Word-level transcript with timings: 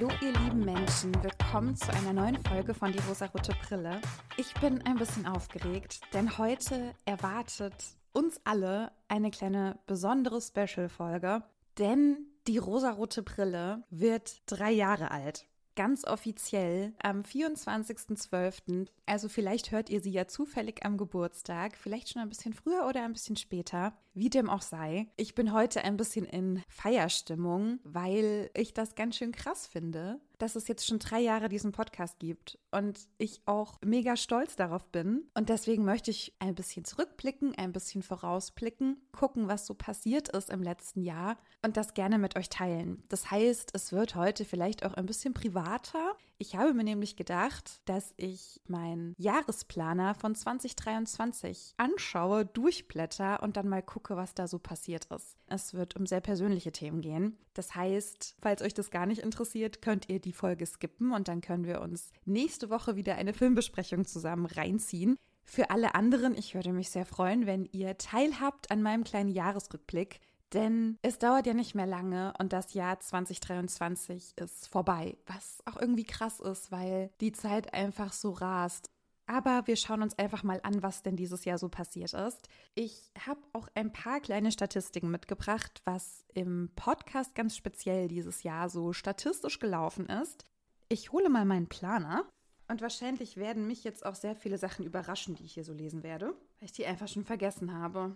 Hallo 0.00 0.12
ihr 0.22 0.32
lieben 0.32 0.64
Menschen, 0.64 1.12
willkommen 1.22 1.76
zu 1.76 1.92
einer 1.92 2.14
neuen 2.14 2.42
Folge 2.44 2.72
von 2.72 2.90
Die 2.90 3.00
rosarote 3.06 3.52
Brille. 3.68 4.00
Ich 4.38 4.54
bin 4.54 4.80
ein 4.86 4.96
bisschen 4.96 5.26
aufgeregt, 5.26 6.00
denn 6.14 6.38
heute 6.38 6.94
erwartet 7.04 7.74
uns 8.14 8.40
alle 8.44 8.92
eine 9.08 9.30
kleine 9.30 9.78
besondere 9.86 10.40
Special-Folge, 10.40 11.42
denn 11.76 12.16
die 12.46 12.56
rosarote 12.56 13.22
Brille 13.22 13.82
wird 13.90 14.40
drei 14.46 14.70
Jahre 14.70 15.10
alt 15.10 15.44
ganz 15.80 16.04
offiziell 16.04 16.92
am 17.02 17.22
24.12. 17.22 18.86
Also 19.06 19.30
vielleicht 19.30 19.70
hört 19.70 19.88
ihr 19.88 20.02
sie 20.02 20.10
ja 20.10 20.28
zufällig 20.28 20.84
am 20.84 20.98
Geburtstag, 20.98 21.74
vielleicht 21.74 22.10
schon 22.10 22.20
ein 22.20 22.28
bisschen 22.28 22.52
früher 22.52 22.86
oder 22.86 23.02
ein 23.02 23.14
bisschen 23.14 23.36
später. 23.36 23.94
Wie 24.12 24.28
dem 24.28 24.50
auch 24.50 24.60
sei. 24.60 25.06
Ich 25.16 25.34
bin 25.34 25.54
heute 25.54 25.82
ein 25.82 25.96
bisschen 25.96 26.26
in 26.26 26.62
Feierstimmung, 26.68 27.78
weil 27.84 28.50
ich 28.52 28.74
das 28.74 28.94
ganz 28.94 29.16
schön 29.16 29.32
krass 29.32 29.66
finde, 29.66 30.20
dass 30.36 30.54
es 30.54 30.68
jetzt 30.68 30.86
schon 30.86 30.98
drei 30.98 31.20
Jahre 31.20 31.48
diesen 31.48 31.72
Podcast 31.72 32.18
gibt 32.18 32.58
und 32.72 33.08
ich 33.18 33.40
auch 33.46 33.78
mega 33.84 34.16
stolz 34.16 34.56
darauf 34.56 34.86
bin. 34.86 35.28
Und 35.34 35.48
deswegen 35.48 35.84
möchte 35.84 36.10
ich 36.10 36.34
ein 36.38 36.54
bisschen 36.54 36.84
zurückblicken, 36.84 37.54
ein 37.56 37.72
bisschen 37.72 38.02
vorausblicken, 38.02 38.96
gucken, 39.12 39.48
was 39.48 39.66
so 39.66 39.74
passiert 39.74 40.28
ist 40.28 40.50
im 40.50 40.62
letzten 40.62 41.02
Jahr 41.02 41.36
und 41.62 41.76
das 41.76 41.94
gerne 41.94 42.18
mit 42.18 42.36
euch 42.36 42.48
teilen. 42.48 43.02
Das 43.08 43.30
heißt, 43.30 43.70
es 43.74 43.92
wird 43.92 44.14
heute 44.14 44.44
vielleicht 44.44 44.84
auch 44.84 44.94
ein 44.94 45.06
bisschen 45.06 45.34
privater. 45.34 46.16
Ich 46.38 46.56
habe 46.56 46.72
mir 46.72 46.84
nämlich 46.84 47.16
gedacht, 47.16 47.82
dass 47.84 48.14
ich 48.16 48.62
meinen 48.66 49.14
Jahresplaner 49.18 50.14
von 50.14 50.34
2023 50.34 51.74
anschaue, 51.76 52.46
durchblätter 52.46 53.42
und 53.42 53.56
dann 53.56 53.68
mal 53.68 53.82
gucke, 53.82 54.16
was 54.16 54.34
da 54.34 54.48
so 54.48 54.58
passiert 54.58 55.06
ist. 55.06 55.36
Es 55.46 55.74
wird 55.74 55.96
um 55.96 56.06
sehr 56.06 56.20
persönliche 56.20 56.72
Themen 56.72 57.02
gehen. 57.02 57.36
Das 57.54 57.74
heißt, 57.74 58.36
falls 58.40 58.62
euch 58.62 58.74
das 58.74 58.90
gar 58.90 59.06
nicht 59.06 59.20
interessiert, 59.20 59.82
könnt 59.82 60.08
ihr 60.08 60.20
die 60.20 60.32
Folge 60.32 60.64
skippen 60.64 61.12
und 61.12 61.28
dann 61.28 61.40
können 61.40 61.66
wir 61.66 61.80
uns 61.80 62.12
nächste 62.24 62.59
Woche 62.68 62.96
wieder 62.96 63.14
eine 63.14 63.32
Filmbesprechung 63.32 64.04
zusammen 64.04 64.44
reinziehen. 64.44 65.16
Für 65.44 65.70
alle 65.70 65.94
anderen, 65.94 66.36
ich 66.36 66.54
würde 66.54 66.72
mich 66.72 66.90
sehr 66.90 67.06
freuen, 67.06 67.46
wenn 67.46 67.64
ihr 67.72 67.96
teilhabt 67.96 68.70
an 68.70 68.82
meinem 68.82 69.04
kleinen 69.04 69.30
Jahresrückblick. 69.30 70.20
Denn 70.52 70.98
es 71.02 71.18
dauert 71.18 71.46
ja 71.46 71.54
nicht 71.54 71.74
mehr 71.74 71.86
lange 71.86 72.34
und 72.38 72.52
das 72.52 72.74
Jahr 72.74 72.98
2023 72.98 74.32
ist 74.36 74.68
vorbei, 74.68 75.16
was 75.26 75.62
auch 75.64 75.80
irgendwie 75.80 76.04
krass 76.04 76.40
ist, 76.40 76.72
weil 76.72 77.10
die 77.20 77.32
Zeit 77.32 77.72
einfach 77.72 78.12
so 78.12 78.32
rast. 78.32 78.90
Aber 79.26 79.68
wir 79.68 79.76
schauen 79.76 80.02
uns 80.02 80.18
einfach 80.18 80.42
mal 80.42 80.58
an, 80.64 80.82
was 80.82 81.04
denn 81.04 81.14
dieses 81.14 81.44
Jahr 81.44 81.56
so 81.56 81.68
passiert 81.68 82.14
ist. 82.14 82.48
Ich 82.74 83.12
habe 83.26 83.40
auch 83.52 83.68
ein 83.76 83.92
paar 83.92 84.18
kleine 84.18 84.50
Statistiken 84.50 85.08
mitgebracht, 85.08 85.82
was 85.84 86.24
im 86.34 86.72
Podcast 86.74 87.36
ganz 87.36 87.56
speziell 87.56 88.08
dieses 88.08 88.42
Jahr 88.42 88.68
so 88.68 88.92
statistisch 88.92 89.60
gelaufen 89.60 90.06
ist. 90.06 90.44
Ich 90.88 91.12
hole 91.12 91.28
mal 91.28 91.44
meinen 91.44 91.68
Planer. 91.68 92.24
Und 92.70 92.82
wahrscheinlich 92.82 93.36
werden 93.36 93.66
mich 93.66 93.82
jetzt 93.82 94.06
auch 94.06 94.14
sehr 94.14 94.36
viele 94.36 94.56
Sachen 94.56 94.86
überraschen, 94.86 95.34
die 95.34 95.42
ich 95.42 95.54
hier 95.54 95.64
so 95.64 95.72
lesen 95.72 96.04
werde, 96.04 96.26
weil 96.28 96.66
ich 96.66 96.72
die 96.72 96.86
einfach 96.86 97.08
schon 97.08 97.24
vergessen 97.24 97.74
habe. 97.74 98.14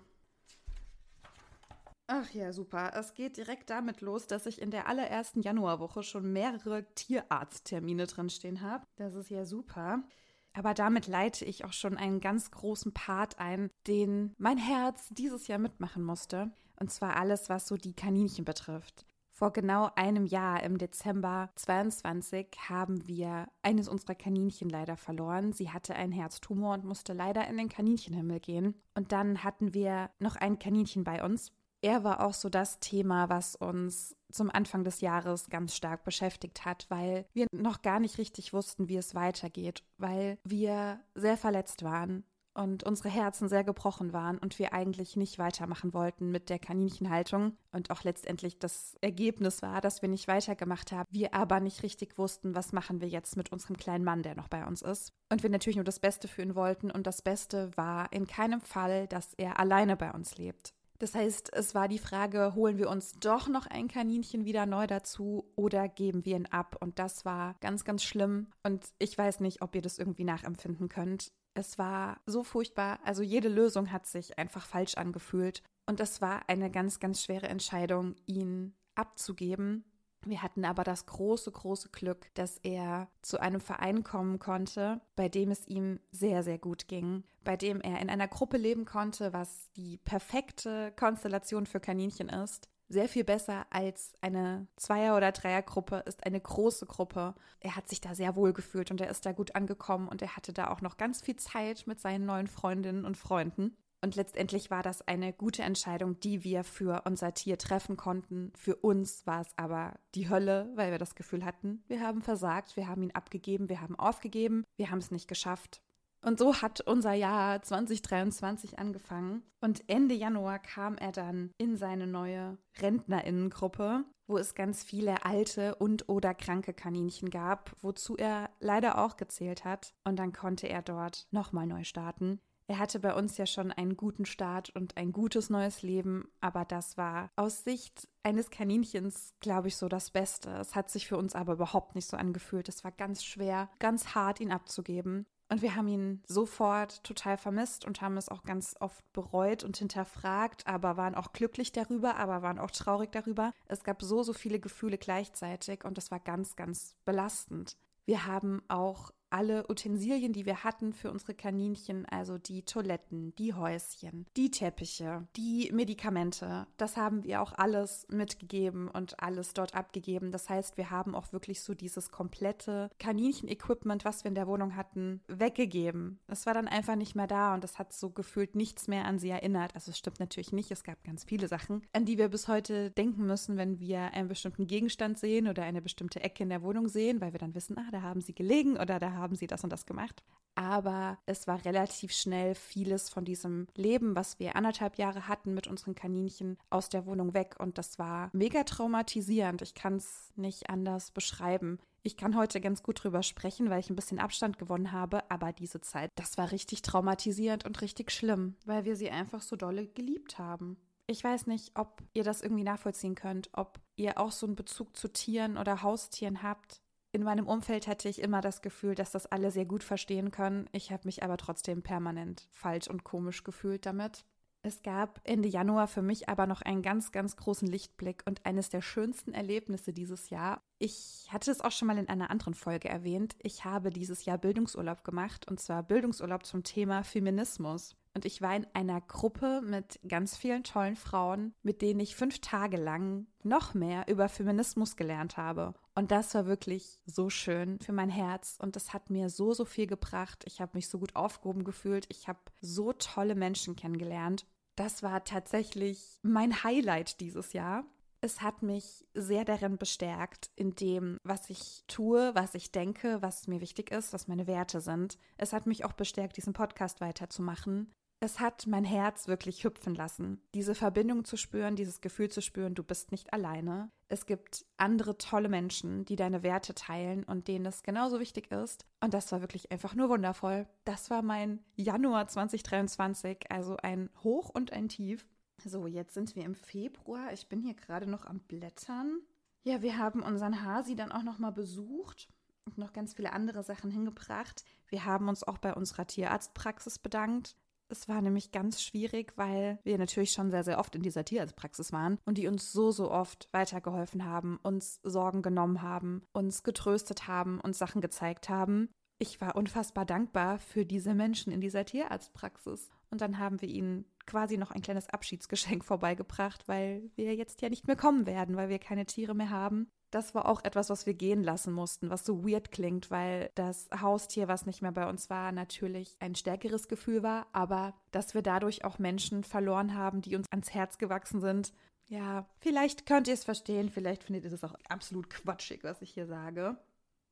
Ach 2.06 2.30
ja, 2.30 2.52
super. 2.52 2.92
Es 2.94 3.14
geht 3.14 3.36
direkt 3.36 3.68
damit 3.68 4.00
los, 4.00 4.28
dass 4.28 4.46
ich 4.46 4.62
in 4.62 4.70
der 4.70 4.86
allerersten 4.86 5.42
Januarwoche 5.42 6.04
schon 6.04 6.32
mehrere 6.32 6.84
Tierarzttermine 6.94 8.06
drinstehen 8.06 8.60
habe. 8.60 8.84
Das 8.94 9.14
ist 9.14 9.28
ja 9.28 9.44
super. 9.44 10.04
Aber 10.52 10.72
damit 10.72 11.08
leite 11.08 11.44
ich 11.44 11.64
auch 11.64 11.72
schon 11.72 11.96
einen 11.96 12.20
ganz 12.20 12.52
großen 12.52 12.92
Part 12.92 13.40
ein, 13.40 13.70
den 13.88 14.34
mein 14.38 14.58
Herz 14.58 15.08
dieses 15.10 15.48
Jahr 15.48 15.58
mitmachen 15.58 16.04
musste. 16.04 16.52
Und 16.78 16.92
zwar 16.92 17.16
alles, 17.16 17.48
was 17.48 17.66
so 17.66 17.76
die 17.76 17.94
Kaninchen 17.94 18.44
betrifft. 18.44 19.04
Vor 19.36 19.52
genau 19.52 19.90
einem 19.96 20.26
Jahr, 20.26 20.62
im 20.62 20.78
Dezember 20.78 21.50
22, 21.56 22.46
haben 22.68 23.08
wir 23.08 23.48
eines 23.62 23.88
unserer 23.88 24.14
Kaninchen 24.14 24.70
leider 24.70 24.96
verloren. 24.96 25.52
Sie 25.52 25.70
hatte 25.70 25.96
einen 25.96 26.12
Herztumor 26.12 26.74
und 26.74 26.84
musste 26.84 27.14
leider 27.14 27.46
in 27.48 27.56
den 27.56 27.68
Kaninchenhimmel 27.68 28.38
gehen. 28.38 28.80
Und 28.94 29.10
dann 29.10 29.42
hatten 29.42 29.74
wir 29.74 30.10
noch 30.20 30.36
ein 30.36 30.60
Kaninchen 30.60 31.02
bei 31.02 31.24
uns, 31.24 31.52
er 31.84 32.02
war 32.02 32.24
auch 32.24 32.32
so 32.32 32.48
das 32.48 32.80
Thema, 32.80 33.28
was 33.28 33.56
uns 33.56 34.16
zum 34.32 34.50
Anfang 34.50 34.84
des 34.84 35.02
Jahres 35.02 35.50
ganz 35.50 35.76
stark 35.76 36.02
beschäftigt 36.02 36.64
hat, 36.64 36.86
weil 36.88 37.26
wir 37.34 37.46
noch 37.52 37.82
gar 37.82 38.00
nicht 38.00 38.16
richtig 38.16 38.54
wussten, 38.54 38.88
wie 38.88 38.96
es 38.96 39.14
weitergeht, 39.14 39.84
weil 39.98 40.38
wir 40.44 41.00
sehr 41.14 41.36
verletzt 41.36 41.82
waren 41.82 42.24
und 42.54 42.84
unsere 42.84 43.08
Herzen 43.08 43.48
sehr 43.48 43.64
gebrochen 43.64 44.12
waren 44.12 44.38
und 44.38 44.58
wir 44.58 44.72
eigentlich 44.72 45.16
nicht 45.16 45.38
weitermachen 45.38 45.92
wollten 45.92 46.30
mit 46.30 46.48
der 46.48 46.58
Kaninchenhaltung 46.58 47.56
und 47.72 47.90
auch 47.90 48.04
letztendlich 48.04 48.58
das 48.58 48.96
Ergebnis 49.00 49.62
war, 49.62 49.80
dass 49.80 50.02
wir 50.02 50.08
nicht 50.08 50.28
weitergemacht 50.28 50.92
haben, 50.92 51.08
wir 51.10 51.34
aber 51.34 51.60
nicht 51.60 51.82
richtig 51.82 52.16
wussten, 52.16 52.54
was 52.54 52.72
machen 52.72 53.00
wir 53.00 53.08
jetzt 53.08 53.36
mit 53.36 53.52
unserem 53.52 53.76
kleinen 53.76 54.04
Mann, 54.04 54.22
der 54.22 54.34
noch 54.34 54.48
bei 54.48 54.64
uns 54.64 54.82
ist 54.82 55.12
und 55.30 55.42
wir 55.42 55.50
natürlich 55.50 55.76
nur 55.76 55.84
das 55.84 56.00
Beste 56.00 56.28
für 56.28 56.42
ihn 56.42 56.54
wollten 56.54 56.90
und 56.90 57.06
das 57.06 57.22
Beste 57.22 57.70
war 57.76 58.12
in 58.12 58.26
keinem 58.26 58.60
Fall, 58.60 59.08
dass 59.08 59.34
er 59.34 59.58
alleine 59.58 59.96
bei 59.96 60.12
uns 60.12 60.38
lebt. 60.38 60.74
Das 60.98 61.14
heißt, 61.14 61.52
es 61.52 61.74
war 61.74 61.88
die 61.88 61.98
Frage, 61.98 62.54
holen 62.54 62.78
wir 62.78 62.88
uns 62.88 63.12
doch 63.14 63.48
noch 63.48 63.66
ein 63.66 63.88
Kaninchen 63.88 64.44
wieder 64.44 64.64
neu 64.64 64.86
dazu 64.86 65.52
oder 65.56 65.88
geben 65.88 66.24
wir 66.24 66.36
ihn 66.36 66.46
ab? 66.46 66.76
Und 66.80 66.98
das 66.98 67.24
war 67.24 67.56
ganz, 67.60 67.84
ganz 67.84 68.04
schlimm. 68.04 68.46
Und 68.62 68.86
ich 68.98 69.18
weiß 69.18 69.40
nicht, 69.40 69.60
ob 69.60 69.74
ihr 69.74 69.82
das 69.82 69.98
irgendwie 69.98 70.24
nachempfinden 70.24 70.88
könnt. 70.88 71.32
Es 71.54 71.78
war 71.78 72.20
so 72.26 72.42
furchtbar. 72.42 72.98
Also 73.04 73.22
jede 73.22 73.48
Lösung 73.48 73.92
hat 73.92 74.06
sich 74.06 74.38
einfach 74.38 74.66
falsch 74.66 74.96
angefühlt. 74.96 75.62
Und 75.86 76.00
es 76.00 76.20
war 76.20 76.48
eine 76.48 76.70
ganz, 76.70 76.98
ganz 76.98 77.22
schwere 77.22 77.48
Entscheidung, 77.48 78.16
ihn 78.26 78.74
abzugeben. 78.94 79.84
Wir 80.26 80.42
hatten 80.42 80.64
aber 80.64 80.84
das 80.84 81.06
große, 81.06 81.52
große 81.52 81.90
Glück, 81.90 82.32
dass 82.34 82.58
er 82.58 83.08
zu 83.20 83.38
einem 83.40 83.60
Verein 83.60 84.02
kommen 84.04 84.38
konnte, 84.38 85.00
bei 85.16 85.28
dem 85.28 85.50
es 85.50 85.66
ihm 85.68 86.00
sehr, 86.10 86.42
sehr 86.42 86.58
gut 86.58 86.88
ging, 86.88 87.24
bei 87.44 87.56
dem 87.56 87.80
er 87.82 88.00
in 88.00 88.08
einer 88.08 88.28
Gruppe 88.28 88.56
leben 88.56 88.86
konnte, 88.86 89.32
was 89.32 89.70
die 89.76 89.98
perfekte 89.98 90.92
Konstellation 90.96 91.66
für 91.66 91.80
Kaninchen 91.80 92.30
ist. 92.30 92.70
Sehr 92.88 93.08
viel 93.08 93.24
besser 93.24 93.66
als 93.70 94.12
eine 94.20 94.66
Zweier- 94.76 95.16
oder 95.16 95.32
Dreiergruppe 95.32 96.02
ist 96.06 96.24
eine 96.24 96.40
große 96.40 96.86
Gruppe. 96.86 97.34
Er 97.60 97.76
hat 97.76 97.88
sich 97.88 98.00
da 98.00 98.14
sehr 98.14 98.36
wohl 98.36 98.52
gefühlt 98.52 98.90
und 98.90 99.00
er 99.00 99.08
ist 99.08 99.24
da 99.24 99.32
gut 99.32 99.54
angekommen 99.56 100.08
und 100.08 100.20
er 100.20 100.36
hatte 100.36 100.52
da 100.52 100.70
auch 100.70 100.80
noch 100.80 100.96
ganz 100.96 101.22
viel 101.22 101.36
Zeit 101.36 101.86
mit 101.86 102.00
seinen 102.00 102.26
neuen 102.26 102.46
Freundinnen 102.46 103.04
und 103.04 103.16
Freunden. 103.16 103.76
Und 104.04 104.16
letztendlich 104.16 104.70
war 104.70 104.82
das 104.82 105.00
eine 105.08 105.32
gute 105.32 105.62
Entscheidung, 105.62 106.20
die 106.20 106.44
wir 106.44 106.62
für 106.62 107.04
unser 107.06 107.32
Tier 107.32 107.56
treffen 107.56 107.96
konnten. 107.96 108.52
Für 108.54 108.76
uns 108.76 109.26
war 109.26 109.40
es 109.40 109.48
aber 109.56 109.94
die 110.14 110.28
Hölle, 110.28 110.70
weil 110.74 110.90
wir 110.90 110.98
das 110.98 111.14
Gefühl 111.14 111.42
hatten, 111.42 111.82
wir 111.88 112.02
haben 112.02 112.20
versagt, 112.20 112.76
wir 112.76 112.86
haben 112.86 113.02
ihn 113.02 113.12
abgegeben, 113.12 113.70
wir 113.70 113.80
haben 113.80 113.98
aufgegeben, 113.98 114.64
wir 114.76 114.90
haben 114.90 114.98
es 114.98 115.10
nicht 115.10 115.26
geschafft. 115.26 115.80
Und 116.24 116.38
so 116.38 116.62
hat 116.62 116.80
unser 116.80 117.12
Jahr 117.12 117.60
2023 117.62 118.78
angefangen. 118.78 119.42
Und 119.60 119.88
Ende 119.88 120.14
Januar 120.14 120.58
kam 120.58 120.96
er 120.96 121.12
dann 121.12 121.50
in 121.58 121.76
seine 121.76 122.06
neue 122.06 122.56
Rentnerinnengruppe, 122.80 124.04
wo 124.26 124.38
es 124.38 124.54
ganz 124.54 124.82
viele 124.82 125.26
alte 125.26 125.74
und 125.74 126.08
oder 126.08 126.32
kranke 126.32 126.72
Kaninchen 126.72 127.28
gab, 127.28 127.72
wozu 127.82 128.16
er 128.16 128.48
leider 128.58 128.98
auch 128.98 129.18
gezählt 129.18 129.66
hat. 129.66 129.92
Und 130.04 130.18
dann 130.18 130.32
konnte 130.32 130.66
er 130.66 130.80
dort 130.80 131.26
nochmal 131.30 131.66
neu 131.66 131.84
starten. 131.84 132.40
Er 132.66 132.78
hatte 132.78 132.98
bei 132.98 133.14
uns 133.14 133.36
ja 133.36 133.44
schon 133.44 133.70
einen 133.70 133.94
guten 133.94 134.24
Start 134.24 134.70
und 134.70 134.96
ein 134.96 135.12
gutes 135.12 135.50
neues 135.50 135.82
Leben, 135.82 136.28
aber 136.40 136.64
das 136.64 136.96
war 136.96 137.30
aus 137.36 137.62
Sicht 137.62 138.08
eines 138.22 138.48
Kaninchens, 138.48 139.34
glaube 139.40 139.68
ich, 139.68 139.76
so 139.76 139.88
das 139.88 140.10
Beste. 140.10 140.48
Es 140.52 140.74
hat 140.74 140.88
sich 140.88 141.06
für 141.06 141.18
uns 141.18 141.34
aber 141.34 141.52
überhaupt 141.52 141.94
nicht 141.94 142.08
so 142.08 142.16
angefühlt. 142.16 142.70
Es 142.70 142.82
war 142.82 142.92
ganz 142.92 143.22
schwer, 143.22 143.68
ganz 143.78 144.14
hart, 144.14 144.40
ihn 144.40 144.50
abzugeben. 144.50 145.26
Und 145.48 145.62
wir 145.62 145.76
haben 145.76 145.88
ihn 145.88 146.22
sofort 146.26 147.04
total 147.04 147.36
vermisst 147.36 147.84
und 147.84 148.00
haben 148.00 148.16
es 148.16 148.28
auch 148.28 148.42
ganz 148.44 148.76
oft 148.80 149.04
bereut 149.12 149.62
und 149.62 149.76
hinterfragt, 149.76 150.66
aber 150.66 150.96
waren 150.96 151.14
auch 151.14 151.32
glücklich 151.32 151.70
darüber, 151.70 152.16
aber 152.16 152.42
waren 152.42 152.58
auch 152.58 152.70
traurig 152.70 153.12
darüber. 153.12 153.52
Es 153.68 153.84
gab 153.84 154.02
so, 154.02 154.22
so 154.22 154.32
viele 154.32 154.58
Gefühle 154.58 154.96
gleichzeitig 154.96 155.84
und 155.84 155.98
das 155.98 156.10
war 156.10 156.18
ganz, 156.18 156.56
ganz 156.56 156.96
belastend. 157.04 157.76
Wir 158.06 158.26
haben 158.26 158.62
auch 158.68 159.10
alle 159.34 159.68
Utensilien, 159.68 160.32
die 160.32 160.46
wir 160.46 160.62
hatten 160.62 160.92
für 160.92 161.10
unsere 161.10 161.34
Kaninchen, 161.34 162.06
also 162.06 162.38
die 162.38 162.62
Toiletten, 162.62 163.34
die 163.34 163.52
Häuschen, 163.52 164.26
die 164.36 164.52
Teppiche, 164.52 165.26
die 165.34 165.72
Medikamente, 165.74 166.68
das 166.76 166.96
haben 166.96 167.24
wir 167.24 167.42
auch 167.42 167.52
alles 167.52 168.06
mitgegeben 168.08 168.86
und 168.86 169.20
alles 169.20 169.52
dort 169.52 169.74
abgegeben. 169.74 170.30
Das 170.30 170.48
heißt, 170.48 170.76
wir 170.76 170.92
haben 170.92 171.16
auch 171.16 171.32
wirklich 171.32 171.62
so 171.62 171.74
dieses 171.74 172.12
komplette 172.12 172.90
Kaninchen-Equipment, 173.00 174.04
was 174.04 174.22
wir 174.22 174.28
in 174.28 174.36
der 174.36 174.46
Wohnung 174.46 174.76
hatten, 174.76 175.20
weggegeben. 175.26 176.20
Es 176.28 176.46
war 176.46 176.54
dann 176.54 176.68
einfach 176.68 176.94
nicht 176.94 177.16
mehr 177.16 177.26
da 177.26 177.54
und 177.54 177.64
es 177.64 177.76
hat 177.76 177.92
so 177.92 178.10
gefühlt 178.10 178.54
nichts 178.54 178.86
mehr 178.86 179.04
an 179.04 179.18
sie 179.18 179.30
erinnert. 179.30 179.74
Also 179.74 179.90
es 179.90 179.98
stimmt 179.98 180.20
natürlich 180.20 180.52
nicht, 180.52 180.70
es 180.70 180.84
gab 180.84 181.02
ganz 181.02 181.24
viele 181.24 181.48
Sachen, 181.48 181.82
an 181.92 182.04
die 182.04 182.18
wir 182.18 182.28
bis 182.28 182.46
heute 182.46 182.92
denken 182.92 183.26
müssen, 183.26 183.56
wenn 183.56 183.80
wir 183.80 184.12
einen 184.12 184.28
bestimmten 184.28 184.68
Gegenstand 184.68 185.18
sehen 185.18 185.48
oder 185.48 185.64
eine 185.64 185.82
bestimmte 185.82 186.22
Ecke 186.22 186.44
in 186.44 186.50
der 186.50 186.62
Wohnung 186.62 186.86
sehen, 186.86 187.20
weil 187.20 187.32
wir 187.32 187.40
dann 187.40 187.56
wissen, 187.56 187.76
ah, 187.78 187.90
da 187.90 188.02
haben 188.02 188.20
sie 188.20 188.32
gelegen 188.32 188.76
oder 188.76 189.00
da 189.00 189.10
haben 189.10 189.23
haben 189.24 189.34
sie 189.34 189.48
das 189.48 189.64
und 189.64 189.70
das 189.70 189.86
gemacht. 189.86 190.22
Aber 190.54 191.18
es 191.26 191.48
war 191.48 191.64
relativ 191.64 192.12
schnell 192.12 192.54
vieles 192.54 193.08
von 193.08 193.24
diesem 193.24 193.66
Leben, 193.74 194.14
was 194.14 194.38
wir 194.38 194.54
anderthalb 194.54 194.98
Jahre 194.98 195.26
hatten 195.26 195.52
mit 195.52 195.66
unseren 195.66 195.96
Kaninchen, 195.96 196.58
aus 196.70 196.88
der 196.88 197.06
Wohnung 197.06 197.34
weg. 197.34 197.56
Und 197.58 197.76
das 197.76 197.98
war 197.98 198.30
mega 198.32 198.62
traumatisierend. 198.62 199.62
Ich 199.62 199.74
kann 199.74 199.96
es 199.96 200.32
nicht 200.36 200.70
anders 200.70 201.10
beschreiben. 201.10 201.80
Ich 202.04 202.16
kann 202.16 202.36
heute 202.36 202.60
ganz 202.60 202.82
gut 202.82 203.02
drüber 203.02 203.22
sprechen, 203.22 203.70
weil 203.70 203.80
ich 203.80 203.90
ein 203.90 203.96
bisschen 203.96 204.18
Abstand 204.18 204.58
gewonnen 204.58 204.92
habe, 204.92 205.28
aber 205.30 205.52
diese 205.52 205.80
Zeit, 205.80 206.12
das 206.16 206.36
war 206.36 206.52
richtig 206.52 206.82
traumatisierend 206.82 207.64
und 207.64 207.80
richtig 207.80 208.12
schlimm, 208.12 208.56
weil 208.66 208.84
wir 208.84 208.94
sie 208.94 209.10
einfach 209.10 209.40
so 209.40 209.56
dolle 209.56 209.86
geliebt 209.86 210.38
haben. 210.38 210.76
Ich 211.06 211.24
weiß 211.24 211.46
nicht, 211.46 211.72
ob 211.74 212.02
ihr 212.12 212.22
das 212.22 212.42
irgendwie 212.42 212.64
nachvollziehen 212.64 213.14
könnt, 213.14 213.48
ob 213.52 213.80
ihr 213.96 214.18
auch 214.18 214.32
so 214.32 214.46
einen 214.46 214.54
Bezug 214.54 214.96
zu 214.96 215.08
Tieren 215.08 215.56
oder 215.56 215.82
Haustieren 215.82 216.42
habt. 216.42 216.82
In 217.14 217.22
meinem 217.22 217.46
Umfeld 217.46 217.86
hatte 217.86 218.08
ich 218.08 218.20
immer 218.20 218.40
das 218.40 218.60
Gefühl, 218.60 218.96
dass 218.96 219.12
das 219.12 219.26
alle 219.26 219.52
sehr 219.52 219.66
gut 219.66 219.84
verstehen 219.84 220.32
können. 220.32 220.68
Ich 220.72 220.90
habe 220.90 221.02
mich 221.04 221.22
aber 221.22 221.36
trotzdem 221.36 221.80
permanent 221.80 222.48
falsch 222.50 222.88
und 222.88 223.04
komisch 223.04 223.44
gefühlt 223.44 223.86
damit. 223.86 224.24
Es 224.62 224.82
gab 224.82 225.20
Ende 225.22 225.48
Januar 225.48 225.86
für 225.86 226.02
mich 226.02 226.28
aber 226.28 226.48
noch 226.48 226.60
einen 226.60 226.82
ganz, 226.82 227.12
ganz 227.12 227.36
großen 227.36 227.68
Lichtblick 227.68 228.24
und 228.26 228.44
eines 228.44 228.68
der 228.68 228.82
schönsten 228.82 229.32
Erlebnisse 229.32 229.92
dieses 229.92 230.28
Jahr. 230.30 230.60
Ich 230.80 231.28
hatte 231.28 231.52
es 231.52 231.60
auch 231.60 231.70
schon 231.70 231.86
mal 231.86 231.98
in 231.98 232.08
einer 232.08 232.32
anderen 232.32 232.54
Folge 232.54 232.88
erwähnt. 232.88 233.36
Ich 233.38 233.64
habe 233.64 233.90
dieses 233.90 234.24
Jahr 234.24 234.38
Bildungsurlaub 234.38 235.04
gemacht 235.04 235.46
und 235.48 235.60
zwar 235.60 235.84
Bildungsurlaub 235.84 236.44
zum 236.44 236.64
Thema 236.64 237.04
Feminismus. 237.04 237.94
Und 238.14 238.24
ich 238.24 238.42
war 238.42 238.56
in 238.56 238.66
einer 238.74 239.00
Gruppe 239.00 239.60
mit 239.62 240.00
ganz 240.08 240.36
vielen 240.36 240.64
tollen 240.64 240.96
Frauen, 240.96 241.54
mit 241.62 241.80
denen 241.80 242.00
ich 242.00 242.16
fünf 242.16 242.40
Tage 242.40 242.76
lang 242.76 243.28
noch 243.44 243.72
mehr 243.72 244.08
über 244.08 244.28
Feminismus 244.28 244.96
gelernt 244.96 245.36
habe. 245.36 245.74
Und 245.94 246.10
das 246.10 246.34
war 246.34 246.46
wirklich 246.46 246.98
so 247.06 247.30
schön 247.30 247.78
für 247.80 247.92
mein 247.92 248.10
Herz 248.10 248.58
und 248.60 248.74
das 248.74 248.92
hat 248.92 249.10
mir 249.10 249.30
so, 249.30 249.52
so 249.52 249.64
viel 249.64 249.86
gebracht. 249.86 250.42
Ich 250.46 250.60
habe 250.60 250.72
mich 250.74 250.88
so 250.88 250.98
gut 250.98 251.14
aufgehoben 251.14 251.62
gefühlt. 251.64 252.06
Ich 252.08 252.26
habe 252.26 252.40
so 252.60 252.92
tolle 252.92 253.36
Menschen 253.36 253.76
kennengelernt 253.76 254.44
das 254.76 255.02
war 255.02 255.24
tatsächlich 255.24 256.18
mein 256.22 256.64
Highlight 256.64 257.20
dieses 257.20 257.52
Jahr. 257.52 257.84
Es 258.20 258.40
hat 258.40 258.62
mich 258.62 259.06
sehr 259.12 259.44
darin 259.44 259.76
bestärkt, 259.76 260.50
in 260.56 260.74
dem, 260.74 261.18
was 261.24 261.50
ich 261.50 261.84
tue, 261.86 262.34
was 262.34 262.54
ich 262.54 262.72
denke, 262.72 263.20
was 263.20 263.46
mir 263.46 263.60
wichtig 263.60 263.90
ist, 263.90 264.12
was 264.12 264.28
meine 264.28 264.46
Werte 264.46 264.80
sind. 264.80 265.18
Es 265.36 265.52
hat 265.52 265.66
mich 265.66 265.84
auch 265.84 265.92
bestärkt, 265.92 266.36
diesen 266.38 266.54
Podcast 266.54 267.00
weiterzumachen. 267.00 267.92
Es 268.24 268.40
hat 268.40 268.66
mein 268.66 268.86
Herz 268.86 269.28
wirklich 269.28 269.64
hüpfen 269.64 269.94
lassen, 269.94 270.40
diese 270.54 270.74
Verbindung 270.74 271.26
zu 271.26 271.36
spüren, 271.36 271.76
dieses 271.76 272.00
Gefühl 272.00 272.30
zu 272.30 272.40
spüren, 272.40 272.74
du 272.74 272.82
bist 272.82 273.12
nicht 273.12 273.34
alleine. 273.34 273.90
Es 274.08 274.24
gibt 274.24 274.64
andere 274.78 275.18
tolle 275.18 275.50
Menschen, 275.50 276.06
die 276.06 276.16
deine 276.16 276.42
Werte 276.42 276.74
teilen 276.74 277.24
und 277.24 277.48
denen 277.48 277.66
es 277.66 277.82
genauso 277.82 278.20
wichtig 278.20 278.50
ist. 278.50 278.86
Und 279.00 279.12
das 279.12 279.30
war 279.30 279.42
wirklich 279.42 279.70
einfach 279.70 279.94
nur 279.94 280.08
wundervoll. 280.08 280.66
Das 280.86 281.10
war 281.10 281.20
mein 281.20 281.62
Januar 281.76 282.26
2023, 282.26 283.50
also 283.50 283.76
ein 283.82 284.08
Hoch 284.22 284.48
und 284.48 284.72
ein 284.72 284.88
Tief. 284.88 285.26
So, 285.62 285.86
jetzt 285.86 286.14
sind 286.14 286.34
wir 286.34 286.46
im 286.46 286.54
Februar. 286.54 287.30
Ich 287.34 287.50
bin 287.50 287.60
hier 287.60 287.74
gerade 287.74 288.08
noch 288.08 288.24
am 288.24 288.40
Blättern. 288.40 289.20
Ja, 289.64 289.82
wir 289.82 289.98
haben 289.98 290.22
unseren 290.22 290.64
Hasi 290.64 290.96
dann 290.96 291.12
auch 291.12 291.24
noch 291.24 291.38
mal 291.38 291.52
besucht 291.52 292.30
und 292.64 292.78
noch 292.78 292.94
ganz 292.94 293.12
viele 293.12 293.34
andere 293.34 293.62
Sachen 293.62 293.90
hingebracht. 293.90 294.64
Wir 294.88 295.04
haben 295.04 295.28
uns 295.28 295.44
auch 295.44 295.58
bei 295.58 295.74
unserer 295.74 296.06
Tierarztpraxis 296.06 296.98
bedankt. 296.98 297.54
Es 297.94 298.08
war 298.08 298.20
nämlich 298.20 298.50
ganz 298.50 298.82
schwierig, 298.82 299.34
weil 299.36 299.78
wir 299.84 299.98
natürlich 299.98 300.32
schon 300.32 300.50
sehr, 300.50 300.64
sehr 300.64 300.80
oft 300.80 300.96
in 300.96 301.02
dieser 301.02 301.24
Tierarztpraxis 301.24 301.92
waren 301.92 302.18
und 302.24 302.38
die 302.38 302.48
uns 302.48 302.72
so, 302.72 302.90
so 302.90 303.08
oft 303.08 303.48
weitergeholfen 303.52 304.24
haben, 304.24 304.58
uns 304.64 304.98
Sorgen 305.04 305.42
genommen 305.42 305.80
haben, 305.80 306.22
uns 306.32 306.64
getröstet 306.64 307.28
haben, 307.28 307.60
uns 307.60 307.78
Sachen 307.78 308.00
gezeigt 308.00 308.48
haben. 308.48 308.88
Ich 309.18 309.40
war 309.40 309.54
unfassbar 309.54 310.04
dankbar 310.04 310.58
für 310.58 310.84
diese 310.84 311.14
Menschen 311.14 311.52
in 311.52 311.60
dieser 311.60 311.84
Tierarztpraxis. 311.84 312.90
Und 313.12 313.20
dann 313.20 313.38
haben 313.38 313.62
wir 313.62 313.68
ihnen 313.68 314.06
quasi 314.26 314.56
noch 314.58 314.72
ein 314.72 314.82
kleines 314.82 315.08
Abschiedsgeschenk 315.08 315.84
vorbeigebracht, 315.84 316.66
weil 316.66 317.12
wir 317.14 317.36
jetzt 317.36 317.62
ja 317.62 317.68
nicht 317.68 317.86
mehr 317.86 317.94
kommen 317.94 318.26
werden, 318.26 318.56
weil 318.56 318.70
wir 318.70 318.80
keine 318.80 319.06
Tiere 319.06 319.36
mehr 319.36 319.50
haben 319.50 319.88
das 320.14 320.34
war 320.34 320.46
auch 320.46 320.62
etwas, 320.62 320.90
was 320.90 321.06
wir 321.06 321.14
gehen 321.14 321.42
lassen 321.42 321.72
mussten, 321.72 322.08
was 322.08 322.24
so 322.24 322.46
weird 322.46 322.70
klingt, 322.70 323.10
weil 323.10 323.50
das 323.56 323.88
Haustier, 324.00 324.46
was 324.46 324.64
nicht 324.64 324.80
mehr 324.80 324.92
bei 324.92 325.08
uns 325.08 325.28
war, 325.28 325.50
natürlich 325.50 326.16
ein 326.20 326.36
stärkeres 326.36 326.86
Gefühl 326.86 327.24
war, 327.24 327.48
aber 327.52 327.94
dass 328.12 328.32
wir 328.34 328.42
dadurch 328.42 328.84
auch 328.84 329.00
Menschen 329.00 329.42
verloren 329.42 329.96
haben, 329.96 330.22
die 330.22 330.36
uns 330.36 330.50
ans 330.52 330.72
Herz 330.72 330.98
gewachsen 330.98 331.40
sind. 331.40 331.72
Ja, 332.06 332.46
vielleicht 332.60 333.06
könnt 333.06 333.26
ihr 333.26 333.34
es 333.34 333.44
verstehen, 333.44 333.90
vielleicht 333.90 334.22
findet 334.22 334.44
ihr 334.44 334.52
es 334.52 334.62
auch 334.62 334.74
absolut 334.88 335.30
quatschig, 335.30 335.82
was 335.82 336.00
ich 336.00 336.12
hier 336.12 336.26
sage. 336.26 336.76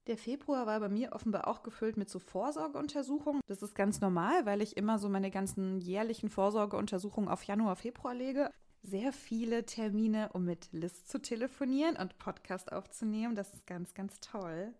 Der 0.08 0.18
Februar 0.18 0.66
war 0.66 0.80
bei 0.80 0.88
mir 0.88 1.12
offenbar 1.12 1.46
auch 1.46 1.62
gefüllt 1.62 1.96
mit 1.96 2.10
so 2.10 2.18
Vorsorgeuntersuchungen. 2.18 3.40
Das 3.46 3.62
ist 3.62 3.76
ganz 3.76 4.00
normal, 4.00 4.44
weil 4.44 4.60
ich 4.60 4.76
immer 4.76 4.98
so 4.98 5.08
meine 5.08 5.30
ganzen 5.30 5.78
jährlichen 5.78 6.28
Vorsorgeuntersuchungen 6.28 7.30
auf 7.30 7.44
Januar, 7.44 7.76
Februar 7.76 8.12
lege 8.12 8.50
sehr 8.82 9.12
viele 9.12 9.64
Termine, 9.64 10.30
um 10.32 10.44
mit 10.44 10.68
Liz 10.72 11.04
zu 11.06 11.20
telefonieren 11.20 11.96
und 11.96 12.18
Podcast 12.18 12.72
aufzunehmen. 12.72 13.34
Das 13.34 13.52
ist 13.54 13.66
ganz, 13.66 13.94
ganz 13.94 14.20
toll. 14.20 14.74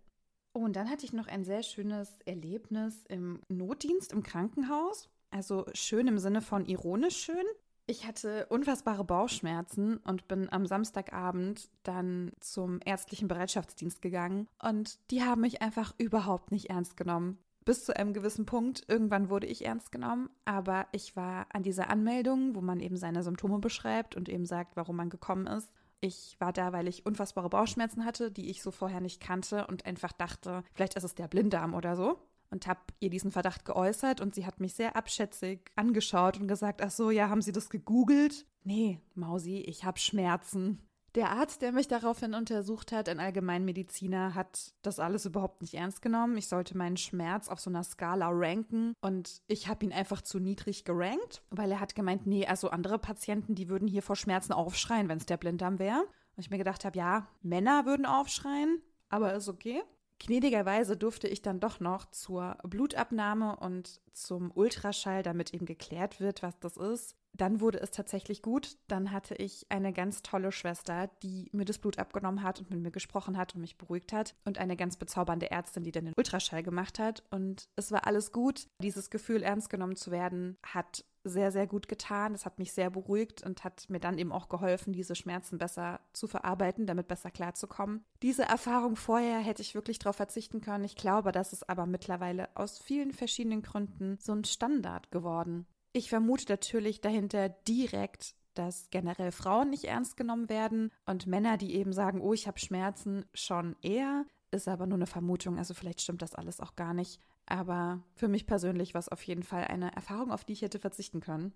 Oh, 0.55 0.61
und 0.61 0.77
dann 0.77 0.91
hatte 0.91 1.07
ich 1.07 1.13
noch 1.13 1.29
ein 1.29 1.45
sehr 1.45 1.63
schönes 1.63 2.21
Erlebnis 2.27 3.05
im 3.09 3.41
Notdienst 3.49 4.13
im 4.13 4.23
Krankenhaus. 4.23 5.09
Also 5.31 5.65
schön 5.73 6.09
im 6.09 6.19
Sinne 6.19 6.43
von 6.43 6.67
ironisch 6.67 7.17
schön. 7.17 7.47
Ich 7.87 8.07
hatte 8.07 8.47
unfassbare 8.47 9.05
Bauchschmerzen 9.05 9.97
und 9.99 10.29
bin 10.29 10.53
am 10.53 10.67
Samstagabend 10.67 11.69
dann 11.83 12.33
zum 12.41 12.81
ärztlichen 12.85 13.29
Bereitschaftsdienst 13.29 14.03
gegangen 14.03 14.47
und 14.63 14.99
die 15.11 15.23
haben 15.23 15.41
mich 15.41 15.63
einfach 15.63 15.95
überhaupt 15.99 16.53
nicht 16.53 16.71
ernst 16.71 16.97
genommen 16.97 17.39
bis 17.65 17.85
zu 17.85 17.97
einem 17.97 18.13
gewissen 18.13 18.47
Punkt. 18.47 18.85
Irgendwann 18.89 19.31
wurde 19.31 19.47
ich 19.47 19.65
ernst 19.65 19.93
genommen, 19.93 20.31
aber 20.45 20.87
ich 20.93 21.17
war 21.17 21.47
an 21.51 21.63
dieser 21.63 21.91
Anmeldung, 21.91 22.55
wo 22.55 22.61
man 22.61 22.81
eben 22.81 22.97
seine 22.97 23.23
Symptome 23.23 23.59
beschreibt 23.59 24.17
und 24.17 24.29
eben 24.29 24.47
sagt, 24.47 24.77
warum 24.77 24.97
man 24.97 25.11
gekommen 25.11 25.47
ist. 25.47 25.73
Ich 26.01 26.37
war 26.41 26.53
da, 26.53 26.73
weil 26.73 26.89
ich 26.89 27.07
unfassbare 27.07 27.49
Bauchschmerzen 27.49 28.05
hatte, 28.05 28.33
die 28.33 28.51
ich 28.51 28.63
so 28.63 28.73
vorher 28.73 29.01
nicht 29.01 29.21
kannte 29.21 29.67
und 29.69 29.87
einfach 29.87 30.13
dachte, 30.13 30.65
vielleicht 30.73 30.97
ist 30.97 31.05
es 31.05 31.15
der 31.15 31.29
Blinddarm 31.29 31.75
oder 31.75 31.95
so. 31.97 32.19
Und 32.51 32.67
habe 32.67 32.81
ihr 33.01 33.09
diesen 33.09 33.31
Verdacht 33.31 33.65
geäußert 33.65 34.21
und 34.21 34.35
sie 34.35 34.45
hat 34.45 34.61
mich 34.61 34.75
sehr 34.75 34.95
abschätzig 34.97 35.71
angeschaut 35.75 36.39
und 36.39 36.49
gesagt, 36.49 36.83
ach 36.83 36.91
so, 36.91 37.11
ja, 37.11 37.31
haben 37.31 37.41
Sie 37.41 37.53
das 37.53 37.71
gegoogelt? 37.71 38.45
Nee, 38.65 39.01
Mausi, 39.15 39.59
ich 39.59 39.85
habe 39.85 39.99
Schmerzen. 39.99 40.83
Der 41.15 41.31
Arzt, 41.31 41.61
der 41.61 41.73
mich 41.73 41.89
daraufhin 41.89 42.33
untersucht 42.33 42.91
hat, 42.91 43.09
ein 43.09 43.21
Allgemeinmediziner, 43.21 44.35
hat 44.35 44.73
das 44.81 44.99
alles 44.99 45.27
überhaupt 45.27 45.61
nicht 45.61 45.75
ernst 45.75 46.01
genommen. 46.01 46.39
Ich 46.39 46.49
sollte 46.49 46.77
meinen 46.77 46.97
Schmerz 46.97 47.49
auf 47.49 47.61
so 47.61 47.69
einer 47.69 47.85
Skala 47.85 48.31
ranken 48.31 48.95
und 49.03 49.43
ich 49.47 49.69
habe 49.69 49.85
ihn 49.85 49.93
einfach 49.93 50.23
zu 50.23 50.39
niedrig 50.39 50.85
gerankt, 50.85 51.43
weil 51.51 51.71
er 51.71 51.81
hat 51.81 51.95
gemeint, 51.95 52.27
nee, 52.27 52.47
also 52.47 52.71
andere 52.71 52.99
Patienten, 52.99 53.55
die 53.55 53.69
würden 53.69 53.89
hier 53.89 54.03
vor 54.03 54.17
Schmerzen 54.17 54.55
aufschreien, 54.55 55.09
wenn 55.09 55.19
es 55.19 55.27
der 55.27 55.37
Blinddarm 55.37 55.79
wäre. 55.79 56.01
Und 56.01 56.45
ich 56.45 56.51
mir 56.51 56.59
gedacht 56.59 56.87
habe, 56.87 56.97
ja, 56.97 57.29
Männer 57.43 57.85
würden 57.85 58.07
aufschreien, 58.07 58.81
aber 59.11 59.35
ist 59.35 59.49
okay. 59.49 59.83
Gnädigerweise 60.25 60.97
durfte 60.97 61.27
ich 61.27 61.43
dann 61.43 61.59
doch 61.59 61.81
noch 61.81 62.09
zur 62.13 62.57
Blutabnahme 62.63 63.57
und 63.57 64.01
zum 64.13 64.53
Ultraschall, 64.55 65.25
damit 65.25 65.53
eben 65.53 65.67
geklärt 65.67 66.21
wird, 66.21 66.45
was 66.45 66.57
das 66.61 66.77
ist, 66.77 67.17
dann 67.35 67.61
wurde 67.61 67.81
es 67.81 67.91
tatsächlich 67.91 68.41
gut. 68.41 68.77
Dann 68.87 69.11
hatte 69.11 69.35
ich 69.35 69.67
eine 69.69 69.93
ganz 69.93 70.23
tolle 70.23 70.53
Schwester, 70.53 71.11
die 71.25 71.49
mir 71.53 71.65
das 71.65 71.79
Blut 71.79 71.99
abgenommen 71.99 72.45
hat 72.45 72.61
und 72.61 72.71
mit 72.71 72.79
mir 72.81 72.91
gesprochen 72.93 73.37
hat 73.37 73.57
und 73.57 73.63
mich 73.63 73.79
beruhigt 73.79 74.13
hat. 74.13 74.37
Und 74.45 74.59
eine 74.59 74.77
ganz 74.77 74.97
bezaubernde 74.97 75.51
Ärztin, 75.51 75.83
die 75.83 75.93
dann 75.93 76.05
den 76.05 76.15
Ultraschall 76.17 76.63
gemacht 76.63 77.01
hat. 77.01 77.25
Und 77.31 77.69
es 77.75 77.91
war 77.91 78.07
alles 78.07 78.31
gut. 78.31 78.69
Dieses 78.81 79.11
Gefühl, 79.11 79.43
ernst 79.43 79.71
genommen 79.71 79.97
zu 79.97 80.13
werden, 80.13 80.57
hat 80.63 81.05
sehr, 81.25 81.53
sehr 81.53 81.67
gut 81.67 81.89
getan. 81.89 82.35
Es 82.35 82.45
hat 82.45 82.59
mich 82.59 82.73
sehr 82.73 82.91
beruhigt 82.91 83.43
und 83.45 83.65
hat 83.65 83.89
mir 83.89 84.01
dann 84.01 84.19
eben 84.19 84.33
auch 84.33 84.49
geholfen, 84.49 84.93
diese 84.93 85.15
Schmerzen 85.15 85.59
besser 85.59 86.01
zu 86.13 86.27
verarbeiten, 86.27 86.87
damit 86.87 87.09
besser 87.09 87.31
klarzukommen. 87.31 88.05
Diese 88.23 88.43
Erfahrung 88.43 88.97
vorher 88.97 89.39
hätte 89.39 89.63
ich 89.63 89.75
wirklich 89.75 89.99
darauf 89.99 90.17
verzichten 90.17 90.61
können. 90.61 90.85
Ich 90.85 90.97
glaube, 90.97 91.33
das 91.33 91.53
ist 91.53 91.69
aber 91.69 91.87
mittlerweile 91.87 92.49
aus 92.57 92.79
vielen 92.79 93.13
verschiedenen 93.13 93.63
Gründen 93.63 94.19
so 94.21 94.33
ein 94.33 94.45
Standard 94.45 95.11
geworden. 95.11 95.67
Ich 95.93 96.09
vermute 96.09 96.47
natürlich 96.49 97.01
dahinter 97.01 97.51
direkt, 97.51 98.35
dass 98.55 98.91
generell 98.91 99.33
Frauen 99.33 99.71
nicht 99.71 99.85
ernst 99.85 100.17
genommen 100.17 100.49
werden 100.49 100.91
und 101.07 101.27
Männer, 101.27 101.57
die 101.57 101.75
eben 101.75 101.93
sagen, 101.93 102.21
oh, 102.21 102.33
ich 102.33 102.47
habe 102.47 102.59
Schmerzen, 102.59 103.25
schon 103.35 103.77
eher. 103.83 104.25
Ist 104.51 104.69
aber 104.69 104.87
nur 104.87 104.99
eine 104.99 105.07
Vermutung, 105.07 105.57
also 105.57 105.73
vielleicht 105.73 106.03
stimmt 106.03 106.21
das 106.21 106.35
alles 106.35 106.61
auch 106.61 106.77
gar 106.77 106.93
nicht. 106.93 107.21
Aber 107.47 108.03
für 108.15 108.29
mich 108.29 108.47
persönlich 108.47 108.95
war 108.95 109.01
es 109.01 109.09
auf 109.09 109.23
jeden 109.23 109.43
Fall 109.43 109.65
eine 109.65 109.95
Erfahrung, 109.95 110.31
auf 110.33 110.45
die 110.45 110.53
ich 110.53 110.63
hätte 110.63 110.79
verzichten 110.79 111.21
können. 111.21 111.53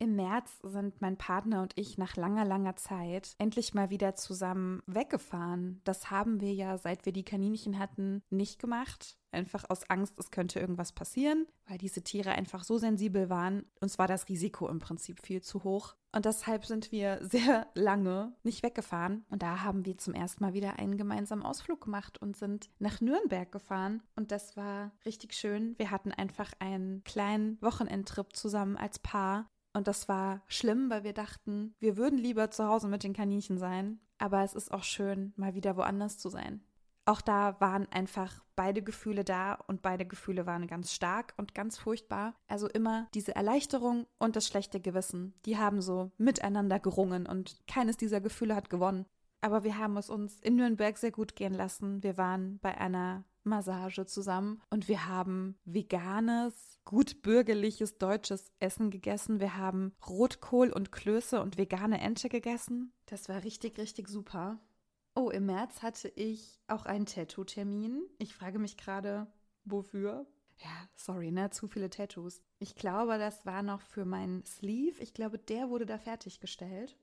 Im 0.00 0.14
März 0.14 0.60
sind 0.62 1.00
mein 1.00 1.16
Partner 1.16 1.60
und 1.60 1.76
ich 1.76 1.98
nach 1.98 2.14
langer, 2.14 2.44
langer 2.44 2.76
Zeit 2.76 3.34
endlich 3.38 3.74
mal 3.74 3.90
wieder 3.90 4.14
zusammen 4.14 4.80
weggefahren. 4.86 5.80
Das 5.82 6.08
haben 6.12 6.40
wir 6.40 6.54
ja, 6.54 6.78
seit 6.78 7.04
wir 7.04 7.12
die 7.12 7.24
Kaninchen 7.24 7.80
hatten, 7.80 8.22
nicht 8.30 8.60
gemacht. 8.60 9.18
Einfach 9.32 9.64
aus 9.68 9.90
Angst, 9.90 10.14
es 10.18 10.30
könnte 10.30 10.60
irgendwas 10.60 10.92
passieren, 10.92 11.46
weil 11.66 11.78
diese 11.78 12.02
Tiere 12.02 12.30
einfach 12.30 12.62
so 12.62 12.78
sensibel 12.78 13.28
waren. 13.28 13.66
Uns 13.80 13.98
war 13.98 14.06
das 14.06 14.28
Risiko 14.28 14.68
im 14.68 14.78
Prinzip 14.78 15.20
viel 15.20 15.42
zu 15.42 15.64
hoch. 15.64 15.96
Und 16.12 16.26
deshalb 16.26 16.64
sind 16.64 16.92
wir 16.92 17.18
sehr 17.28 17.66
lange 17.74 18.36
nicht 18.44 18.62
weggefahren. 18.62 19.24
Und 19.30 19.42
da 19.42 19.62
haben 19.62 19.84
wir 19.84 19.98
zum 19.98 20.14
ersten 20.14 20.44
Mal 20.44 20.54
wieder 20.54 20.78
einen 20.78 20.96
gemeinsamen 20.96 21.42
Ausflug 21.42 21.80
gemacht 21.80 22.22
und 22.22 22.36
sind 22.36 22.70
nach 22.78 23.00
Nürnberg 23.00 23.50
gefahren. 23.50 24.04
Und 24.14 24.30
das 24.30 24.56
war 24.56 24.92
richtig 25.04 25.34
schön. 25.34 25.74
Wir 25.76 25.90
hatten 25.90 26.12
einfach 26.12 26.52
einen 26.60 27.02
kleinen 27.02 27.60
Wochenendtrip 27.60 28.36
zusammen 28.36 28.76
als 28.76 29.00
Paar 29.00 29.50
und 29.78 29.88
das 29.88 30.08
war 30.08 30.42
schlimm, 30.48 30.90
weil 30.90 31.04
wir 31.04 31.14
dachten, 31.14 31.74
wir 31.78 31.96
würden 31.96 32.18
lieber 32.18 32.50
zu 32.50 32.66
Hause 32.66 32.88
mit 32.88 33.04
den 33.04 33.14
Kaninchen 33.14 33.58
sein. 33.58 34.00
Aber 34.18 34.42
es 34.42 34.52
ist 34.52 34.72
auch 34.72 34.82
schön, 34.82 35.32
mal 35.36 35.54
wieder 35.54 35.76
woanders 35.76 36.18
zu 36.18 36.28
sein. 36.28 36.60
Auch 37.06 37.22
da 37.22 37.58
waren 37.60 37.86
einfach 37.90 38.44
beide 38.54 38.82
Gefühle 38.82 39.24
da 39.24 39.54
und 39.66 39.80
beide 39.80 40.04
Gefühle 40.04 40.44
waren 40.44 40.66
ganz 40.66 40.92
stark 40.92 41.32
und 41.38 41.54
ganz 41.54 41.78
furchtbar. 41.78 42.34
Also 42.48 42.68
immer 42.68 43.06
diese 43.14 43.34
Erleichterung 43.34 44.06
und 44.18 44.36
das 44.36 44.46
schlechte 44.46 44.80
Gewissen, 44.80 45.32
die 45.46 45.56
haben 45.56 45.80
so 45.80 46.10
miteinander 46.18 46.80
gerungen 46.80 47.26
und 47.26 47.62
keines 47.66 47.96
dieser 47.96 48.20
Gefühle 48.20 48.54
hat 48.54 48.68
gewonnen. 48.68 49.06
Aber 49.40 49.62
wir 49.62 49.78
haben 49.78 49.96
es 49.96 50.10
uns 50.10 50.40
in 50.40 50.56
Nürnberg 50.56 50.98
sehr 50.98 51.12
gut 51.12 51.36
gehen 51.36 51.54
lassen. 51.54 52.02
Wir 52.02 52.18
waren 52.18 52.58
bei 52.58 52.76
einer 52.76 53.24
Massage 53.48 54.06
zusammen 54.06 54.60
und 54.70 54.88
wir 54.88 55.06
haben 55.06 55.58
veganes, 55.64 56.78
gut 56.84 57.22
bürgerliches 57.22 57.98
deutsches 57.98 58.50
Essen 58.60 58.90
gegessen. 58.90 59.40
Wir 59.40 59.56
haben 59.56 59.94
Rotkohl 60.06 60.70
und 60.70 60.92
Klöße 60.92 61.40
und 61.40 61.58
vegane 61.58 62.00
Ente 62.00 62.28
gegessen. 62.28 62.92
Das 63.06 63.28
war 63.28 63.44
richtig, 63.44 63.78
richtig 63.78 64.08
super. 64.08 64.60
Oh, 65.14 65.30
im 65.30 65.46
März 65.46 65.82
hatte 65.82 66.08
ich 66.08 66.60
auch 66.68 66.86
einen 66.86 67.06
Tattoo-Termin. 67.06 68.02
Ich 68.18 68.34
frage 68.34 68.58
mich 68.58 68.76
gerade, 68.76 69.26
wofür? 69.64 70.26
Ja, 70.58 70.88
sorry, 70.96 71.30
ne? 71.30 71.50
Zu 71.50 71.68
viele 71.68 71.90
Tattoos. 71.90 72.40
Ich 72.58 72.74
glaube, 72.74 73.18
das 73.18 73.46
war 73.46 73.62
noch 73.62 73.80
für 73.80 74.04
meinen 74.04 74.44
Sleeve. 74.44 75.02
Ich 75.02 75.14
glaube, 75.14 75.38
der 75.38 75.70
wurde 75.70 75.86
da 75.86 75.98
fertiggestellt. 75.98 76.96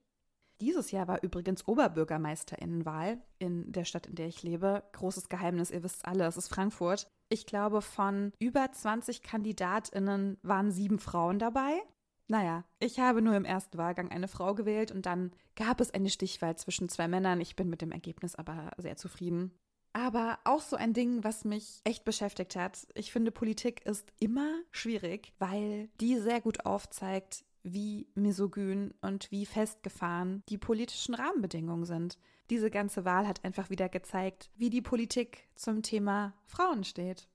Dieses 0.62 0.92
Jahr 0.92 1.08
war 1.08 1.22
übrigens 1.22 1.68
Oberbürgermeisterinnenwahl 1.68 3.22
in 3.40 3.72
der 3.72 3.84
Stadt, 3.84 4.08
in 4.08 4.16
der 4.16 4.28
ich 4.28 4.42
lebe. 4.42 4.84
Großes 4.94 5.28
Geheimnis, 5.28 5.72
ihr 5.72 5.84
wisst 5.84 6.06
alle, 6.06 6.26
es 6.26 6.38
ist 6.38 6.48
Frankfurt. 6.48 7.08
Ich 7.30 7.46
glaube, 7.46 7.82
von 7.82 8.32
über 8.40 8.72
20 8.72 9.22
Kandidatinnen 9.22 10.38
waren 10.44 10.72
sieben 10.72 11.00
Frauen 11.00 11.40
dabei. 11.40 11.82
Naja, 12.28 12.64
ich 12.80 13.00
habe 13.00 13.22
nur 13.22 13.36
im 13.36 13.46
ersten 13.46 13.78
Wahlgang 13.78 14.10
eine 14.10 14.28
Frau 14.28 14.56
gewählt 14.56 14.92
und 14.92 15.06
dann 15.06 15.32
gab 15.56 15.80
es 15.80 15.92
eine 15.92 16.10
Stichwahl 16.10 16.56
zwischen 16.56 16.90
zwei 16.90 17.08
Männern. 17.08 17.42
Ich 17.42 17.56
bin 17.56 17.70
mit 17.70 17.82
dem 17.82 17.92
Ergebnis 17.92 18.36
aber 18.36 18.72
sehr 18.78 18.98
zufrieden. 18.98 19.52
Aber 19.94 20.40
auch 20.44 20.62
so 20.62 20.76
ein 20.76 20.94
Ding, 20.94 21.24
was 21.24 21.46
mich 21.46 21.82
echt 21.84 22.04
beschäftigt 22.04 22.56
hat. 22.56 22.88
Ich 22.96 23.12
finde, 23.12 23.32
Politik 23.32 23.86
ist 23.86 24.12
immer 24.20 24.60
schwierig, 24.72 25.34
weil 25.40 25.90
die 26.02 26.18
sehr 26.18 26.42
gut 26.42 26.66
aufzeigt, 26.66 27.46
wie 27.65 28.07
misogyn 28.13 28.93
und 29.01 29.31
wie 29.31 29.45
festgefahren 29.45 30.43
die 30.50 30.57
politischen 30.57 31.15
Rahmenbedingungen 31.15 31.86
sind. 31.86 32.17
Diese 32.50 32.69
ganze 32.69 33.05
Wahl 33.05 33.27
hat 33.27 33.43
einfach 33.43 33.69
wieder 33.69 33.89
gezeigt, 33.89 34.51
wie 34.55 34.69
die 34.69 34.84
Politik 34.84 35.48
zum 35.55 35.81
Thema 35.81 36.34
Frauen 36.45 36.84
steht. 36.84 37.27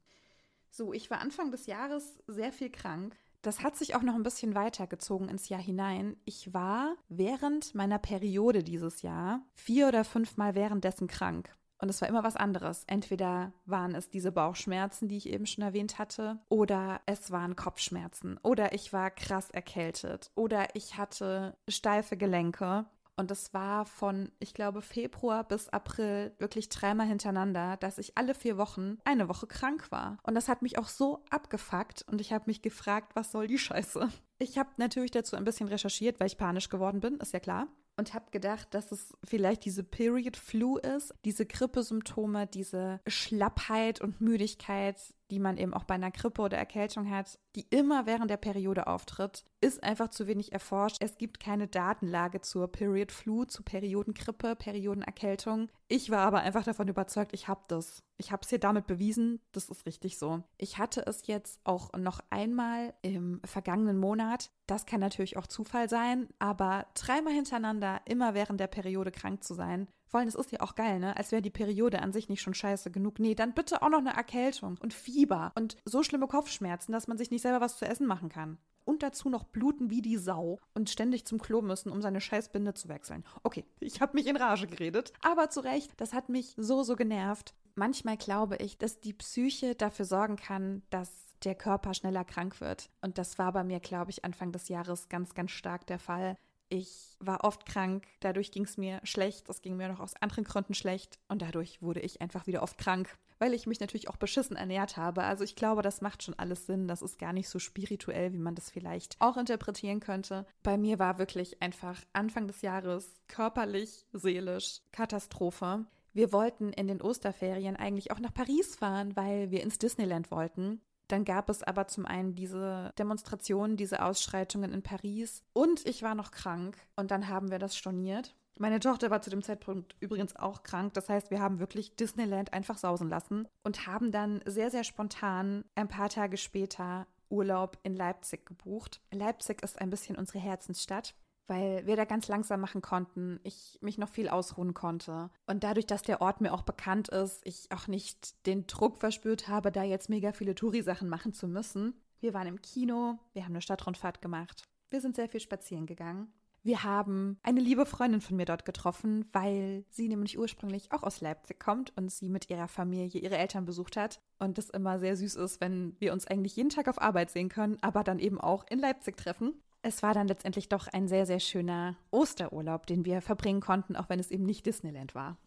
So, 0.70 0.92
ich 0.92 1.10
war 1.10 1.20
Anfang 1.20 1.50
des 1.50 1.66
Jahres 1.66 2.18
sehr 2.28 2.52
viel 2.52 2.70
krank. 2.70 3.16
Das 3.42 3.62
hat 3.62 3.76
sich 3.76 3.94
auch 3.94 4.02
noch 4.02 4.14
ein 4.14 4.22
bisschen 4.22 4.54
weitergezogen 4.54 5.28
ins 5.28 5.49
Jahr 5.49 5.60
hinein. 5.60 6.16
Ich 6.25 6.54
war 6.54 6.94
während 7.08 7.75
meiner 7.75 7.99
Periode 7.99 8.62
dieses 8.62 9.02
Jahr 9.02 9.42
vier 9.54 9.88
oder 9.88 10.04
fünfmal 10.04 10.54
währenddessen 10.54 11.08
krank. 11.08 11.56
Und 11.80 11.88
es 11.88 12.00
war 12.00 12.08
immer 12.08 12.25
was 12.25 12.37
anderes. 12.37 12.84
Entweder 12.87 13.52
waren 13.64 13.94
es 13.94 14.10
diese 14.10 14.32
Bauchschmerzen, 14.32 15.08
die 15.08 15.16
ich 15.16 15.28
eben 15.28 15.46
schon 15.46 15.64
erwähnt 15.64 15.99
hatte, 15.99 16.38
oder 16.49 17.00
es 17.06 17.30
waren 17.30 17.56
Kopfschmerzen, 17.56 18.38
oder 18.42 18.75
ich 18.75 18.92
war 18.92 19.10
krass 19.10 19.50
erkältet, 19.50 20.30
oder 20.34 20.75
ich 20.75 20.99
hatte 20.99 21.56
steife 21.68 22.16
Gelenke. 22.16 22.87
Und 23.16 23.30
es 23.30 23.52
war 23.52 23.84
von, 23.84 24.32
ich 24.38 24.54
glaube, 24.54 24.80
Februar 24.80 25.44
bis 25.44 25.68
April 25.68 26.32
wirklich 26.38 26.70
dreimal 26.70 27.06
hintereinander, 27.06 27.76
dass 27.76 27.99
ich 27.99 28.16
alle 28.16 28.34
vier 28.34 28.56
Wochen 28.56 28.96
eine 29.04 29.28
Woche 29.28 29.46
krank 29.46 29.90
war. 29.90 30.16
Und 30.22 30.34
das 30.34 30.49
hat 30.49 30.62
mich 30.62 30.78
auch 30.78 30.88
so 30.88 31.22
abgefuckt 31.28 32.02
und 32.10 32.22
ich 32.22 32.32
habe 32.32 32.44
mich 32.46 32.62
gefragt, 32.62 33.14
was 33.14 33.30
soll 33.30 33.46
die 33.46 33.58
Scheiße? 33.58 34.08
Ich 34.38 34.56
habe 34.56 34.70
natürlich 34.78 35.10
dazu 35.10 35.37
ein 35.37 35.44
bisschen 35.44 35.68
recherchiert, 35.68 36.18
weil 36.18 36.28
ich 36.28 36.38
panisch 36.38 36.70
geworden 36.70 37.00
bin, 37.00 37.18
ist 37.18 37.34
ja 37.34 37.40
klar 37.40 37.66
und 37.97 38.14
habe 38.14 38.30
gedacht, 38.30 38.73
dass 38.73 38.92
es 38.92 39.12
vielleicht 39.25 39.64
diese 39.64 39.85
Period 39.85 40.37
Flu 40.37 40.78
ist, 40.78 41.14
diese 41.25 41.47
Grippesymptome, 41.47 42.47
diese 42.47 43.00
Schlappheit 43.06 44.00
und 44.00 44.20
Müdigkeit, 44.20 44.99
die 45.30 45.38
man 45.38 45.56
eben 45.56 45.75
auch 45.75 45.84
bei 45.84 45.94
einer 45.94 46.10
Grippe 46.10 46.42
oder 46.42 46.58
Erkältung 46.58 47.10
hat, 47.10 47.38
die 47.56 47.66
immer 47.70 48.06
während 48.06 48.30
der 48.30 48.37
Periode 48.37 48.87
auftritt, 48.87 49.44
ist 49.60 49.82
einfach 49.82 50.08
zu 50.08 50.26
wenig 50.26 50.52
erforscht. 50.52 50.96
Es 51.00 51.16
gibt 51.16 51.40
keine 51.40 51.68
Datenlage 51.68 52.40
zur 52.40 52.70
Period 52.70 53.12
Flu, 53.12 53.44
zu 53.44 53.62
Periodengrippe, 53.62 54.56
Periodenerkältung. 54.56 55.68
Ich 55.88 56.10
war 56.10 56.20
aber 56.20 56.40
einfach 56.40 56.64
davon 56.64 56.88
überzeugt, 56.88 57.32
ich 57.32 57.49
habe 57.49 57.62
das. 57.68 58.02
Ich 58.16 58.32
habe 58.32 58.42
es 58.42 58.50
hier 58.50 58.58
damit 58.58 58.87
bewiesen, 58.87 59.40
das 59.52 59.68
ist 59.70 59.87
richtig 59.87 60.18
so. 60.18 60.42
Ich 60.58 60.78
hatte 60.78 61.06
es 61.06 61.26
jetzt 61.26 61.60
auch 61.64 61.92
noch 61.94 62.20
einmal 62.30 62.94
im 63.02 63.40
vergangenen 63.44 63.99
Monat. 63.99 64.50
Das 64.66 64.87
kann 64.87 65.00
natürlich 65.00 65.37
auch 65.37 65.46
Zufall 65.46 65.88
sein, 65.88 66.28
aber 66.38 66.87
dreimal 66.94 67.32
hintereinander, 67.32 68.00
immer 68.04 68.34
während 68.34 68.60
der 68.60 68.66
Periode 68.66 69.10
krank 69.10 69.42
zu 69.42 69.54
sein, 69.54 69.88
vor 70.11 70.19
allem, 70.19 70.29
es 70.29 70.35
ist 70.35 70.50
ja 70.50 70.61
auch 70.61 70.75
geil, 70.75 70.99
ne? 70.99 71.17
Als 71.17 71.31
wäre 71.31 71.40
die 71.40 71.50
Periode 71.50 72.02
an 72.02 72.12
sich 72.12 72.29
nicht 72.29 72.43
schon 72.43 72.52
scheiße 72.52 72.90
genug. 72.90 73.21
Nee, 73.21 73.37
dann 73.37 73.55
bitte 73.55 73.81
auch 73.81 73.88
noch 73.88 74.00
eine 74.00 74.12
Erkältung 74.12 74.76
und 74.83 74.93
Fieber 74.93 75.52
und 75.55 75.76
so 75.85 76.02
schlimme 76.02 76.26
Kopfschmerzen, 76.26 76.90
dass 76.90 77.07
man 77.07 77.17
sich 77.17 77.31
nicht 77.31 77.43
selber 77.43 77.61
was 77.61 77.76
zu 77.76 77.85
essen 77.85 78.09
machen 78.09 78.29
kann. 78.29 78.59
Und 78.85 79.05
dazu 79.05 79.29
noch 79.29 79.45
bluten 79.45 79.88
wie 79.88 80.02
die 80.02 80.17
Sau 80.17 80.59
und 80.75 80.90
ständig 80.90 81.26
zum 81.26 81.40
Klo 81.40 81.62
müssen, 81.62 81.93
um 81.93 82.02
seine 82.02 82.21
Scheißbinde 82.21 82.75
zu 82.75 82.88
wechseln. 82.88 83.25
Okay, 83.45 83.64
ich 83.79 84.00
habe 84.00 84.17
mich 84.17 84.26
in 84.26 84.37
Rage 84.37 84.67
geredet. 84.67 85.12
Aber 85.21 85.49
zu 85.49 85.61
Recht, 85.61 85.93
das 85.99 86.12
hat 86.12 86.29
mich 86.29 86.55
so, 86.57 86.83
so 86.83 86.97
genervt. 86.97 87.55
Manchmal 87.76 88.17
glaube 88.17 88.57
ich, 88.57 88.79
dass 88.79 88.99
die 89.00 89.12
Psyche 89.12 89.76
dafür 89.76 90.07
sorgen 90.07 90.35
kann, 90.37 90.83
dass 90.90 91.37
der 91.45 91.55
Körper 91.55 91.95
schneller 91.95 92.25
krank 92.25 92.61
wird. 92.61 92.90
Und 93.00 93.17
das 93.17 93.38
war 93.38 93.52
bei 93.52 93.62
mir, 93.62 93.79
glaube 93.79 94.11
ich, 94.11 94.25
Anfang 94.25 94.50
des 94.50 94.69
Jahres 94.69 95.09
ganz, 95.09 95.35
ganz 95.35 95.52
stark 95.52 95.87
der 95.87 96.00
Fall. 96.00 96.37
Ich 96.73 97.17
war 97.19 97.43
oft 97.43 97.67
krank, 97.67 98.07
dadurch 98.21 98.53
ging 98.53 98.62
es 98.62 98.77
mir 98.79 99.00
schlecht, 99.03 99.49
es 99.49 99.61
ging 99.61 99.77
mir 99.77 99.89
noch 99.89 99.99
aus 99.99 100.15
anderen 100.21 100.45
Gründen 100.45 100.75
schlecht 100.75 101.19
und 101.29 101.43
dadurch 101.43 101.83
wurde 101.83 101.99
ich 101.99 102.21
einfach 102.21 102.47
wieder 102.47 102.62
oft 102.62 102.79
krank, 102.79 103.19
weil 103.41 103.55
ich 103.55 103.67
mich 103.67 103.81
natürlich 103.81 104.09
auch 104.09 104.17
beschissen 104.17 104.57
ernährt 104.57 104.97
habe. 104.97 105.25
Also 105.25 105.43
ich 105.43 105.57
glaube, 105.57 105.83
das 105.83 106.00
macht 106.00 106.23
schon 106.23 106.39
alles 106.39 106.67
Sinn. 106.67 106.87
Das 106.87 107.03
ist 107.03 107.19
gar 107.19 107.33
nicht 107.33 107.49
so 107.49 107.59
spirituell, 107.59 108.33
wie 108.33 108.39
man 108.39 108.55
das 108.55 108.71
vielleicht 108.71 109.17
auch 109.19 109.37
interpretieren 109.37 109.99
könnte. 109.99 110.47
Bei 110.62 110.79
mir 110.79 111.00
war 111.00 111.19
wirklich 111.19 111.61
einfach 111.61 112.00
Anfang 112.12 112.47
des 112.47 112.62
Jahres 112.62 113.21
körperlich, 113.27 114.07
seelisch 114.12 114.81
Katastrophe. 114.93 115.87
Wir 116.12 116.33
wollten 116.33 116.73
in 116.73 116.87
den 116.87 117.03
Osterferien 117.03 117.75
eigentlich 117.75 118.12
auch 118.12 118.21
nach 118.21 118.33
Paris 118.33 118.77
fahren, 118.77 119.17
weil 119.17 119.50
wir 119.50 119.62
ins 119.65 119.79
Disneyland 119.79 120.31
wollten. 120.31 120.81
Dann 121.11 121.25
gab 121.25 121.50
es 121.50 121.64
aber 121.64 121.88
zum 121.88 122.07
einen 122.07 122.37
diese 122.37 122.93
Demonstrationen, 122.97 123.76
diese 123.76 124.02
Ausschreitungen 124.05 124.73
in 124.73 124.83
Paris 124.83 125.43
und 125.52 125.85
ich 125.85 126.05
war 126.05 126.14
noch 126.14 126.31
krank 126.31 126.79
und 126.95 127.11
dann 127.11 127.26
haben 127.26 127.50
wir 127.50 127.59
das 127.59 127.76
storniert. 127.76 128.37
Meine 128.61 128.79
Tochter 128.79 129.11
war 129.11 129.21
zu 129.21 129.31
dem 129.31 129.43
Zeitpunkt 129.43 129.97
übrigens 129.99 130.37
auch 130.37 130.62
krank. 130.62 130.95
Das 130.95 131.09
heißt, 131.09 131.33
wir 131.33 131.40
haben 131.40 131.59
wirklich 131.59 131.97
Disneyland 131.97 132.52
einfach 132.52 132.79
sausen 132.79 133.09
lassen 133.09 133.49
und 133.64 133.88
haben 133.88 134.12
dann 134.12 134.40
sehr, 134.45 134.71
sehr 134.71 134.85
spontan 134.85 135.64
ein 135.75 135.88
paar 135.88 136.11
Tage 136.11 136.37
später 136.37 137.09
Urlaub 137.29 137.79
in 137.83 137.97
Leipzig 137.97 138.47
gebucht. 138.47 139.00
Leipzig 139.11 139.62
ist 139.62 139.81
ein 139.81 139.90
bisschen 139.90 140.17
unsere 140.17 140.38
Herzensstadt 140.38 141.14
weil 141.50 141.85
wir 141.85 141.97
da 141.97 142.04
ganz 142.04 142.28
langsam 142.28 142.61
machen 142.61 142.80
konnten, 142.80 143.40
ich 143.42 143.76
mich 143.83 143.99
noch 143.99 144.09
viel 144.09 144.28
ausruhen 144.28 144.73
konnte. 144.73 145.30
Und 145.47 145.64
dadurch, 145.64 145.87
dass 145.87 146.02
der 146.02 146.21
Ort 146.21 146.40
mir 146.40 146.54
auch 146.54 146.62
bekannt 146.62 147.09
ist, 147.09 147.40
ich 147.45 147.71
auch 147.73 147.88
nicht 147.88 148.47
den 148.47 148.69
Druck 148.69 148.99
verspürt 148.99 149.49
habe, 149.49 149.73
da 149.73 149.83
jetzt 149.83 150.09
mega 150.09 150.33
viele 150.33 150.54
Touri-Sachen 150.54 151.09
machen 151.09 151.33
zu 151.33 151.49
müssen. 151.49 151.95
Wir 152.21 152.35
waren 152.35 152.47
im 152.47 152.62
Kino, 152.62 153.19
wir 153.33 153.42
haben 153.42 153.52
eine 153.52 153.62
Stadtrundfahrt 153.62 154.23
gemacht, 154.23 154.62
wir 154.90 155.00
sind 155.00 155.16
sehr 155.16 155.28
viel 155.28 155.40
spazieren 155.40 155.87
gegangen. 155.87 156.33
Wir 156.62 156.85
haben 156.85 157.38
eine 157.42 157.61
liebe 157.61 157.87
Freundin 157.87 158.21
von 158.21 158.37
mir 158.37 158.45
dort 158.45 158.66
getroffen, 158.66 159.25
weil 159.33 159.87
sie 159.88 160.09
nämlich 160.09 160.38
ursprünglich 160.38 160.92
auch 160.92 161.02
aus 161.02 161.23
Leipzig 161.23 161.59
kommt 161.59 161.97
und 161.97 162.11
sie 162.11 162.28
mit 162.28 162.50
ihrer 162.50 162.69
Familie 162.69 163.21
ihre 163.21 163.38
Eltern 163.38 163.64
besucht 163.64 163.97
hat. 163.97 164.21
Und 164.38 164.59
es 164.59 164.69
immer 164.69 164.99
sehr 164.99 165.16
süß 165.16 165.37
ist, 165.37 165.62
wenn 165.62 165.97
wir 166.00 166.12
uns 166.12 166.26
eigentlich 166.26 166.57
jeden 166.57 166.69
Tag 166.69 166.87
auf 166.87 167.00
Arbeit 167.00 167.30
sehen 167.30 167.49
können, 167.49 167.78
aber 167.80 168.04
dann 168.04 168.19
eben 168.19 168.38
auch 168.38 168.66
in 168.69 168.78
Leipzig 168.78 169.16
treffen. 169.16 169.54
Es 169.82 170.02
war 170.02 170.12
dann 170.12 170.28
letztendlich 170.28 170.68
doch 170.68 170.88
ein 170.88 171.08
sehr, 171.08 171.25
sehr 171.25 171.40
schöner 171.40 171.96
Osterurlaub, 172.10 172.87
den 172.87 173.04
wir 173.04 173.22
verbringen 173.22 173.60
konnten, 173.60 173.96
auch 173.96 174.08
wenn 174.08 174.20
es 174.20 174.30
eben 174.30 174.44
nicht 174.44 174.66
Disneyland 174.66 175.14
war. 175.14 175.38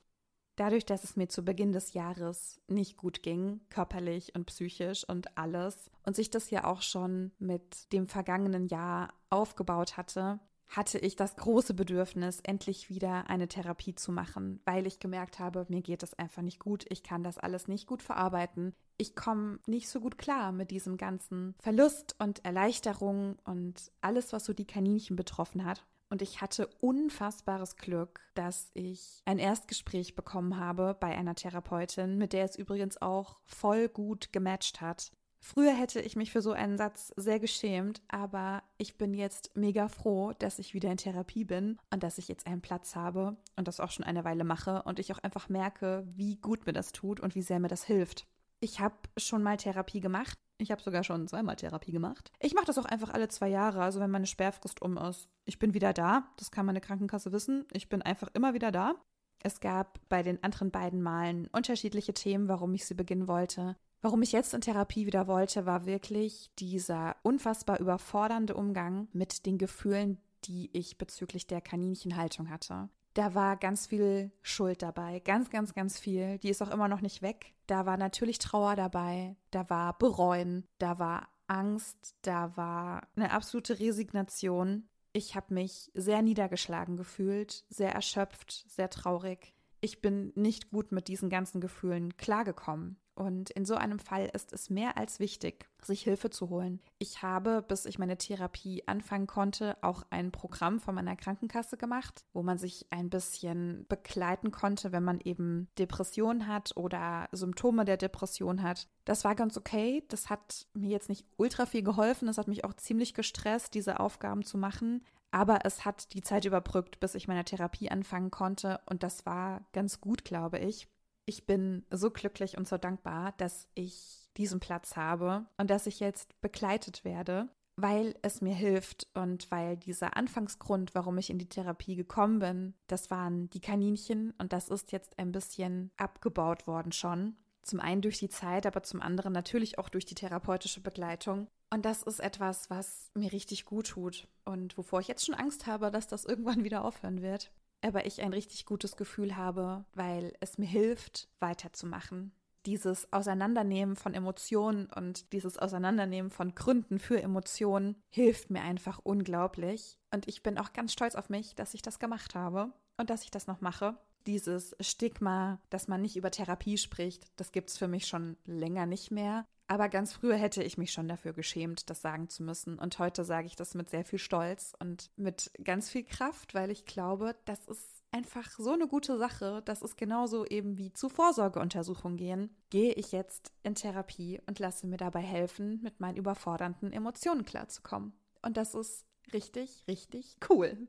Dadurch, 0.55 0.85
dass 0.85 1.03
es 1.03 1.15
mir 1.15 1.27
zu 1.27 1.43
Beginn 1.43 1.71
des 1.71 1.93
Jahres 1.93 2.61
nicht 2.67 2.97
gut 2.97 3.23
ging, 3.23 3.61
körperlich 3.69 4.35
und 4.35 4.45
psychisch 4.45 5.07
und 5.07 5.37
alles, 5.37 5.89
und 6.03 6.15
sich 6.15 6.29
das 6.29 6.51
ja 6.51 6.65
auch 6.65 6.81
schon 6.81 7.31
mit 7.39 7.91
dem 7.91 8.07
vergangenen 8.07 8.67
Jahr 8.67 9.13
aufgebaut 9.29 9.97
hatte, 9.97 10.39
hatte 10.67 10.97
ich 10.97 11.15
das 11.15 11.35
große 11.35 11.73
Bedürfnis, 11.73 12.39
endlich 12.41 12.89
wieder 12.89 13.29
eine 13.29 13.47
Therapie 13.47 13.95
zu 13.95 14.11
machen, 14.11 14.59
weil 14.65 14.87
ich 14.87 14.99
gemerkt 14.99 15.39
habe, 15.39 15.65
mir 15.69 15.81
geht 15.81 16.03
es 16.03 16.13
einfach 16.13 16.41
nicht 16.41 16.59
gut, 16.59 16.85
ich 16.89 17.03
kann 17.03 17.23
das 17.23 17.37
alles 17.37 17.67
nicht 17.67 17.87
gut 17.87 18.01
verarbeiten, 18.01 18.73
ich 18.97 19.15
komme 19.15 19.59
nicht 19.67 19.89
so 19.89 19.99
gut 19.99 20.17
klar 20.17 20.51
mit 20.51 20.71
diesem 20.71 20.97
ganzen 20.97 21.55
Verlust 21.59 22.15
und 22.19 22.43
Erleichterung 22.45 23.37
und 23.43 23.91
alles, 24.01 24.33
was 24.33 24.45
so 24.45 24.53
die 24.53 24.67
Kaninchen 24.67 25.15
betroffen 25.15 25.65
hat. 25.65 25.85
Und 26.09 26.21
ich 26.21 26.41
hatte 26.41 26.67
unfassbares 26.79 27.75
Glück, 27.75 28.21
dass 28.35 28.69
ich 28.75 29.23
ein 29.25 29.39
Erstgespräch 29.39 30.15
bekommen 30.15 30.59
habe 30.59 30.95
bei 30.99 31.17
einer 31.17 31.33
Therapeutin, 31.33 32.19
mit 32.19 32.33
der 32.33 32.45
es 32.45 32.55
übrigens 32.55 33.01
auch 33.01 33.39
voll 33.45 33.89
gut 33.89 34.31
gematcht 34.31 34.79
hat. 34.79 35.11
Früher 35.45 35.75
hätte 35.75 35.99
ich 35.99 36.15
mich 36.15 36.31
für 36.31 36.41
so 36.41 36.53
einen 36.53 36.77
Satz 36.77 37.11
sehr 37.17 37.37
geschämt, 37.37 38.01
aber 38.07 38.63
ich 38.77 38.97
bin 38.97 39.13
jetzt 39.13 39.51
mega 39.57 39.89
froh, 39.89 40.31
dass 40.39 40.57
ich 40.57 40.73
wieder 40.73 40.89
in 40.89 40.95
Therapie 40.95 41.43
bin 41.43 41.77
und 41.91 42.01
dass 42.01 42.17
ich 42.17 42.29
jetzt 42.29 42.47
einen 42.47 42.61
Platz 42.61 42.95
habe 42.95 43.35
und 43.57 43.67
das 43.67 43.81
auch 43.81 43.91
schon 43.91 44.05
eine 44.05 44.23
Weile 44.23 44.45
mache 44.45 44.83
und 44.83 44.99
ich 44.99 45.11
auch 45.11 45.19
einfach 45.19 45.49
merke, 45.49 46.07
wie 46.07 46.37
gut 46.37 46.65
mir 46.65 46.71
das 46.71 46.93
tut 46.93 47.19
und 47.19 47.35
wie 47.35 47.41
sehr 47.41 47.59
mir 47.59 47.67
das 47.67 47.83
hilft. 47.83 48.25
Ich 48.61 48.79
habe 48.79 48.95
schon 49.17 49.43
mal 49.43 49.57
Therapie 49.57 49.99
gemacht. 49.99 50.39
Ich 50.59 50.71
habe 50.71 50.81
sogar 50.81 51.03
schon 51.03 51.27
zweimal 51.27 51.57
Therapie 51.57 51.91
gemacht. 51.91 52.31
Ich 52.39 52.53
mache 52.53 52.67
das 52.67 52.77
auch 52.77 52.85
einfach 52.85 53.09
alle 53.09 53.27
zwei 53.27 53.49
Jahre, 53.49 53.83
also 53.83 53.99
wenn 53.99 54.11
meine 54.11 54.27
Sperrfrist 54.27 54.81
um 54.81 54.97
ist 54.97 55.27
ich 55.43 55.59
bin 55.59 55.73
wieder 55.73 55.91
da. 55.91 56.31
Das 56.37 56.51
kann 56.51 56.65
meine 56.65 56.79
Krankenkasse 56.79 57.33
wissen. 57.33 57.65
Ich 57.73 57.89
bin 57.89 58.01
einfach 58.01 58.29
immer 58.33 58.53
wieder 58.53 58.71
da. 58.71 58.95
Es 59.43 59.59
gab 59.59 59.99
bei 60.07 60.23
den 60.23 60.41
anderen 60.41 60.71
beiden 60.71 61.01
Malen 61.01 61.47
unterschiedliche 61.51 62.13
Themen, 62.13 62.47
warum 62.47 62.73
ich 62.75 62.85
sie 62.85 62.93
beginnen 62.93 63.27
wollte. 63.27 63.75
Warum 64.03 64.21
ich 64.21 64.33
jetzt 64.33 64.53
in 64.53 64.59
Therapie 64.59 65.05
wieder 65.05 65.27
wollte, 65.27 65.65
war 65.65 65.85
wirklich 65.85 66.51
dieser 66.59 67.15
unfassbar 67.23 67.79
überfordernde 67.79 68.53
Umgang 68.53 69.07
mit 69.13 69.45
den 69.45 69.57
Gefühlen, 69.57 70.17
die 70.43 70.69
ich 70.73 70.97
bezüglich 70.97 71.47
der 71.47 71.61
Kaninchenhaltung 71.61 72.49
hatte. 72.49 72.89
Da 73.13 73.33
war 73.33 73.55
ganz 73.55 73.87
viel 73.87 74.33
Schuld 74.41 74.81
dabei, 74.81 75.21
ganz, 75.21 75.49
ganz, 75.49 75.73
ganz 75.73 75.97
viel. 75.97 76.37
Die 76.39 76.49
ist 76.49 76.61
auch 76.61 76.71
immer 76.71 76.89
noch 76.89 76.99
nicht 76.99 77.21
weg. 77.21 77.53
Da 77.65 77.85
war 77.85 77.95
natürlich 77.95 78.39
Trauer 78.39 78.75
dabei, 78.75 79.37
da 79.51 79.69
war 79.69 79.97
Bereuen, 79.97 80.67
da 80.79 80.99
war 80.99 81.29
Angst, 81.47 82.17
da 82.23 82.57
war 82.57 83.07
eine 83.15 83.31
absolute 83.31 83.79
Resignation. 83.79 84.89
Ich 85.13 85.37
habe 85.37 85.53
mich 85.53 85.91
sehr 85.93 86.21
niedergeschlagen 86.21 86.97
gefühlt, 86.97 87.63
sehr 87.69 87.93
erschöpft, 87.93 88.65
sehr 88.67 88.89
traurig. 88.89 89.53
Ich 89.79 90.01
bin 90.01 90.33
nicht 90.35 90.71
gut 90.71 90.91
mit 90.91 91.07
diesen 91.07 91.29
ganzen 91.29 91.61
Gefühlen 91.61 92.17
klargekommen. 92.17 92.97
Und 93.15 93.51
in 93.51 93.65
so 93.65 93.75
einem 93.75 93.99
Fall 93.99 94.29
ist 94.33 94.53
es 94.53 94.69
mehr 94.69 94.97
als 94.97 95.19
wichtig, 95.19 95.67
sich 95.81 96.01
Hilfe 96.01 96.29
zu 96.29 96.49
holen. 96.49 96.81
Ich 96.97 97.21
habe, 97.21 97.61
bis 97.61 97.85
ich 97.85 97.99
meine 97.99 98.17
Therapie 98.17 98.83
anfangen 98.87 99.27
konnte, 99.27 99.77
auch 99.83 100.03
ein 100.09 100.31
Programm 100.31 100.79
von 100.79 100.95
meiner 100.95 101.15
Krankenkasse 101.15 101.77
gemacht, 101.77 102.25
wo 102.33 102.41
man 102.41 102.57
sich 102.57 102.87
ein 102.89 103.09
bisschen 103.09 103.85
begleiten 103.87 104.51
konnte, 104.51 104.91
wenn 104.91 105.03
man 105.03 105.19
eben 105.19 105.67
Depression 105.77 106.47
hat 106.47 106.75
oder 106.75 107.27
Symptome 107.31 107.85
der 107.85 107.97
Depression 107.97 108.63
hat. 108.63 108.87
Das 109.05 109.23
war 109.23 109.35
ganz 109.35 109.57
okay. 109.57 110.03
Das 110.07 110.29
hat 110.29 110.67
mir 110.73 110.89
jetzt 110.89 111.09
nicht 111.09 111.25
ultra 111.37 111.65
viel 111.67 111.83
geholfen. 111.83 112.25
Das 112.25 112.37
hat 112.37 112.47
mich 112.47 112.65
auch 112.65 112.73
ziemlich 112.73 113.13
gestresst, 113.13 113.75
diese 113.75 113.99
Aufgaben 113.99 114.43
zu 114.43 114.57
machen. 114.57 115.05
Aber 115.29 115.65
es 115.65 115.83
hat 115.83 116.13
die 116.13 116.21
Zeit 116.21 116.45
überbrückt, 116.45 116.99
bis 116.99 117.15
ich 117.15 117.27
meine 117.27 117.43
Therapie 117.43 117.89
anfangen 117.89 118.29
konnte. 118.29 118.79
Und 118.85 119.01
das 119.01 119.25
war 119.25 119.65
ganz 119.73 119.99
gut, 119.99 120.23
glaube 120.25 120.59
ich. 120.59 120.87
Ich 121.25 121.45
bin 121.45 121.85
so 121.89 122.11
glücklich 122.11 122.57
und 122.57 122.67
so 122.67 122.77
dankbar, 122.77 123.33
dass 123.37 123.67
ich 123.75 124.29
diesen 124.35 124.59
Platz 124.59 124.97
habe 124.97 125.45
und 125.57 125.69
dass 125.69 125.87
ich 125.87 125.99
jetzt 125.99 126.39
begleitet 126.41 127.05
werde, 127.05 127.49
weil 127.75 128.15
es 128.21 128.41
mir 128.41 128.53
hilft 128.53 129.07
und 129.13 129.49
weil 129.49 129.77
dieser 129.77 130.17
Anfangsgrund, 130.17 130.93
warum 130.95 131.17
ich 131.17 131.29
in 131.29 131.39
die 131.39 131.49
Therapie 131.49 131.95
gekommen 131.95 132.39
bin, 132.39 132.73
das 132.87 133.09
waren 133.09 133.49
die 133.51 133.61
Kaninchen 133.61 134.33
und 134.37 134.53
das 134.53 134.69
ist 134.69 134.91
jetzt 134.91 135.17
ein 135.17 135.31
bisschen 135.31 135.91
abgebaut 135.97 136.67
worden 136.67 136.91
schon. 136.91 137.35
Zum 137.61 137.79
einen 137.79 138.01
durch 138.01 138.19
die 138.19 138.29
Zeit, 138.29 138.65
aber 138.65 138.83
zum 138.83 139.01
anderen 139.01 139.31
natürlich 139.31 139.79
auch 139.79 139.87
durch 139.87 140.05
die 140.05 140.15
therapeutische 140.15 140.81
Begleitung. 140.81 141.47
Und 141.73 141.85
das 141.85 142.03
ist 142.03 142.19
etwas, 142.19 142.69
was 142.69 143.09
mir 143.15 143.31
richtig 143.31 143.63
gut 143.63 143.87
tut 143.87 144.27
und 144.43 144.77
wovor 144.77 144.99
ich 144.99 145.07
jetzt 145.07 145.25
schon 145.25 145.35
Angst 145.35 145.65
habe, 145.65 145.89
dass 145.89 146.07
das 146.07 146.25
irgendwann 146.25 146.65
wieder 146.65 146.83
aufhören 146.83 147.21
wird 147.21 147.51
aber 147.83 148.05
ich 148.05 148.21
ein 148.21 148.33
richtig 148.33 148.65
gutes 148.65 148.95
Gefühl 148.95 149.35
habe, 149.35 149.85
weil 149.93 150.33
es 150.39 150.57
mir 150.57 150.67
hilft, 150.67 151.27
weiterzumachen. 151.39 152.31
Dieses 152.65 153.11
Auseinandernehmen 153.11 153.97
von 153.97 154.13
Emotionen 154.13 154.85
und 154.85 155.33
dieses 155.33 155.57
Auseinandernehmen 155.57 156.31
von 156.31 156.55
Gründen 156.55 156.97
für 156.97 157.21
Emotionen 157.21 158.01
hilft 158.09 158.49
mir 158.49 158.61
einfach 158.61 158.99
unglaublich. 159.03 159.97
Und 160.13 160.29
ich 160.29 160.43
bin 160.43 160.57
auch 160.57 160.71
ganz 160.71 160.93
stolz 160.93 161.15
auf 161.15 161.29
mich, 161.29 161.55
dass 161.55 161.73
ich 161.73 161.81
das 161.81 161.99
gemacht 161.99 162.35
habe 162.35 162.71
und 162.97 163.09
dass 163.09 163.23
ich 163.23 163.31
das 163.31 163.47
noch 163.47 163.59
mache. 163.59 163.97
Dieses 164.27 164.73
Stigma, 164.79 165.59
dass 165.69 165.89
man 165.89 166.01
nicht 166.01 166.15
über 166.15 166.31
Therapie 166.31 166.77
spricht, 166.77 167.27
das 167.35 167.51
gibt 167.51 167.69
es 167.69 167.77
für 167.77 167.89
mich 167.89 168.07
schon 168.07 168.37
länger 168.45 168.85
nicht 168.85 169.11
mehr. 169.11 169.45
Aber 169.67 169.89
ganz 169.89 170.13
früher 170.13 170.35
hätte 170.35 170.61
ich 170.61 170.77
mich 170.77 170.91
schon 170.91 171.07
dafür 171.07 171.33
geschämt, 171.33 171.89
das 171.89 172.01
sagen 172.01 172.29
zu 172.29 172.43
müssen. 172.43 172.77
Und 172.77 172.99
heute 172.99 173.23
sage 173.23 173.47
ich 173.47 173.55
das 173.55 173.75
mit 173.75 173.89
sehr 173.89 174.03
viel 174.03 174.19
Stolz 174.19 174.73
und 174.79 175.09
mit 175.15 175.51
ganz 175.63 175.89
viel 175.89 176.03
Kraft, 176.03 176.53
weil 176.53 176.69
ich 176.69 176.85
glaube, 176.85 177.35
das 177.45 177.65
ist 177.67 178.03
einfach 178.11 178.51
so 178.51 178.71
eine 178.71 178.87
gute 178.87 179.17
Sache. 179.17 179.61
Das 179.65 179.81
ist 179.81 179.97
genauso 179.97 180.45
eben 180.45 180.77
wie 180.77 180.93
zu 180.93 181.09
Vorsorgeuntersuchungen 181.09 182.17
gehen. 182.17 182.55
Gehe 182.69 182.93
ich 182.93 183.11
jetzt 183.11 183.51
in 183.63 183.75
Therapie 183.75 184.41
und 184.45 184.59
lasse 184.59 184.85
mir 184.85 184.97
dabei 184.97 185.21
helfen, 185.21 185.81
mit 185.81 185.99
meinen 185.99 186.17
überfordernden 186.17 186.91
Emotionen 186.91 187.45
klarzukommen. 187.45 188.13
Und 188.41 188.57
das 188.57 188.75
ist 188.75 189.05
richtig, 189.33 189.83
richtig 189.87 190.37
cool. 190.49 190.87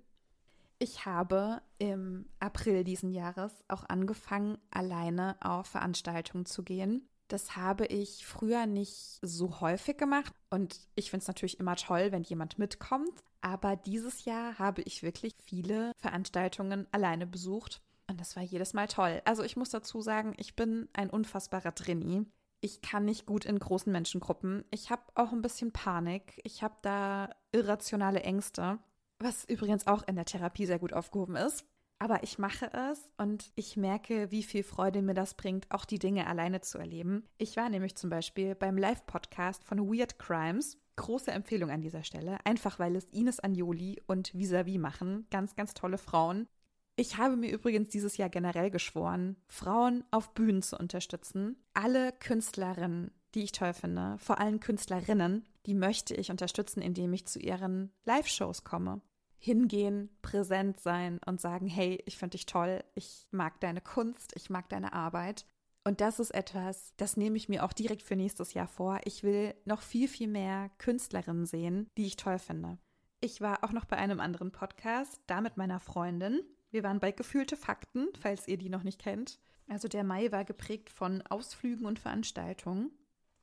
Ich 0.79 1.07
habe 1.07 1.63
im 1.79 2.27
April 2.41 2.85
diesen 2.85 3.11
Jahres 3.11 3.65
auch 3.69 3.85
angefangen, 3.89 4.59
alleine 4.71 5.37
auf 5.41 5.69
Veranstaltungen 5.69 6.45
zu 6.45 6.63
gehen. 6.63 7.09
Das 7.29 7.57
habe 7.57 7.87
ich 7.87 8.27
früher 8.27 8.67
nicht 8.67 9.19
so 9.23 9.61
häufig 9.61 9.97
gemacht 9.97 10.35
und 10.51 10.79
ich 10.95 11.11
finde 11.11 11.23
es 11.23 11.29
natürlich 11.29 11.59
immer 11.59 11.77
toll, 11.77 12.13
wenn 12.13 12.23
jemand 12.23 12.59
mitkommt. 12.59 13.25
Aber 13.41 13.77
dieses 13.77 14.25
Jahr 14.25 14.59
habe 14.59 14.83
ich 14.83 15.03
wirklich 15.03 15.35
viele 15.43 15.93
Veranstaltungen 15.99 16.87
alleine 16.93 17.27
besucht 17.27 17.83
und 18.09 18.21
das 18.21 18.37
war 18.37 18.43
jedes 18.43 18.75
Mal 18.75 18.89
toll. 18.89 19.23
Also 19.25 19.43
ich 19.43 19.57
muss 19.57 19.71
dazu 19.71 20.01
sagen, 20.01 20.35
ich 20.37 20.57
bin 20.57 20.89
ein 20.93 21.11
unfassbarer 21.11 21.75
Trainee. 21.75 22.25
Ich 22.61 22.81
kann 22.81 23.05
nicht 23.05 23.27
gut 23.27 23.45
in 23.45 23.59
großen 23.59 23.93
Menschengruppen. 23.93 24.65
Ich 24.71 24.91
habe 24.91 25.03
auch 25.15 25.33
ein 25.33 25.43
bisschen 25.43 25.73
Panik. 25.73 26.41
Ich 26.45 26.63
habe 26.63 26.77
da 26.83 27.31
irrationale 27.53 28.23
Ängste, 28.23 28.79
was 29.19 29.45
übrigens 29.45 29.87
auch 29.87 30.03
in 30.07 30.17
der 30.17 30.25
Therapie 30.25 30.67
sehr 30.67 30.79
gut 30.79 30.93
aufgehoben 30.93 31.37
ist. 31.37 31.67
Aber 32.05 32.23
ich 32.23 32.39
mache 32.39 32.71
es 32.71 33.11
und 33.17 33.51
ich 33.55 33.79
merke, 33.79 34.31
wie 34.31 34.43
viel 34.43 34.63
Freude 34.63 35.01
mir 35.01 35.15
das 35.15 35.33
bringt, 35.33 35.65
auch 35.71 35.87
die 35.87 35.99
Dinge 35.99 36.27
alleine 36.27 36.61
zu 36.61 36.77
erleben. 36.77 37.25
Ich 37.39 37.57
war 37.57 37.71
nämlich 37.71 37.97
zum 37.97 38.11
Beispiel 38.11 38.55
beim 38.55 38.77
Live-Podcast 38.77 39.65
von 39.65 39.79
Weird 39.79 40.19
Crimes. 40.19 40.77
Große 40.97 41.31
Empfehlung 41.31 41.71
an 41.71 41.81
dieser 41.81 42.05
Stelle, 42.05 42.37
einfach 42.45 42.79
weil 42.79 42.95
es 42.95 43.07
Ines 43.07 43.41
Agnoli 43.41 44.03
und 44.07 44.35
Visavi 44.35 44.77
machen. 44.77 45.27
Ganz, 45.31 45.57
ganz 45.57 45.73
tolle 45.73 45.97
Frauen. 45.97 46.47
Ich 46.95 47.17
habe 47.17 47.37
mir 47.37 47.51
übrigens 47.51 47.89
dieses 47.89 48.19
Jahr 48.19 48.29
generell 48.29 48.71
geschworen, 48.71 49.39
Frauen 49.47 50.05
auf 50.11 50.35
Bühnen 50.35 50.61
zu 50.61 50.77
unterstützen. 50.77 51.57
Alle 51.73 52.13
Künstlerinnen, 52.13 53.13
die 53.35 53.45
ich 53.45 53.53
toll 53.53 53.73
finde, 53.73 54.19
vor 54.19 54.41
allem 54.41 54.61
Künstlerinnen, 54.61 55.47
die 55.65 55.75
möchte 55.75 56.15
ich 56.15 56.31
unterstützen, 56.31 56.83
indem 56.83 57.15
ich 57.15 57.27
zu 57.27 57.39
ihren 57.39 57.95
Live-Shows 58.05 58.63
komme 58.63 59.01
hingehen, 59.45 60.09
präsent 60.23 60.81
sein 60.81 61.21
und 61.27 61.41
sagen, 61.41 61.67
hey, 61.67 62.03
ich 62.07 62.17
finde 62.17 62.39
dich 62.39 62.47
toll, 62.47 62.83
ich 62.95 63.27
mag 63.31 63.61
deine 63.61 63.83
Kunst, 63.83 64.33
ich 64.37 64.49
mag 64.49 64.71
deine 64.71 64.95
Arbeit. 64.95 65.45
Und 65.85 66.01
das 66.01 66.19
ist 66.19 66.31
etwas, 66.31 66.95
das 66.97 67.19
nehme 67.19 67.37
ich 67.37 67.51
mir 67.51 67.63
auch 67.63 67.75
direkt 67.75 68.03
für 68.03 68.17
nächstes 68.17 68.55
Jahr 68.55 68.67
vor. 68.67 69.01
Ich 69.05 69.23
will 69.23 69.55
noch 69.67 69.83
viel, 69.83 70.09
viel 70.09 70.29
mehr 70.29 70.71
Künstlerinnen 70.79 71.45
sehen, 71.45 71.91
die 71.99 72.07
ich 72.07 72.17
toll 72.17 72.39
finde. 72.39 72.79
Ich 73.21 73.43
war 73.43 73.63
auch 73.63 73.73
noch 73.73 73.85
bei 73.85 73.97
einem 73.97 74.19
anderen 74.19 74.51
Podcast, 74.51 75.21
da 75.27 75.43
mit 75.43 75.59
meiner 75.59 75.79
Freundin. 75.79 76.41
Wir 76.71 76.83
waren 76.83 77.01
bei 77.01 77.13
Gefühlte 77.13 77.59
Fakten, 77.59 78.09
falls 78.19 78.49
ihr 78.49 78.57
die 78.57 78.71
noch 78.71 78.83
nicht 78.83 78.99
kennt. 78.99 79.39
Also 79.69 79.89
der 79.89 80.05
Mai 80.05 80.33
war 80.33 80.47
geprägt 80.47 80.89
von 80.89 81.23
Ausflügen 81.29 81.85
und 81.85 81.99
Veranstaltungen. 81.99 82.91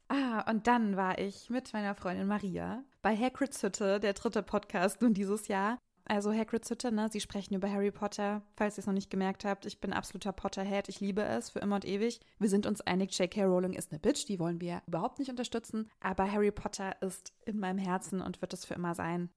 Ah, 0.07 0.49
und 0.49 0.65
dann 0.65 0.97
war 0.97 1.19
ich 1.19 1.51
mit 1.51 1.71
meiner 1.73 1.93
Freundin 1.93 2.27
Maria 2.27 2.83
bei 3.03 3.15
Hagrid's 3.15 3.61
Hütte, 3.61 3.99
der 3.99 4.13
dritte 4.13 4.43
Podcast 4.43 5.01
nun 5.01 5.13
dieses 5.13 5.47
Jahr. 5.47 5.77
Also 6.11 6.33
Hagrid's 6.33 6.69
Hütte, 6.69 6.91
ne? 6.91 7.07
Sie 7.09 7.21
sprechen 7.21 7.53
über 7.53 7.71
Harry 7.71 7.89
Potter. 7.89 8.41
Falls 8.57 8.77
ihr 8.77 8.79
es 8.79 8.85
noch 8.85 8.93
nicht 8.93 9.09
gemerkt 9.09 9.45
habt, 9.45 9.65
ich 9.65 9.79
bin 9.79 9.93
absoluter 9.93 10.33
Potterhead. 10.33 10.89
Ich 10.89 10.99
liebe 10.99 11.23
es 11.23 11.51
für 11.51 11.59
immer 11.59 11.75
und 11.75 11.85
ewig. 11.85 12.19
Wir 12.37 12.49
sind 12.49 12.65
uns 12.65 12.81
einig, 12.81 13.17
J.K. 13.17 13.45
Rowling 13.45 13.71
ist 13.71 13.93
eine 13.93 13.99
Bitch. 13.99 14.27
Die 14.27 14.37
wollen 14.37 14.59
wir 14.59 14.81
überhaupt 14.87 15.19
nicht 15.19 15.29
unterstützen. 15.29 15.89
Aber 16.01 16.29
Harry 16.29 16.51
Potter 16.51 17.01
ist 17.01 17.31
in 17.45 17.59
meinem 17.59 17.77
Herzen 17.77 18.19
und 18.19 18.41
wird 18.41 18.51
es 18.51 18.65
für 18.65 18.73
immer 18.73 18.93
sein. 18.93 19.29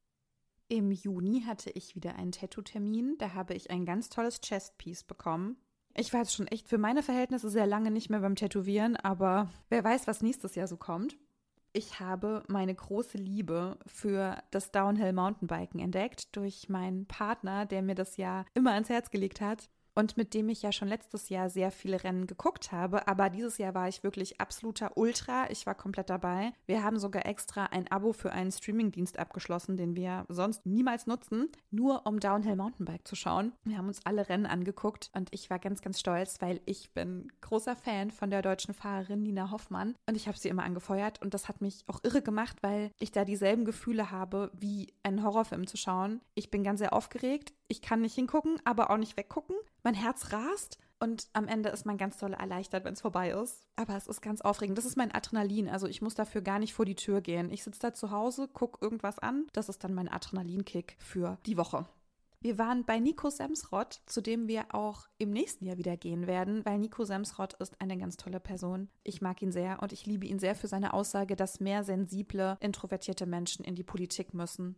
Im 0.67 0.91
Juni 0.91 1.45
hatte 1.47 1.71
ich 1.71 1.95
wieder 1.95 2.17
einen 2.17 2.33
Tattoo-Termin. 2.33 3.19
Da 3.19 3.35
habe 3.35 3.55
ich 3.55 3.71
ein 3.71 3.87
ganz 3.87 4.09
tolles 4.09 4.41
Chestpiece 4.41 5.05
bekommen. 5.05 5.57
Ich 5.95 6.13
war 6.13 6.23
jetzt 6.23 6.35
schon 6.35 6.49
echt 6.49 6.67
für 6.67 6.79
meine 6.79 7.05
Verhältnisse 7.05 7.51
sehr 7.51 7.69
lange 7.69 7.93
nicht 7.93 8.11
mehr 8.11 8.19
beim 8.19 8.35
Tätowieren, 8.35 8.97
aber 8.97 9.49
wer 9.69 9.85
weiß, 9.85 10.09
was 10.09 10.23
nächstes 10.23 10.57
Jahr 10.57 10.67
so 10.67 10.77
kommt. 10.77 11.17
Ich 11.77 11.99
habe 11.99 12.45
meine 12.47 12.73
große 12.73 13.19
Liebe 13.19 13.77
für 13.85 14.41
das 14.53 14.71
Downhill 14.71 15.13
Mountainbiken 15.13 15.81
entdeckt 15.81 16.37
durch 16.37 16.69
meinen 16.69 17.07
Partner, 17.07 17.67
der 17.67 17.83
mir 17.83 17.97
das 17.97 18.17
ja 18.17 18.45
immer 18.55 18.75
ans 18.75 18.89
Herz 18.89 19.11
gelegt 19.11 19.41
hat 19.41 19.69
und 19.95 20.17
mit 20.17 20.35
dem 20.35 20.49
ich 20.49 20.63
ja 20.63 20.73
schon 20.73 20.89
letztes 20.89 21.29
Jahr 21.29 21.51
sehr 21.51 21.71
viele 21.71 22.03
Rennen 22.03 22.27
geguckt 22.27 22.73
habe. 22.73 23.07
Aber 23.09 23.31
dieses 23.31 23.59
Jahr 23.59 23.75
war 23.75 23.89
ich 23.89 24.03
wirklich 24.03 24.41
absoluter 24.41 24.97
Ultra. 24.97 25.51
Ich 25.51 25.67
war 25.67 25.75
komplett 25.75 26.11
dabei. 26.11 26.53
Wir 26.67 26.83
haben 26.83 26.99
sogar 26.99 27.27
extra 27.27 27.67
ein 27.67 27.91
Abo 27.91 28.13
für 28.13 28.33
einen 28.33 28.53
Streamingdienst 28.53 29.19
abgeschlossen, 29.19 29.77
den 29.77 29.97
wir 29.97 30.25
sonst 30.29 30.67
niemals 30.67 31.07
nutzen, 31.07 31.49
nur 31.71 32.07
um 32.07 32.21
Downhill 32.21 32.57
Mountainbike 32.57 33.07
zu 33.07 33.17
schauen. 33.17 33.53
Wir 33.65 33.79
haben 33.79 33.89
uns 33.89 34.05
alle 34.05 34.29
Rennen 34.29 34.47
angeguckt 34.47 35.11
und 35.15 35.29
ich 35.33 35.51
war 35.51 35.59
ganz, 35.59 35.81
ganz 35.83 36.01
stolz, 36.01 36.41
weil 36.41 36.61
ich 36.67 36.93
bin 36.93 37.33
großer 37.41 37.77
Fan 37.77 38.11
von 38.11 38.31
der 38.31 38.43
deutschen 38.43 38.75
Fahrerin 38.75 39.23
Nina 39.23 39.51
Hoffmann 39.51 39.95
und 40.07 40.17
ich 40.17 40.27
habe 40.27 40.39
sie 40.39 40.49
immer 40.49 40.65
angefeuert 40.65 41.23
und 41.23 41.35
das 41.35 41.49
hat 41.49 41.61
mich 41.61 41.85
auch 41.87 42.01
irre 42.03 42.23
gemacht, 42.23 42.59
weil 42.63 42.91
ich 42.99 43.13
da 43.13 43.25
dieselben 43.25 43.65
Gefühle 43.65 44.11
habe, 44.11 44.51
wie 44.55 44.93
einen 45.03 45.23
Horrorfilm 45.23 45.67
zu 45.67 45.77
schauen. 45.77 46.21
Ich 46.35 46.51
bin 46.51 46.65
ganz 46.65 46.81
sehr 46.81 46.93
aufgeregt. 46.93 47.53
Ich 47.69 47.83
kann 47.83 48.01
nicht 48.01 48.15
hingucken, 48.15 48.61
aber 48.65 48.91
auch 48.91 48.99
nicht 48.99 49.17
weggucken 49.17 49.57
mein 49.85 49.95
Herz 49.95 50.33
rast 50.33 50.79
und 50.99 51.29
am 51.35 51.47
Ende 51.47 51.69
ist 51.69 51.85
man 51.85 51.99
ganz 51.99 52.17
toll 52.17 52.33
erleichtert, 52.33 52.85
wenn 52.85 52.95
es 52.95 53.03
vorbei 53.03 53.31
ist. 53.31 53.67
Aber 53.77 53.95
es 53.97 54.07
ist 54.07 54.23
ganz 54.23 54.41
aufregend. 54.41 54.79
Das 54.79 54.87
ist 54.87 54.97
mein 54.97 55.15
Adrenalin. 55.15 55.69
Also 55.69 55.87
ich 55.87 56.01
muss 56.01 56.15
dafür 56.15 56.41
gar 56.41 56.59
nicht 56.59 56.73
vor 56.73 56.87
die 56.87 56.95
Tür 56.95 57.21
gehen. 57.21 57.53
Ich 57.53 57.63
sitze 57.63 57.81
da 57.81 57.95
zu 57.95 58.11
Hause, 58.11 58.49
gucke 58.49 58.79
irgendwas 58.81 59.19
an. 59.19 59.47
Das 59.53 59.69
ist 59.69 59.85
dann 59.85 59.95
mein 59.95 60.09
Adrenalinkick 60.09 60.97
für 60.99 61.39
die 61.45 61.59
Woche. 61.59 61.87
Wir 62.41 62.59
waren 62.59 62.85
bei 62.85 62.99
Nico 62.99 63.31
Semsrott, 63.31 64.01
zu 64.07 64.21
dem 64.21 64.49
wir 64.49 64.75
auch 64.75 65.07
im 65.17 65.31
nächsten 65.31 65.65
Jahr 65.65 65.79
wieder 65.79 65.97
gehen 65.97 66.27
werden, 66.27 66.65
weil 66.67 66.79
Nico 66.79 67.05
Semsrott 67.05 67.55
ist 67.55 67.81
eine 67.81 67.97
ganz 67.97 68.19
tolle 68.19 68.39
Person. 68.39 68.91
Ich 69.03 69.23
mag 69.23 69.41
ihn 69.41 69.53
sehr 69.53 69.83
und 69.83 69.95
ich 69.95 70.05
liebe 70.05 70.27
ihn 70.27 70.39
sehr 70.39 70.55
für 70.55 70.69
seine 70.69 70.93
Aussage, 70.93 71.37
dass 71.37 71.61
mehr 71.61 71.85
sensible, 71.85 72.59
introvertierte 72.61 73.25
Menschen 73.25 73.65
in 73.65 73.75
die 73.75 73.83
Politik 73.83 74.35
müssen. 74.35 74.77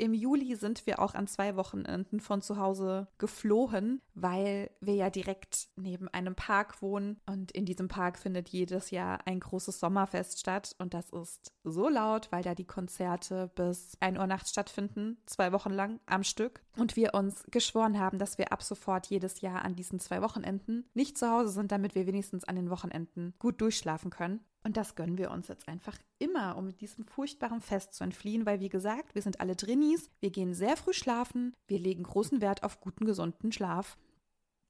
Im 0.00 0.14
Juli 0.14 0.54
sind 0.54 0.86
wir 0.86 1.00
auch 1.00 1.14
an 1.14 1.26
zwei 1.26 1.56
Wochenenden 1.56 2.20
von 2.20 2.40
zu 2.40 2.56
Hause 2.56 3.08
geflohen, 3.18 4.00
weil 4.14 4.70
wir 4.80 4.94
ja 4.94 5.10
direkt 5.10 5.68
neben 5.74 6.06
einem 6.08 6.36
Park 6.36 6.80
wohnen. 6.80 7.20
Und 7.26 7.50
in 7.50 7.64
diesem 7.64 7.88
Park 7.88 8.16
findet 8.16 8.48
jedes 8.48 8.92
Jahr 8.92 9.18
ein 9.26 9.40
großes 9.40 9.80
Sommerfest 9.80 10.38
statt. 10.38 10.76
Und 10.78 10.94
das 10.94 11.10
ist 11.10 11.52
so 11.64 11.88
laut, 11.88 12.30
weil 12.30 12.44
da 12.44 12.54
die 12.54 12.64
Konzerte 12.64 13.50
bis 13.56 13.96
1 13.98 14.18
Uhr 14.18 14.26
nachts 14.28 14.50
stattfinden, 14.50 15.18
zwei 15.26 15.50
Wochen 15.50 15.72
lang 15.72 15.98
am 16.06 16.22
Stück. 16.22 16.62
Und 16.76 16.94
wir 16.94 17.14
uns 17.14 17.42
geschworen 17.50 17.98
haben, 17.98 18.20
dass 18.20 18.38
wir 18.38 18.52
ab 18.52 18.62
sofort 18.62 19.08
jedes 19.08 19.40
Jahr 19.40 19.64
an 19.64 19.74
diesen 19.74 19.98
zwei 19.98 20.22
Wochenenden 20.22 20.88
nicht 20.94 21.18
zu 21.18 21.28
Hause 21.28 21.50
sind, 21.50 21.72
damit 21.72 21.96
wir 21.96 22.06
wenigstens 22.06 22.44
an 22.44 22.54
den 22.54 22.70
Wochenenden 22.70 23.34
gut 23.40 23.60
durchschlafen 23.60 24.10
können. 24.10 24.44
Und 24.64 24.76
das 24.76 24.94
gönnen 24.96 25.18
wir 25.18 25.30
uns 25.30 25.48
jetzt 25.48 25.68
einfach 25.68 25.96
immer, 26.18 26.56
um 26.56 26.76
diesem 26.76 27.04
furchtbaren 27.04 27.60
Fest 27.60 27.94
zu 27.94 28.04
entfliehen, 28.04 28.44
weil 28.44 28.60
wie 28.60 28.68
gesagt, 28.68 29.14
wir 29.14 29.22
sind 29.22 29.40
alle 29.40 29.56
Drinnies, 29.56 30.10
wir 30.20 30.30
gehen 30.30 30.54
sehr 30.54 30.76
früh 30.76 30.92
schlafen, 30.92 31.54
wir 31.66 31.78
legen 31.78 32.02
großen 32.02 32.40
Wert 32.40 32.62
auf 32.62 32.80
guten, 32.80 33.04
gesunden 33.04 33.52
Schlaf. 33.52 33.96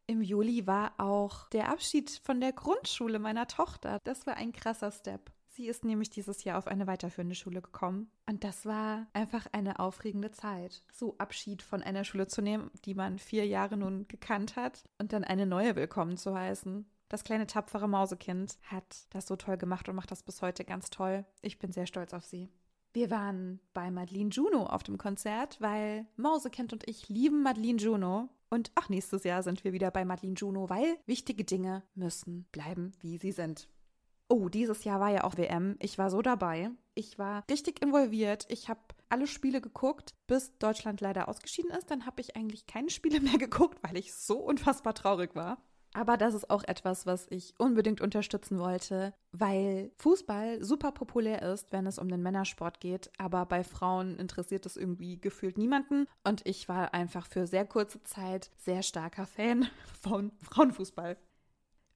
Im 0.06 0.22
Juli 0.22 0.66
war 0.66 0.94
auch 0.98 1.48
der 1.50 1.70
Abschied 1.70 2.20
von 2.22 2.40
der 2.40 2.52
Grundschule 2.52 3.18
meiner 3.18 3.46
Tochter. 3.46 3.98
Das 4.04 4.26
war 4.26 4.36
ein 4.36 4.52
krasser 4.52 4.90
Step. 4.90 5.30
Sie 5.58 5.66
ist 5.66 5.84
nämlich 5.84 6.08
dieses 6.08 6.44
Jahr 6.44 6.56
auf 6.56 6.68
eine 6.68 6.86
weiterführende 6.86 7.34
Schule 7.34 7.60
gekommen. 7.60 8.10
Und 8.26 8.44
das 8.44 8.64
war 8.64 9.08
einfach 9.12 9.48
eine 9.50 9.80
aufregende 9.80 10.30
Zeit. 10.30 10.84
So 10.92 11.16
Abschied 11.18 11.62
von 11.62 11.82
einer 11.82 12.04
Schule 12.04 12.28
zu 12.28 12.42
nehmen, 12.42 12.70
die 12.84 12.94
man 12.94 13.18
vier 13.18 13.44
Jahre 13.44 13.76
nun 13.76 14.06
gekannt 14.06 14.54
hat, 14.54 14.84
und 14.98 15.12
dann 15.12 15.24
eine 15.24 15.46
neue 15.46 15.74
willkommen 15.74 16.16
zu 16.16 16.32
heißen. 16.32 16.86
Das 17.08 17.24
kleine 17.24 17.46
tapfere 17.46 17.88
Mausekind 17.88 18.58
hat 18.64 19.06
das 19.10 19.26
so 19.26 19.36
toll 19.36 19.56
gemacht 19.56 19.88
und 19.88 19.96
macht 19.96 20.10
das 20.10 20.22
bis 20.22 20.42
heute 20.42 20.64
ganz 20.64 20.90
toll. 20.90 21.24
Ich 21.40 21.58
bin 21.58 21.72
sehr 21.72 21.86
stolz 21.86 22.12
auf 22.12 22.24
sie. 22.24 22.50
Wir 22.92 23.10
waren 23.10 23.60
bei 23.74 23.90
Madeline 23.90 24.30
Juno 24.30 24.64
auf 24.64 24.82
dem 24.82 24.98
Konzert, 24.98 25.60
weil 25.60 26.06
Mausekind 26.16 26.72
und 26.72 26.88
ich 26.88 27.08
lieben 27.08 27.42
Madeline 27.42 27.78
Juno. 27.78 28.28
Und 28.50 28.72
auch 28.74 28.88
nächstes 28.88 29.24
Jahr 29.24 29.42
sind 29.42 29.62
wir 29.64 29.72
wieder 29.72 29.90
bei 29.90 30.04
Madeline 30.04 30.34
Juno, 30.34 30.70
weil 30.70 30.98
wichtige 31.06 31.44
Dinge 31.44 31.82
müssen 31.94 32.46
bleiben, 32.50 32.92
wie 33.00 33.18
sie 33.18 33.32
sind. 33.32 33.68
Oh, 34.28 34.48
dieses 34.48 34.84
Jahr 34.84 35.00
war 35.00 35.10
ja 35.10 35.24
auch 35.24 35.36
WM. 35.36 35.76
Ich 35.80 35.96
war 35.96 36.10
so 36.10 36.20
dabei. 36.20 36.70
Ich 36.94 37.18
war 37.18 37.44
richtig 37.50 37.82
involviert. 37.82 38.46
Ich 38.48 38.68
habe 38.68 38.80
alle 39.08 39.26
Spiele 39.26 39.62
geguckt, 39.62 40.14
bis 40.26 40.58
Deutschland 40.58 41.00
leider 41.00 41.28
ausgeschieden 41.28 41.70
ist. 41.70 41.90
Dann 41.90 42.04
habe 42.04 42.20
ich 42.20 42.36
eigentlich 42.36 42.66
keine 42.66 42.90
Spiele 42.90 43.20
mehr 43.20 43.38
geguckt, 43.38 43.78
weil 43.82 43.96
ich 43.96 44.14
so 44.14 44.38
unfassbar 44.38 44.94
traurig 44.94 45.34
war. 45.34 45.62
Aber 45.94 46.16
das 46.16 46.34
ist 46.34 46.50
auch 46.50 46.64
etwas, 46.64 47.06
was 47.06 47.26
ich 47.30 47.54
unbedingt 47.58 48.00
unterstützen 48.00 48.58
wollte, 48.58 49.14
weil 49.32 49.90
Fußball 49.96 50.62
super 50.62 50.92
populär 50.92 51.42
ist, 51.42 51.72
wenn 51.72 51.86
es 51.86 51.98
um 51.98 52.08
den 52.08 52.22
Männersport 52.22 52.80
geht, 52.80 53.10
aber 53.18 53.46
bei 53.46 53.64
Frauen 53.64 54.16
interessiert 54.18 54.66
es 54.66 54.76
irgendwie 54.76 55.20
gefühlt 55.20 55.58
niemanden. 55.58 56.06
Und 56.24 56.46
ich 56.46 56.68
war 56.68 56.94
einfach 56.94 57.26
für 57.26 57.46
sehr 57.46 57.66
kurze 57.66 58.02
Zeit 58.02 58.50
sehr 58.58 58.82
starker 58.82 59.26
Fan 59.26 59.68
von 60.00 60.32
Frauenfußball. 60.42 61.16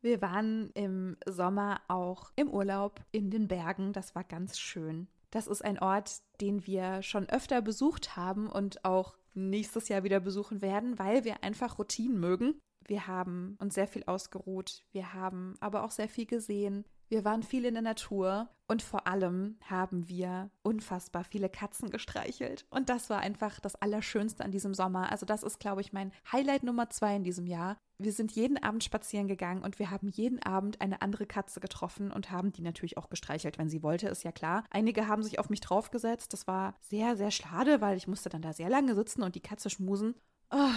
Wir 0.00 0.20
waren 0.20 0.70
im 0.74 1.16
Sommer 1.26 1.80
auch 1.86 2.32
im 2.34 2.50
Urlaub 2.50 3.04
in 3.12 3.30
den 3.30 3.46
Bergen. 3.46 3.92
Das 3.92 4.16
war 4.16 4.24
ganz 4.24 4.58
schön. 4.58 5.06
Das 5.30 5.46
ist 5.46 5.64
ein 5.64 5.78
Ort, 5.78 6.22
den 6.40 6.66
wir 6.66 7.02
schon 7.02 7.28
öfter 7.28 7.62
besucht 7.62 8.16
haben 8.16 8.48
und 8.48 8.84
auch 8.84 9.16
nächstes 9.34 9.88
Jahr 9.88 10.02
wieder 10.02 10.20
besuchen 10.20 10.60
werden, 10.60 10.98
weil 10.98 11.24
wir 11.24 11.42
einfach 11.44 11.78
Routinen 11.78 12.18
mögen. 12.18 12.60
Wir 12.86 13.06
haben 13.06 13.56
uns 13.60 13.74
sehr 13.74 13.88
viel 13.88 14.04
ausgeruht. 14.06 14.84
Wir 14.92 15.14
haben 15.14 15.54
aber 15.60 15.84
auch 15.84 15.90
sehr 15.90 16.08
viel 16.08 16.26
gesehen. 16.26 16.84
Wir 17.12 17.26
waren 17.26 17.42
viel 17.42 17.66
in 17.66 17.74
der 17.74 17.82
Natur 17.82 18.48
und 18.68 18.80
vor 18.80 19.06
allem 19.06 19.58
haben 19.68 20.08
wir 20.08 20.50
unfassbar 20.62 21.24
viele 21.24 21.50
Katzen 21.50 21.90
gestreichelt. 21.90 22.64
Und 22.70 22.88
das 22.88 23.10
war 23.10 23.20
einfach 23.20 23.60
das 23.60 23.74
Allerschönste 23.74 24.42
an 24.42 24.50
diesem 24.50 24.72
Sommer. 24.72 25.12
Also 25.12 25.26
das 25.26 25.42
ist, 25.42 25.60
glaube 25.60 25.82
ich, 25.82 25.92
mein 25.92 26.10
Highlight 26.32 26.62
Nummer 26.62 26.88
zwei 26.88 27.14
in 27.14 27.22
diesem 27.22 27.46
Jahr. 27.46 27.76
Wir 27.98 28.12
sind 28.12 28.32
jeden 28.32 28.56
Abend 28.56 28.82
spazieren 28.82 29.28
gegangen 29.28 29.62
und 29.62 29.78
wir 29.78 29.90
haben 29.90 30.08
jeden 30.08 30.42
Abend 30.42 30.80
eine 30.80 31.02
andere 31.02 31.26
Katze 31.26 31.60
getroffen 31.60 32.10
und 32.10 32.30
haben 32.30 32.50
die 32.50 32.62
natürlich 32.62 32.96
auch 32.96 33.10
gestreichelt, 33.10 33.58
wenn 33.58 33.68
sie 33.68 33.82
wollte, 33.82 34.08
ist 34.08 34.24
ja 34.24 34.32
klar. 34.32 34.64
Einige 34.70 35.06
haben 35.06 35.22
sich 35.22 35.38
auf 35.38 35.50
mich 35.50 35.60
draufgesetzt. 35.60 36.32
Das 36.32 36.46
war 36.46 36.76
sehr, 36.80 37.18
sehr 37.18 37.30
schade, 37.30 37.82
weil 37.82 37.98
ich 37.98 38.08
musste 38.08 38.30
dann 38.30 38.40
da 38.40 38.54
sehr 38.54 38.70
lange 38.70 38.94
sitzen 38.94 39.22
und 39.22 39.34
die 39.34 39.40
Katze 39.40 39.68
schmusen. 39.68 40.14
Oh, 40.50 40.70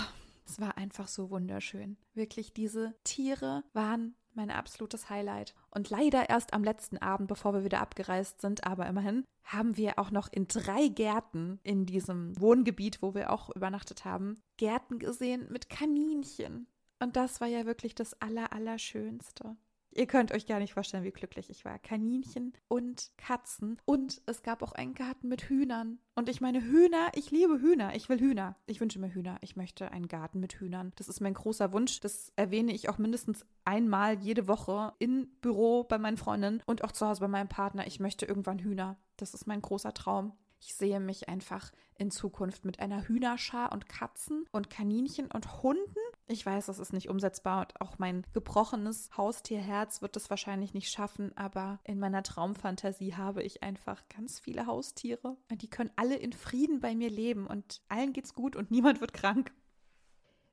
es 0.46 0.60
war 0.60 0.78
einfach 0.78 1.08
so 1.08 1.30
wunderschön. 1.30 1.98
Wirklich, 2.14 2.54
diese 2.54 2.96
Tiere 3.04 3.64
waren 3.74 4.16
mein 4.34 4.52
absolutes 4.52 5.10
Highlight. 5.10 5.56
Und 5.72 5.90
leider 5.90 6.30
erst 6.30 6.54
am 6.54 6.64
letzten 6.64 6.98
Abend, 6.98 7.28
bevor 7.28 7.54
wir 7.54 7.64
wieder 7.64 7.82
abgereist 7.82 8.42
sind, 8.42 8.66
aber 8.66 8.86
immerhin, 8.86 9.24
haben 9.44 9.78
wir 9.78 9.98
auch 10.00 10.12
noch 10.12 10.28
in 10.32 10.48
drei 10.48 10.88
Gärten 10.88 11.60
in 11.64 11.86
diesem 11.86 12.40
Wohngebiet, 12.40 13.02
wo 13.02 13.14
wir 13.14 13.32
auch 13.32 13.56
übernachtet 13.56 14.06
haben, 14.06 14.42
Gärten 14.58 15.00
gesehen 15.00 15.48
mit 15.50 15.70
Kaninchen. 15.70 16.68
Und 17.00 17.16
das 17.16 17.42
war 17.42 17.48
ja 17.48 17.66
wirklich 17.66 17.96
das 17.96 18.20
Aller, 18.22 18.54
Allerschönste. 18.54 19.56
Ihr 19.98 20.08
könnt 20.08 20.34
euch 20.34 20.46
gar 20.46 20.60
nicht 20.60 20.74
vorstellen, 20.74 21.06
wie 21.06 21.12
glücklich 21.12 21.50
ich 21.50 21.64
war. 21.64 21.80
Kaninchen 21.80 22.54
und 22.68 23.12
Katzen. 23.16 23.78
Und 23.86 24.22
es 24.26 24.44
gab 24.44 24.62
auch 24.62 24.74
einen 24.74 24.94
Garten 24.94 25.30
mit 25.30 25.44
Hühnern. 25.44 26.00
Und 26.16 26.28
ich 26.28 26.42
meine, 26.42 26.62
Hühner, 26.62 27.12
ich 27.14 27.32
liebe 27.32 27.62
Hühner. 27.62 27.96
Ich 27.96 28.10
will 28.10 28.20
Hühner. 28.20 28.58
Ich 28.66 28.82
wünsche 28.82 29.00
mir 29.00 29.14
Hühner. 29.14 29.38
Ich 29.40 29.56
möchte 29.56 29.92
einen 29.94 30.10
Garten 30.10 30.42
mit 30.42 30.56
Hühnern. 30.60 30.92
Das 30.98 31.08
ist 31.08 31.22
mein 31.22 31.34
großer 31.34 31.72
Wunsch. 31.72 32.02
Das 32.02 32.34
erwähne 32.36 32.74
ich 32.74 32.90
auch 32.90 32.98
mindestens 32.98 33.46
einmal 33.64 34.20
jede 34.20 34.50
Woche 34.50 34.94
im 35.00 35.30
Büro 35.40 35.86
bei 35.86 35.98
meinen 35.98 36.18
Freundinnen 36.18 36.62
und 36.66 36.84
auch 36.84 36.92
zu 36.92 37.08
Hause 37.08 37.22
bei 37.22 37.30
meinem 37.30 37.48
Partner. 37.48 37.88
Ich 37.88 38.02
möchte 38.02 38.26
irgendwann 38.26 38.60
Hühner. 38.60 38.98
Das 39.16 39.34
ist 39.34 39.48
mein 39.48 39.62
großer 39.62 39.94
Traum. 39.94 40.34
Ich 40.60 40.74
sehe 40.74 41.00
mich 41.00 41.30
einfach 41.30 41.72
in 41.98 42.12
Zukunft 42.12 42.66
mit 42.66 42.80
einer 42.80 43.08
Hühnerschar 43.08 43.72
und 43.72 43.88
Katzen 43.88 44.46
und 44.52 44.70
Kaninchen 44.70 45.30
und 45.32 45.62
Hunden. 45.64 45.96
Ich 46.28 46.44
weiß, 46.44 46.66
das 46.66 46.80
ist 46.80 46.92
nicht 46.92 47.08
umsetzbar 47.10 47.62
und 47.62 47.82
auch 47.82 48.00
mein 48.00 48.26
gebrochenes 48.34 49.16
Haustierherz 49.16 50.02
wird 50.02 50.18
es 50.18 50.32
wahrscheinlich 50.32 50.74
nicht 50.74 50.90
schaffen, 50.90 51.38
aber 51.38 51.80
in 51.84 52.00
meiner 52.00 52.24
Traumfantasie 52.24 53.14
habe 53.14 53.44
ich 53.44 53.62
einfach 53.62 54.02
ganz 54.10 54.40
viele 54.40 54.66
Haustiere. 54.66 55.38
Und 55.52 55.62
die 55.62 55.70
können 55.70 55.92
alle 55.96 56.16
in 56.16 56.34
Frieden 56.34 56.80
bei 56.80 56.96
mir 56.96 57.12
leben 57.12 57.46
und 57.46 57.84
allen 57.90 58.12
geht's 58.12 58.34
gut 58.34 58.56
und 58.56 58.72
niemand 58.72 59.02
wird 59.02 59.14
krank. 59.14 59.54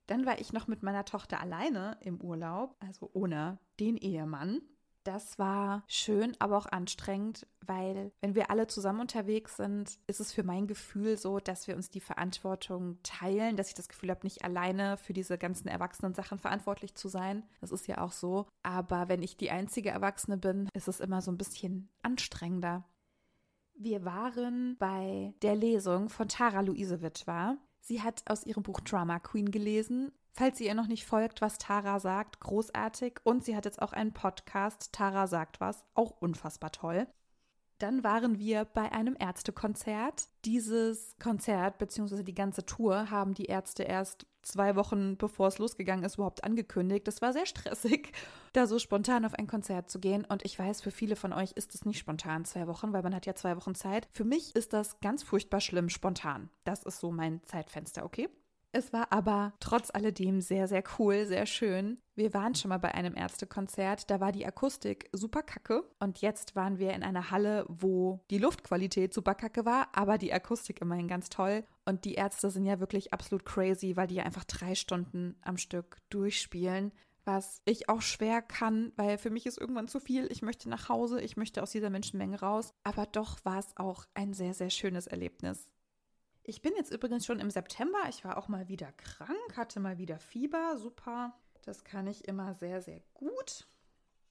Dann 0.09 0.27
war 0.27 0.39
ich 0.41 0.53
noch 0.53 0.67
mit 0.67 0.83
meiner 0.83 1.07
Tochter 1.07 1.41
alleine 1.41 1.97
im 2.01 2.21
Urlaub, 2.21 2.77
also 2.81 3.09
ohne 3.15 3.59
den 3.81 3.97
Ehemann. 3.97 4.61
Das 5.05 5.37
war 5.39 5.83
schön, 5.89 6.37
aber 6.39 6.57
auch 6.57 6.67
anstrengend, 6.67 7.47
weil 7.67 8.13
wenn 8.21 8.37
wir 8.37 8.51
alle 8.51 8.69
zusammen 8.69 9.01
unterwegs 9.01 9.57
sind, 9.57 9.99
ist 10.07 10.21
es 10.21 10.33
für 10.33 10.45
mein 10.45 10.69
Gefühl 10.69 11.17
so, 11.17 11.41
dass 11.41 11.67
wir 11.67 11.75
uns 11.75 11.91
die 11.91 12.01
Verantwortung 12.01 12.99
teilen, 13.03 13.57
dass 13.57 13.69
ich 13.69 13.75
das 13.75 13.89
Gefühl 13.89 14.11
habe, 14.11 14.21
nicht 14.23 14.45
alleine 14.45 14.97
für 14.97 15.13
diese 15.13 15.39
ganzen 15.39 15.67
erwachsenen 15.67 16.15
Sachen 16.15 16.39
verantwortlich 16.39 16.95
zu 16.95 17.09
sein. 17.09 17.43
Das 17.61 17.73
ist 17.73 17.89
ja 17.89 17.99
auch 17.99 18.13
so. 18.13 18.47
Aber 18.63 19.09
wenn 19.09 19.23
ich 19.23 19.37
die 19.37 19.51
einzige 19.51 19.91
Erwachsene 19.91 20.37
bin, 20.37 20.69
ist 20.73 20.87
es 20.87 21.01
immer 21.01 21.21
so 21.21 21.33
ein 21.33 21.39
bisschen 21.39 21.89
anstrengender. 22.03 22.85
Wir 23.75 24.05
waren 24.05 24.77
bei 24.79 25.35
der 25.43 25.57
Lesung 25.57 26.11
von 26.11 26.29
Tara 26.29 26.61
Luise 26.61 27.03
Witwer. 27.03 27.57
Sie 27.81 28.03
hat 28.03 28.23
aus 28.27 28.47
ihrem 28.47 28.63
Buch 28.63 28.81
Drama 28.81 29.19
Queen 29.19 29.51
gelesen 29.51 30.13
Falls 30.35 30.61
ihr 30.61 30.69
ihr 30.69 30.75
noch 30.75 30.87
nicht 30.87 31.05
folgt, 31.05 31.43
was 31.43 31.59
Tara 31.59 32.01
sagt, 32.01 32.41
großartig. 32.41 33.21
Und 33.23 33.45
sie 33.45 33.55
hat 33.55 33.67
jetzt 33.67 33.83
auch 33.83 33.93
einen 33.93 34.15
Podcast, 34.15 34.93
Tara 34.93 35.27
sagt 35.27 35.61
was, 35.61 35.85
auch 35.95 36.11
unfassbar 36.21 36.73
toll. 36.73 37.07
Dann 37.79 38.05
waren 38.05 38.39
wir 38.39 38.65
bei 38.65 38.93
einem 38.93 39.17
Ärztekonzert. 39.19 40.29
Dieses 40.45 41.17
Konzert 41.21 41.79
bzw. 41.79 42.23
die 42.23 42.35
ganze 42.35 42.65
Tour 42.65 43.11
haben 43.11 43.35
die 43.35 43.47
Ärzte 43.47 43.83
erst 43.83 44.25
zwei 44.43 44.77
Wochen 44.77 45.17
bevor 45.17 45.49
es 45.49 45.59
losgegangen 45.59 46.05
ist, 46.05 46.15
überhaupt 46.15 46.45
angekündigt. 46.45 47.07
Es 47.09 47.21
war 47.21 47.33
sehr 47.33 47.47
stressig, 47.47 48.13
da 48.53 48.67
so 48.67 48.79
spontan 48.79 49.25
auf 49.25 49.35
ein 49.35 49.47
Konzert 49.47 49.91
zu 49.91 49.99
gehen. 49.99 50.25
Und 50.25 50.45
ich 50.45 50.59
weiß, 50.59 50.81
für 50.81 50.91
viele 50.91 51.17
von 51.17 51.33
euch 51.33 51.53
ist 51.53 51.75
es 51.75 51.85
nicht 51.85 51.99
spontan 51.99 52.45
zwei 52.45 52.67
Wochen, 52.69 52.93
weil 52.93 53.03
man 53.03 53.15
hat 53.15 53.27
ja 53.27 53.35
zwei 53.35 53.57
Wochen 53.57 53.75
Zeit. 53.75 54.09
Für 54.13 54.25
mich 54.25 54.55
ist 54.55 54.73
das 54.73 55.01
ganz 55.01 55.23
furchtbar 55.23 55.61
schlimm 55.61 55.89
spontan. 55.89 56.51
Das 56.65 56.85
ist 56.85 57.01
so 57.01 57.11
mein 57.11 57.43
Zeitfenster, 57.45 58.05
okay? 58.05 58.29
Es 58.75 58.91
war 58.95 59.13
aber 59.13 59.53
trotz 59.61 59.91
alledem 59.91 60.41
sehr, 60.41 60.67
sehr 60.67 60.83
cool, 60.99 61.27
sehr 61.27 61.45
schön. 61.45 61.99
Wir 62.15 62.33
waren 62.33 62.55
schon 62.55 62.71
mal 62.71 62.79
bei 62.79 62.95
einem 62.95 63.15
Ärztekonzert, 63.15 64.11
da 64.11 64.19
war 64.19 64.33
die 64.33 64.47
Akustik 64.47 65.11
super 65.13 65.43
kacke 65.43 65.85
und 66.01 66.23
jetzt 66.23 66.57
waren 66.57 66.79
wir 66.79 66.95
in 66.95 67.03
einer 67.03 67.31
Halle, 67.31 67.67
wo 67.69 68.25
die 68.31 68.39
Luftqualität 68.39 69.13
super 69.13 69.35
kacke 69.35 69.67
war, 69.67 69.89
aber 69.93 70.17
die 70.17 70.33
Akustik 70.33 70.81
immerhin 70.81 71.07
ganz 71.07 71.29
toll. 71.29 71.65
Und 71.85 72.07
die 72.07 72.15
Ärzte 72.15 72.51
sind 72.51 72.65
ja 72.65 72.81
wirklich 72.81 73.13
absolut 73.13 73.45
crazy, 73.45 73.97
weil 73.97 74.07
die 74.07 74.23
einfach 74.23 74.45
drei 74.45 74.75
Stunden 74.75 75.37
am 75.43 75.59
Stück 75.59 75.99
durchspielen 76.09 76.93
was 77.25 77.63
ich 77.65 77.89
auch 77.89 78.03
schwer 78.03 78.43
kann, 78.43 78.93
weil 78.97 79.19
für 79.19 79.31
mich 79.31 79.47
ist 79.47 79.59
irgendwann 79.59 79.89
zu 79.89 80.01
viel. 80.01 80.27
Ich 80.33 80.43
möchte 80.43 80.69
nach 80.69 80.89
Hause, 80.89 81.21
ich 81.21 81.37
möchte 81.37 81.63
aus 81.63 81.71
dieser 81.71 81.91
Menschenmenge 81.91 82.41
raus. 82.41 82.75
Aber 82.83 83.07
doch 83.07 83.45
war 83.45 83.59
es 83.59 83.77
auch 83.77 84.07
ein 84.15 84.33
sehr, 84.33 84.55
sehr 84.55 84.71
schönes 84.71 85.07
Erlebnis. 85.07 85.69
Ich 86.45 86.61
bin 86.61 86.73
jetzt 86.77 86.93
übrigens 86.93 87.25
schon 87.25 87.39
im 87.39 87.51
September. 87.51 87.99
Ich 88.09 88.25
war 88.25 88.37
auch 88.37 88.49
mal 88.49 88.69
wieder 88.69 88.91
krank, 88.93 89.57
hatte 89.57 89.79
mal 89.79 89.99
wieder 89.99 90.19
Fieber. 90.19 90.77
Super. 90.77 91.35
Das 91.65 91.85
kann 91.85 92.09
ich 92.09 92.27
immer 92.27 92.55
sehr, 92.55 92.83
sehr 92.83 93.01
gut. 93.15 93.69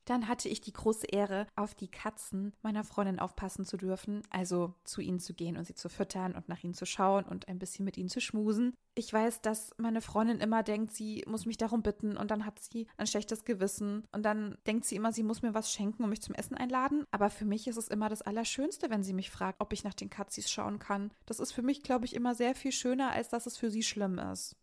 Dann 0.05 0.27
hatte 0.27 0.49
ich 0.49 0.61
die 0.61 0.73
große 0.73 1.07
Ehre, 1.07 1.47
auf 1.55 1.75
die 1.75 1.89
Katzen 1.89 2.53
meiner 2.61 2.83
Freundin 2.83 3.19
aufpassen 3.19 3.65
zu 3.65 3.77
dürfen, 3.77 4.21
also 4.29 4.73
zu 4.83 5.01
ihnen 5.01 5.19
zu 5.19 5.33
gehen 5.33 5.57
und 5.57 5.65
sie 5.65 5.75
zu 5.75 5.89
füttern 5.89 6.35
und 6.35 6.49
nach 6.49 6.63
ihnen 6.63 6.73
zu 6.73 6.85
schauen 6.85 7.25
und 7.25 7.47
ein 7.47 7.59
bisschen 7.59 7.85
mit 7.85 7.97
ihnen 7.97 8.09
zu 8.09 8.21
schmusen. 8.21 8.73
Ich 8.93 9.11
weiß, 9.11 9.41
dass 9.41 9.71
meine 9.77 10.01
Freundin 10.01 10.39
immer 10.39 10.63
denkt, 10.63 10.91
sie 10.91 11.23
muss 11.27 11.45
mich 11.45 11.57
darum 11.57 11.81
bitten 11.81 12.17
und 12.17 12.29
dann 12.29 12.45
hat 12.45 12.59
sie 12.59 12.87
ein 12.97 13.07
schlechtes 13.07 13.45
Gewissen 13.45 14.05
und 14.11 14.23
dann 14.23 14.57
denkt 14.67 14.85
sie 14.85 14.95
immer, 14.95 15.13
sie 15.13 15.23
muss 15.23 15.41
mir 15.41 15.53
was 15.53 15.71
schenken 15.71 16.03
und 16.03 16.09
mich 16.09 16.21
zum 16.21 16.35
Essen 16.35 16.55
einladen. 16.55 17.05
Aber 17.11 17.29
für 17.29 17.45
mich 17.45 17.67
ist 17.67 17.77
es 17.77 17.87
immer 17.87 18.09
das 18.09 18.21
Allerschönste, 18.21 18.89
wenn 18.89 19.03
sie 19.03 19.13
mich 19.13 19.31
fragt, 19.31 19.61
ob 19.61 19.71
ich 19.71 19.83
nach 19.83 19.93
den 19.93 20.09
Katzis 20.09 20.51
schauen 20.51 20.79
kann. 20.79 21.11
Das 21.25 21.39
ist 21.39 21.53
für 21.53 21.61
mich, 21.61 21.83
glaube 21.83 22.05
ich, 22.05 22.15
immer 22.15 22.35
sehr 22.35 22.55
viel 22.55 22.71
schöner, 22.71 23.11
als 23.11 23.29
dass 23.29 23.45
es 23.45 23.57
für 23.57 23.71
sie 23.71 23.83
schlimm 23.83 24.19
ist. 24.19 24.57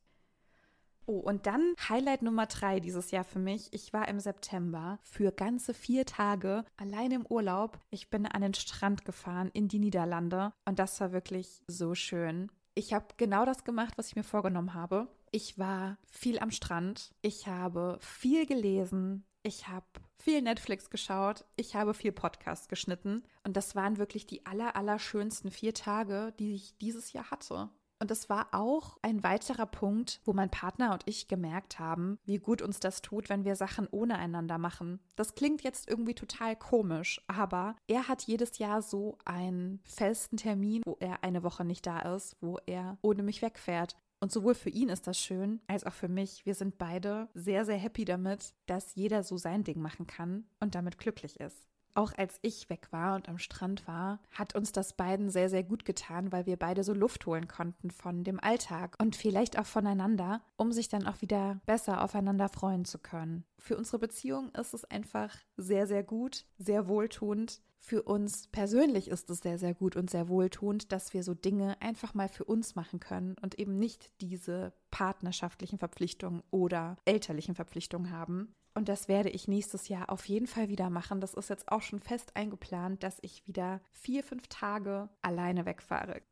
Oh, 1.11 1.21
und 1.21 1.47
dann 1.47 1.73
Highlight 1.88 2.21
Nummer 2.21 2.44
drei 2.44 2.81
dieses 2.81 3.11
Jahr 3.12 3.25
für 3.25 3.38
mich. 3.38 3.73
Ich 3.73 3.94
war 3.94 4.09
im 4.09 4.21
September 4.21 4.99
für 5.03 5.33
ganze 5.33 5.73
vier 5.73 6.05
Tage 6.05 6.66
allein 6.77 7.12
im 7.12 7.25
Urlaub. 7.25 7.79
Ich 7.88 8.11
bin 8.11 8.27
an 8.27 8.42
den 8.42 8.53
Strand 8.53 9.07
gefahren 9.07 9.51
in 9.55 9.68
die 9.68 9.79
Niederlande 9.79 10.53
und 10.66 10.79
das 10.79 11.01
war 11.01 11.12
wirklich 11.12 11.62
so 11.66 11.94
schön. 11.94 12.53
Ich 12.75 12.92
habe 12.92 13.07
genau 13.16 13.47
das 13.47 13.64
gemacht, 13.64 13.94
was 13.97 14.09
ich 14.09 14.16
mir 14.16 14.23
vorgenommen 14.23 14.75
habe. 14.75 15.09
Ich 15.33 15.59
war 15.59 15.97
viel 16.11 16.38
am 16.40 16.51
Strand. 16.51 17.14
Ich 17.23 17.47
habe 17.47 17.97
viel 18.03 18.44
gelesen. 18.44 19.25
Ich 19.42 19.66
habe 19.66 19.87
viel 20.18 20.42
Netflix 20.42 20.90
geschaut. 20.90 21.47
Ich 21.57 21.75
habe 21.75 21.94
viel 21.94 22.12
Podcast 22.12 22.68
geschnitten. 22.68 23.23
Und 23.44 23.57
das 23.57 23.75
waren 23.75 23.97
wirklich 23.97 24.27
die 24.27 24.44
aller, 24.44 24.77
aller 24.77 24.99
schönsten 24.99 25.51
vier 25.51 25.73
Tage, 25.73 26.35
die 26.38 26.55
ich 26.55 26.77
dieses 26.77 27.14
Jahr 27.14 27.31
hatte. 27.31 27.71
Und 28.00 28.11
es 28.11 28.28
war 28.28 28.48
auch 28.52 28.96
ein 29.02 29.24
weiterer 29.24 29.66
Punkt, 29.66 30.20
wo 30.24 30.32
mein 30.32 30.50
Partner 30.50 30.92
und 30.92 31.02
ich 31.06 31.26
gemerkt 31.26 31.78
haben, 31.78 32.18
wie 32.24 32.38
gut 32.38 32.62
uns 32.62 32.78
das 32.78 33.02
tut, 33.02 33.28
wenn 33.28 33.44
wir 33.44 33.56
Sachen 33.56 33.88
ohne 33.90 34.18
einander 34.18 34.56
machen. 34.56 35.00
Das 35.16 35.34
klingt 35.34 35.62
jetzt 35.62 35.88
irgendwie 35.88 36.14
total 36.14 36.54
komisch, 36.54 37.20
aber 37.26 37.74
er 37.88 38.06
hat 38.06 38.22
jedes 38.22 38.58
Jahr 38.58 38.82
so 38.82 39.18
einen 39.24 39.80
festen 39.84 40.37
Termin, 40.37 40.82
wo 40.87 40.96
er 41.00 41.24
eine 41.24 41.42
Woche 41.42 41.64
nicht 41.64 41.87
da 41.87 42.14
ist, 42.14 42.37
wo 42.40 42.58
er 42.66 42.98
ohne 43.02 43.24
mich 43.24 43.42
wegfährt. 43.42 43.96
Und 44.20 44.32
sowohl 44.32 44.54
für 44.54 44.70
ihn 44.70 44.88
ist 44.88 45.06
das 45.06 45.18
schön, 45.18 45.61
als 45.66 45.84
auch 45.84 45.92
für 45.92 46.08
mich. 46.08 46.44
Wir 46.44 46.54
sind 46.54 46.78
beide 46.78 47.28
sehr, 47.34 47.64
sehr 47.64 47.76
happy 47.76 48.04
damit, 48.04 48.54
dass 48.66 48.94
jeder 48.94 49.22
so 49.22 49.37
sein 49.37 49.64
Ding 49.64 49.80
machen 49.80 50.06
kann 50.06 50.44
und 50.61 50.74
damit 50.74 50.98
glücklich 50.98 51.38
ist. 51.38 51.68
Auch 51.98 52.12
als 52.16 52.38
ich 52.42 52.70
weg 52.70 52.92
war 52.92 53.16
und 53.16 53.28
am 53.28 53.38
Strand 53.38 53.88
war, 53.88 54.20
hat 54.30 54.54
uns 54.54 54.70
das 54.70 54.92
beiden 54.92 55.30
sehr, 55.30 55.50
sehr 55.50 55.64
gut 55.64 55.84
getan, 55.84 56.30
weil 56.30 56.46
wir 56.46 56.56
beide 56.56 56.84
so 56.84 56.94
Luft 56.94 57.26
holen 57.26 57.48
konnten 57.48 57.90
von 57.90 58.22
dem 58.22 58.38
Alltag 58.38 58.94
und 59.00 59.16
vielleicht 59.16 59.58
auch 59.58 59.66
voneinander, 59.66 60.40
um 60.56 60.70
sich 60.70 60.88
dann 60.88 61.08
auch 61.08 61.22
wieder 61.22 61.61
besser 61.66 62.04
aufeinander 62.04 62.48
freuen 62.48 62.84
zu 62.84 63.00
können. 63.00 63.42
Für 63.58 63.76
unsere 63.76 63.98
Beziehung 63.98 64.50
ist 64.54 64.74
es 64.74 64.84
einfach 64.84 65.34
sehr, 65.56 65.88
sehr 65.88 66.04
gut, 66.04 66.44
sehr 66.56 66.87
wohltuend. 66.87 67.61
Für 67.80 68.04
uns 68.04 68.46
persönlich 68.46 69.08
ist 69.08 69.28
es 69.28 69.40
sehr, 69.40 69.58
sehr 69.58 69.74
gut 69.74 69.96
und 69.96 70.08
sehr 70.08 70.28
wohltuend, 70.28 70.92
dass 70.92 71.14
wir 71.14 71.24
so 71.24 71.34
Dinge 71.34 71.82
einfach 71.82 72.14
mal 72.14 72.28
für 72.28 72.44
uns 72.44 72.76
machen 72.76 73.00
können 73.00 73.34
und 73.42 73.58
eben 73.58 73.76
nicht 73.76 74.12
diese 74.20 74.72
partnerschaftlichen 74.92 75.80
Verpflichtungen 75.80 76.44
oder 76.52 76.96
elterlichen 77.06 77.56
Verpflichtungen 77.56 78.12
haben. 78.12 78.54
Und 78.74 78.88
das 78.88 79.09
werde 79.09 79.31
ich 79.31 79.48
nächstes 79.48 79.88
Jahr 79.88 80.11
auf 80.11 80.26
jeden 80.26 80.46
Fall 80.46 80.68
wieder 80.68 80.90
machen. 80.90 81.20
Das 81.20 81.35
ist 81.35 81.50
jetzt 81.50 81.70
auch 81.70 81.83
schon 81.83 82.00
fest 82.00 82.37
eingeplant, 82.37 83.02
dass 83.02 83.18
ich 83.22 83.46
wieder 83.46 83.81
vier, 83.92 84.22
fünf 84.22 84.46
Tage 84.48 85.09
alleine 85.22 85.66
wegfahre. 85.66 86.22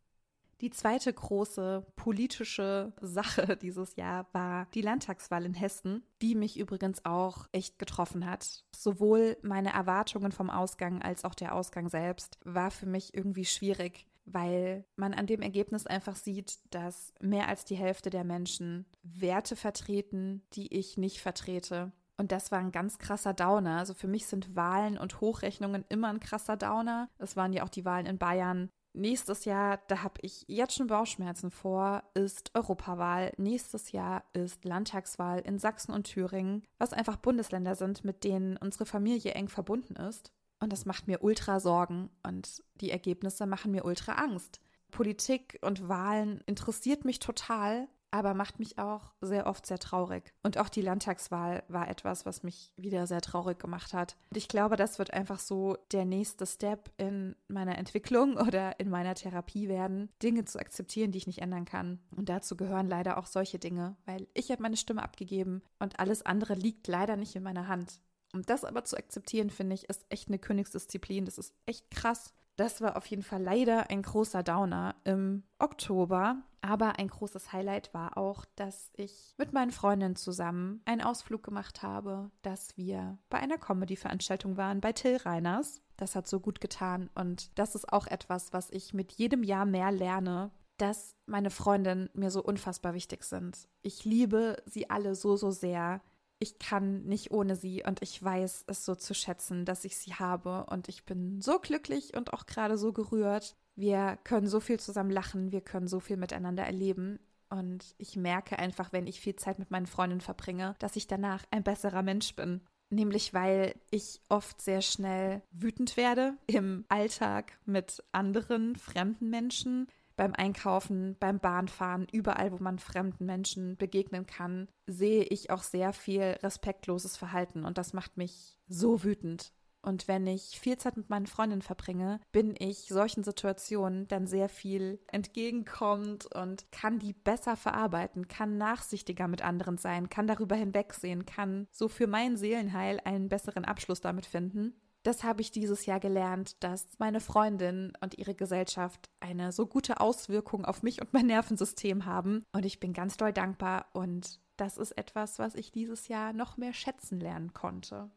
Die 0.62 0.70
zweite 0.70 1.12
große 1.12 1.87
politische 1.96 2.92
Sache 3.01 3.57
dieses 3.61 3.96
Jahr 3.96 4.27
war 4.33 4.66
die 4.72 4.81
Landtagswahl 4.81 5.44
in 5.44 5.55
Hessen, 5.55 6.03
die 6.22 6.35
mich 6.35 6.59
übrigens 6.59 7.05
auch 7.05 7.46
echt 7.53 7.79
getroffen 7.79 8.25
hat. 8.25 8.64
Sowohl 8.75 9.37
meine 9.42 9.72
Erwartungen 9.72 10.33
vom 10.33 10.49
Ausgang 10.49 11.03
als 11.03 11.25
auch 11.25 11.35
der 11.35 11.55
Ausgang 11.55 11.88
selbst 11.88 12.38
war 12.44 12.70
für 12.70 12.87
mich 12.87 13.14
irgendwie 13.14 13.44
schwierig, 13.44 14.07
weil 14.25 14.87
man 14.96 15.12
an 15.12 15.27
dem 15.27 15.42
Ergebnis 15.42 15.87
einfach 15.87 16.16
sieht, 16.16 16.59
dass 16.70 17.12
mehr 17.20 17.49
als 17.49 17.66
die 17.66 17.77
Hälfte 17.77 18.09
der 18.09 18.25
Menschen 18.25 18.87
Werte 19.03 19.57
vertreten, 19.57 20.42
die 20.55 20.75
ich 20.75 20.96
nicht 20.96 21.20
vertrete 21.20 21.92
und 22.18 22.33
das 22.33 22.50
war 22.50 22.59
ein 22.59 22.72
ganz 22.72 22.98
krasser 22.98 23.35
Downer. 23.35 23.79
Also 23.79 23.94
für 23.94 24.09
mich 24.09 24.26
sind 24.26 24.57
Wahlen 24.57 24.98
und 24.98 25.20
Hochrechnungen 25.20 25.85
immer 25.88 26.09
ein 26.09 26.20
krasser 26.20 26.57
Downer. 26.57 27.09
Es 27.18 27.37
waren 27.37 27.52
ja 27.52 27.62
auch 27.62 27.68
die 27.68 27.85
Wahlen 27.85 28.07
in 28.07 28.18
Bayern. 28.18 28.70
Nächstes 28.94 29.44
Jahr, 29.44 29.79
da 29.88 30.02
habe 30.02 30.20
ich 30.22 30.44
jetzt 30.48 30.74
schon 30.74 30.87
Bauchschmerzen 30.87 31.50
vor, 31.50 32.02
ist 32.14 32.50
Europawahl. 32.55 33.33
Nächstes 33.37 33.92
Jahr 33.92 34.24
ist 34.33 34.64
Landtagswahl 34.64 35.40
in 35.40 35.59
Sachsen 35.59 35.92
und 35.92 36.05
Thüringen, 36.05 36.64
was 36.79 36.94
einfach 36.94 37.16
Bundesländer 37.16 37.74
sind, 37.74 38.05
mit 38.05 38.24
denen 38.24 38.57
unsere 38.57 38.87
Familie 38.87 39.33
eng 39.33 39.48
verbunden 39.48 39.96
ist. 39.96 40.33
Und 40.61 40.72
das 40.72 40.87
macht 40.87 41.09
mir 41.09 41.22
ultra 41.22 41.61
Sorgen 41.61 42.09
und 42.22 42.62
die 42.81 42.90
Ergebnisse 42.90 43.44
machen 43.44 43.72
mir 43.72 43.85
ultra 43.85 44.12
Angst. 44.12 44.61
Politik 44.90 45.59
und 45.61 45.90
Wahlen 45.90 46.40
interessiert 46.46 47.05
mich 47.05 47.18
total, 47.18 47.88
aber 48.16 48.33
macht 48.33 48.59
mich 48.59 48.79
auch 48.79 49.12
sehr 49.20 49.46
oft 49.46 49.66
sehr 49.66 49.79
traurig. 49.79 50.33
Und 50.42 50.57
auch 50.57 50.70
die 50.70 50.81
Landtagswahl 50.81 51.62
war 51.68 51.88
etwas, 51.90 52.24
was 52.24 52.42
mich 52.42 52.72
wieder 52.79 53.07
sehr 53.07 53.20
traurig 53.20 53.59
gemacht 53.59 53.92
hat. 53.92 54.16
Und 54.31 54.38
ich 54.38 54.48
glaube, 54.48 54.76
das 54.76 54.98
wird 54.98 55.12
einfach 55.12 55.38
so 55.38 55.76
der 55.92 56.07
nächste 56.07 56.46
Step 56.46 56.90
in 56.96 57.37
meiner 57.46 57.76
Entwicklung 57.76 58.37
oder 58.46 58.81
in 58.81 58.88
meiner 58.88 59.14
Therapie 59.14 59.68
werden, 59.68 60.09
Dinge 60.22 60.46
zu 60.46 60.59
akzeptieren, 60.59 61.12
die 61.12 61.18
ich 61.18 61.26
nicht 61.26 61.42
ändern 61.42 61.66
kann. 61.66 61.98
Und 62.16 62.31
dazu 62.31 62.57
gehören 62.57 62.88
leider 62.88 63.18
auch 63.18 63.26
solche 63.26 63.59
Dinge, 63.59 63.96
weil 64.07 64.26
ich 64.33 64.50
habe 64.50 64.62
meine 64.62 64.79
Stimme 64.79 65.02
abgegeben 65.02 65.62
und 65.79 66.00
alles 66.00 66.24
andere 66.24 66.55
liegt 66.55 66.88
leider 66.88 67.16
nicht 67.16 67.37
in 67.37 67.42
meiner 67.42 67.68
Hand. 67.68 68.00
Um 68.33 68.42
das 68.42 68.64
aber 68.64 68.85
zu 68.85 68.96
akzeptieren, 68.96 69.50
finde 69.50 69.74
ich, 69.74 69.88
ist 69.90 70.07
echt 70.09 70.29
eine 70.29 70.38
Königsdisziplin. 70.38 71.26
Das 71.26 71.38
ist 71.38 71.55
echt 71.66 71.90
krass. 71.90 72.33
Das 72.57 72.81
war 72.81 72.96
auf 72.96 73.07
jeden 73.07 73.22
Fall 73.22 73.42
leider 73.42 73.90
ein 73.90 74.02
großer 74.02 74.42
Downer 74.42 74.96
im 75.05 75.42
Oktober. 75.59 76.42
Aber 76.66 76.98
ein 76.98 77.07
großes 77.07 77.52
Highlight 77.52 77.94
war 77.94 78.18
auch, 78.18 78.44
dass 78.57 78.90
ich 78.96 79.35
mit 79.38 79.52
meinen 79.52 79.70
Freundinnen 79.70 80.16
zusammen 80.16 80.83
einen 80.85 81.00
Ausflug 81.00 81.44
gemacht 81.44 81.83
habe, 81.83 82.33
dass 82.42 82.76
wir 82.76 83.18
bei 83.31 83.38
einer 83.38 83.57
Comedy-Veranstaltung 83.57 84.57
waren 84.57 84.81
bei 84.81 84.92
Till 84.92 85.16
Reiners. 85.16 85.81
Das 85.96 86.16
hat 86.16 86.26
so 86.26 86.40
gut 86.40 86.61
getan 86.61 87.09
und 87.14 87.57
das 87.57 87.76
ist 87.76 87.92
auch 87.92 88.09
etwas, 88.09 88.52
was 88.52 88.68
ich 88.70 88.92
mit 88.92 89.12
jedem 89.12 89.44
Jahr 89.44 89.64
mehr 89.64 89.92
lerne, 89.92 90.50
dass 90.76 91.14
meine 91.24 91.50
Freundinnen 91.50 92.11
mir 92.14 92.33
so 92.33 92.42
unfassbar 92.42 92.94
wichtig 92.94 93.22
sind. 93.22 93.68
Ich 93.83 94.05
liebe 94.05 94.61
sie 94.66 94.90
alle 94.90 95.14
so, 95.14 95.37
so 95.37 95.52
sehr 95.52 96.00
ich 96.38 96.59
kann 96.59 97.05
nicht 97.05 97.31
ohne 97.31 97.57
sie 97.57 97.83
und 97.83 98.02
ich 98.02 98.22
weiß 98.22 98.64
es 98.66 98.85
so 98.85 98.94
zu 98.94 99.14
schätzen, 99.14 99.64
dass 99.64 99.85
ich 99.85 99.96
sie 99.96 100.14
habe 100.14 100.66
und 100.68 100.88
ich 100.88 101.07
bin 101.07 101.40
so 101.40 101.59
glücklich 101.59 102.14
und 102.14 102.33
auch 102.35 102.44
gerade 102.44 102.76
so 102.76 102.92
gerührt. 102.92 103.57
Wir 103.77 104.19
können 104.25 104.47
so 104.47 104.61
viel 104.61 104.81
zusammen 104.81 105.11
lachen, 105.11 105.53
wir 105.53 105.61
können 105.61 105.87
so 105.87 106.01
viel 106.01 106.17
miteinander 106.17 106.65
erleben 106.65 107.21
und 107.51 107.95
ich 107.99 108.17
merke 108.17 108.59
einfach, 108.59 108.93
wenn 108.93 109.07
ich 109.07 109.21
viel 109.21 109.37
Zeit 109.37 109.59
mit 109.59 109.71
meinen 109.71 109.87
Freunden 109.87 110.21
verbringe, 110.21 110.75
dass 110.79 110.97
ich 110.97 111.07
danach 111.07 111.45
ein 111.51 111.62
besserer 111.62 112.03
Mensch 112.03 112.35
bin. 112.35 112.62
Nämlich 112.89 113.35
weil 113.35 113.75
ich 113.91 114.21
oft 114.29 114.61
sehr 114.62 114.81
schnell 114.81 115.43
wütend 115.51 115.97
werde 115.97 116.35
im 116.47 116.85
Alltag 116.89 117.59
mit 117.65 118.03
anderen 118.12 118.77
fremden 118.77 119.29
Menschen, 119.29 119.89
beim 120.17 120.33
Einkaufen, 120.35 121.17
beim 121.21 121.39
Bahnfahren, 121.39 122.07
überall, 122.11 122.51
wo 122.53 122.59
man 122.59 122.79
fremden 122.79 123.27
Menschen 123.27 123.77
begegnen 123.77 124.27
kann, 124.27 124.69
sehe 124.87 125.25
ich 125.25 125.51
auch 125.51 125.62
sehr 125.62 125.93
viel 125.93 126.23
respektloses 126.43 127.17
Verhalten 127.17 127.65
und 127.65 127.77
das 127.77 127.93
macht 127.93 128.17
mich 128.17 128.59
so 128.67 129.05
wütend. 129.05 129.53
Und 129.87 130.09
wenn 130.09 130.27
ich 130.27 130.59
viel 130.59 130.77
Zeit 130.77 130.96
mit 130.96 131.11
meinen 131.11 131.29
Freundinnen 131.29 131.62
verbringe, 131.62 132.18
bin 132.33 132.57
ich 132.59 132.88
solchen 132.88 133.22
Situationen 133.22 134.09
dann 134.09 134.27
sehr 134.27 134.49
viel 134.49 134.99
entgegenkommend 135.07 136.27
und 136.35 136.66
kann 136.72 136.99
die 136.99 137.12
besser 137.12 137.57
verarbeiten, 137.57 138.27
kann 138.27 138.59
nachsichtiger 138.59 139.29
mit 139.29 139.42
anderen 139.42 139.79
sein, 139.79 140.11
kann 140.11 140.27
darüber 140.27 140.57
hinwegsehen, 140.57 141.25
kann 141.25 141.68
so 141.70 141.87
für 141.87 142.09
mein 142.09 142.37
Seelenheil 142.37 143.01
einen 143.05 143.29
besseren 143.29 143.64
Abschluss 143.64 144.01
damit 144.01 144.27
finden. 144.27 144.75
Das 145.05 145.22
habe 145.22 145.40
ich 145.40 145.53
dieses 145.53 145.87
Jahr 145.87 146.01
gelernt, 146.01 146.64
dass 146.64 146.99
meine 146.99 147.20
Freundin 147.20 147.92
und 148.01 148.18
ihre 148.18 148.35
Gesellschaft 148.35 149.09
eine 149.20 149.53
so 149.53 149.68
gute 149.68 150.01
Auswirkung 150.01 150.64
auf 150.64 150.83
mich 150.83 151.01
und 151.01 151.12
mein 151.12 151.27
Nervensystem 151.27 152.07
haben. 152.07 152.42
Und 152.51 152.64
ich 152.66 152.81
bin 152.81 152.92
ganz 152.92 153.16
doll 153.16 153.33
dankbar 153.33 153.87
und 153.92 154.40
das 154.57 154.79
ist 154.79 154.99
etwas, 154.99 155.38
was 155.38 155.55
ich 155.55 155.70
dieses 155.70 156.09
Jahr 156.09 156.33
noch 156.33 156.57
mehr 156.57 156.72
schätzen 156.72 157.20
lernen 157.20 157.53
konnte. 157.53 158.11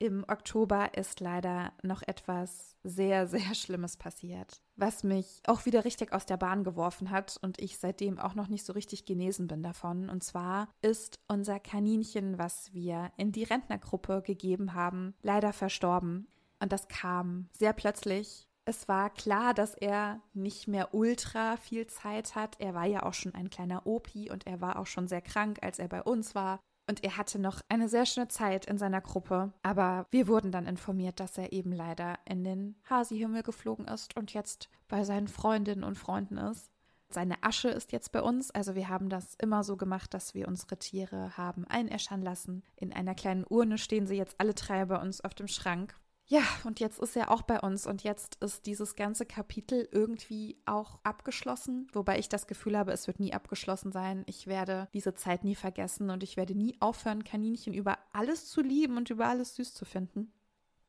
Im 0.00 0.24
Oktober 0.28 0.96
ist 0.96 1.18
leider 1.18 1.72
noch 1.82 2.02
etwas 2.02 2.76
sehr, 2.84 3.26
sehr 3.26 3.54
Schlimmes 3.54 3.96
passiert, 3.96 4.62
was 4.76 5.02
mich 5.02 5.42
auch 5.46 5.66
wieder 5.66 5.84
richtig 5.84 6.12
aus 6.12 6.24
der 6.24 6.36
Bahn 6.36 6.62
geworfen 6.62 7.10
hat 7.10 7.36
und 7.42 7.60
ich 7.60 7.78
seitdem 7.78 8.18
auch 8.18 8.34
noch 8.34 8.48
nicht 8.48 8.64
so 8.64 8.72
richtig 8.72 9.06
genesen 9.06 9.48
bin 9.48 9.62
davon. 9.62 10.08
Und 10.08 10.22
zwar 10.22 10.68
ist 10.82 11.18
unser 11.26 11.58
Kaninchen, 11.58 12.38
was 12.38 12.72
wir 12.72 13.10
in 13.16 13.32
die 13.32 13.44
Rentnergruppe 13.44 14.22
gegeben 14.22 14.74
haben, 14.74 15.14
leider 15.22 15.52
verstorben. 15.52 16.28
Und 16.60 16.72
das 16.72 16.86
kam 16.88 17.48
sehr 17.52 17.72
plötzlich. 17.72 18.48
Es 18.64 18.86
war 18.86 19.10
klar, 19.10 19.54
dass 19.54 19.74
er 19.74 20.20
nicht 20.34 20.68
mehr 20.68 20.92
ultra 20.92 21.56
viel 21.56 21.86
Zeit 21.86 22.34
hat. 22.34 22.60
Er 22.60 22.74
war 22.74 22.84
ja 22.84 23.02
auch 23.02 23.14
schon 23.14 23.34
ein 23.34 23.50
kleiner 23.50 23.86
Opi 23.86 24.30
und 24.30 24.46
er 24.46 24.60
war 24.60 24.78
auch 24.78 24.86
schon 24.86 25.08
sehr 25.08 25.22
krank, 25.22 25.58
als 25.62 25.78
er 25.78 25.88
bei 25.88 26.02
uns 26.02 26.34
war. 26.34 26.60
Und 26.88 27.04
er 27.04 27.18
hatte 27.18 27.38
noch 27.38 27.60
eine 27.68 27.88
sehr 27.88 28.06
schöne 28.06 28.28
Zeit 28.28 28.64
in 28.64 28.78
seiner 28.78 29.02
Gruppe. 29.02 29.52
Aber 29.62 30.06
wir 30.10 30.26
wurden 30.26 30.50
dann 30.50 30.66
informiert, 30.66 31.20
dass 31.20 31.36
er 31.36 31.52
eben 31.52 31.70
leider 31.70 32.18
in 32.24 32.44
den 32.44 32.76
Hasi-Himmel 32.88 33.42
geflogen 33.42 33.86
ist 33.86 34.16
und 34.16 34.32
jetzt 34.32 34.70
bei 34.88 35.04
seinen 35.04 35.28
Freundinnen 35.28 35.84
und 35.84 35.98
Freunden 35.98 36.38
ist. 36.38 36.70
Seine 37.10 37.42
Asche 37.42 37.68
ist 37.68 37.92
jetzt 37.92 38.12
bei 38.12 38.22
uns. 38.22 38.50
Also 38.50 38.74
wir 38.74 38.88
haben 38.88 39.10
das 39.10 39.34
immer 39.34 39.64
so 39.64 39.76
gemacht, 39.76 40.12
dass 40.14 40.34
wir 40.34 40.48
unsere 40.48 40.78
Tiere 40.78 41.36
haben 41.36 41.66
einäschern 41.66 42.22
lassen. 42.22 42.62
In 42.76 42.92
einer 42.92 43.14
kleinen 43.14 43.44
Urne 43.44 43.78
stehen 43.78 44.06
sie 44.06 44.16
jetzt 44.16 44.36
alle 44.38 44.54
drei 44.54 44.84
bei 44.86 45.00
uns 45.00 45.20
auf 45.22 45.34
dem 45.34 45.48
Schrank. 45.48 45.94
Ja, 46.30 46.42
und 46.64 46.78
jetzt 46.78 46.98
ist 46.98 47.16
er 47.16 47.30
auch 47.30 47.40
bei 47.40 47.58
uns 47.58 47.86
und 47.86 48.04
jetzt 48.04 48.34
ist 48.44 48.66
dieses 48.66 48.96
ganze 48.96 49.24
Kapitel 49.24 49.88
irgendwie 49.90 50.60
auch 50.66 50.98
abgeschlossen, 51.02 51.86
wobei 51.94 52.18
ich 52.18 52.28
das 52.28 52.46
Gefühl 52.46 52.76
habe, 52.76 52.92
es 52.92 53.06
wird 53.06 53.18
nie 53.18 53.32
abgeschlossen 53.32 53.92
sein. 53.92 54.24
Ich 54.26 54.46
werde 54.46 54.88
diese 54.92 55.14
Zeit 55.14 55.42
nie 55.42 55.54
vergessen 55.54 56.10
und 56.10 56.22
ich 56.22 56.36
werde 56.36 56.54
nie 56.54 56.76
aufhören, 56.80 57.24
Kaninchen 57.24 57.72
über 57.72 57.98
alles 58.12 58.46
zu 58.46 58.60
lieben 58.60 58.98
und 58.98 59.08
über 59.08 59.26
alles 59.26 59.56
süß 59.56 59.72
zu 59.72 59.86
finden. 59.86 60.30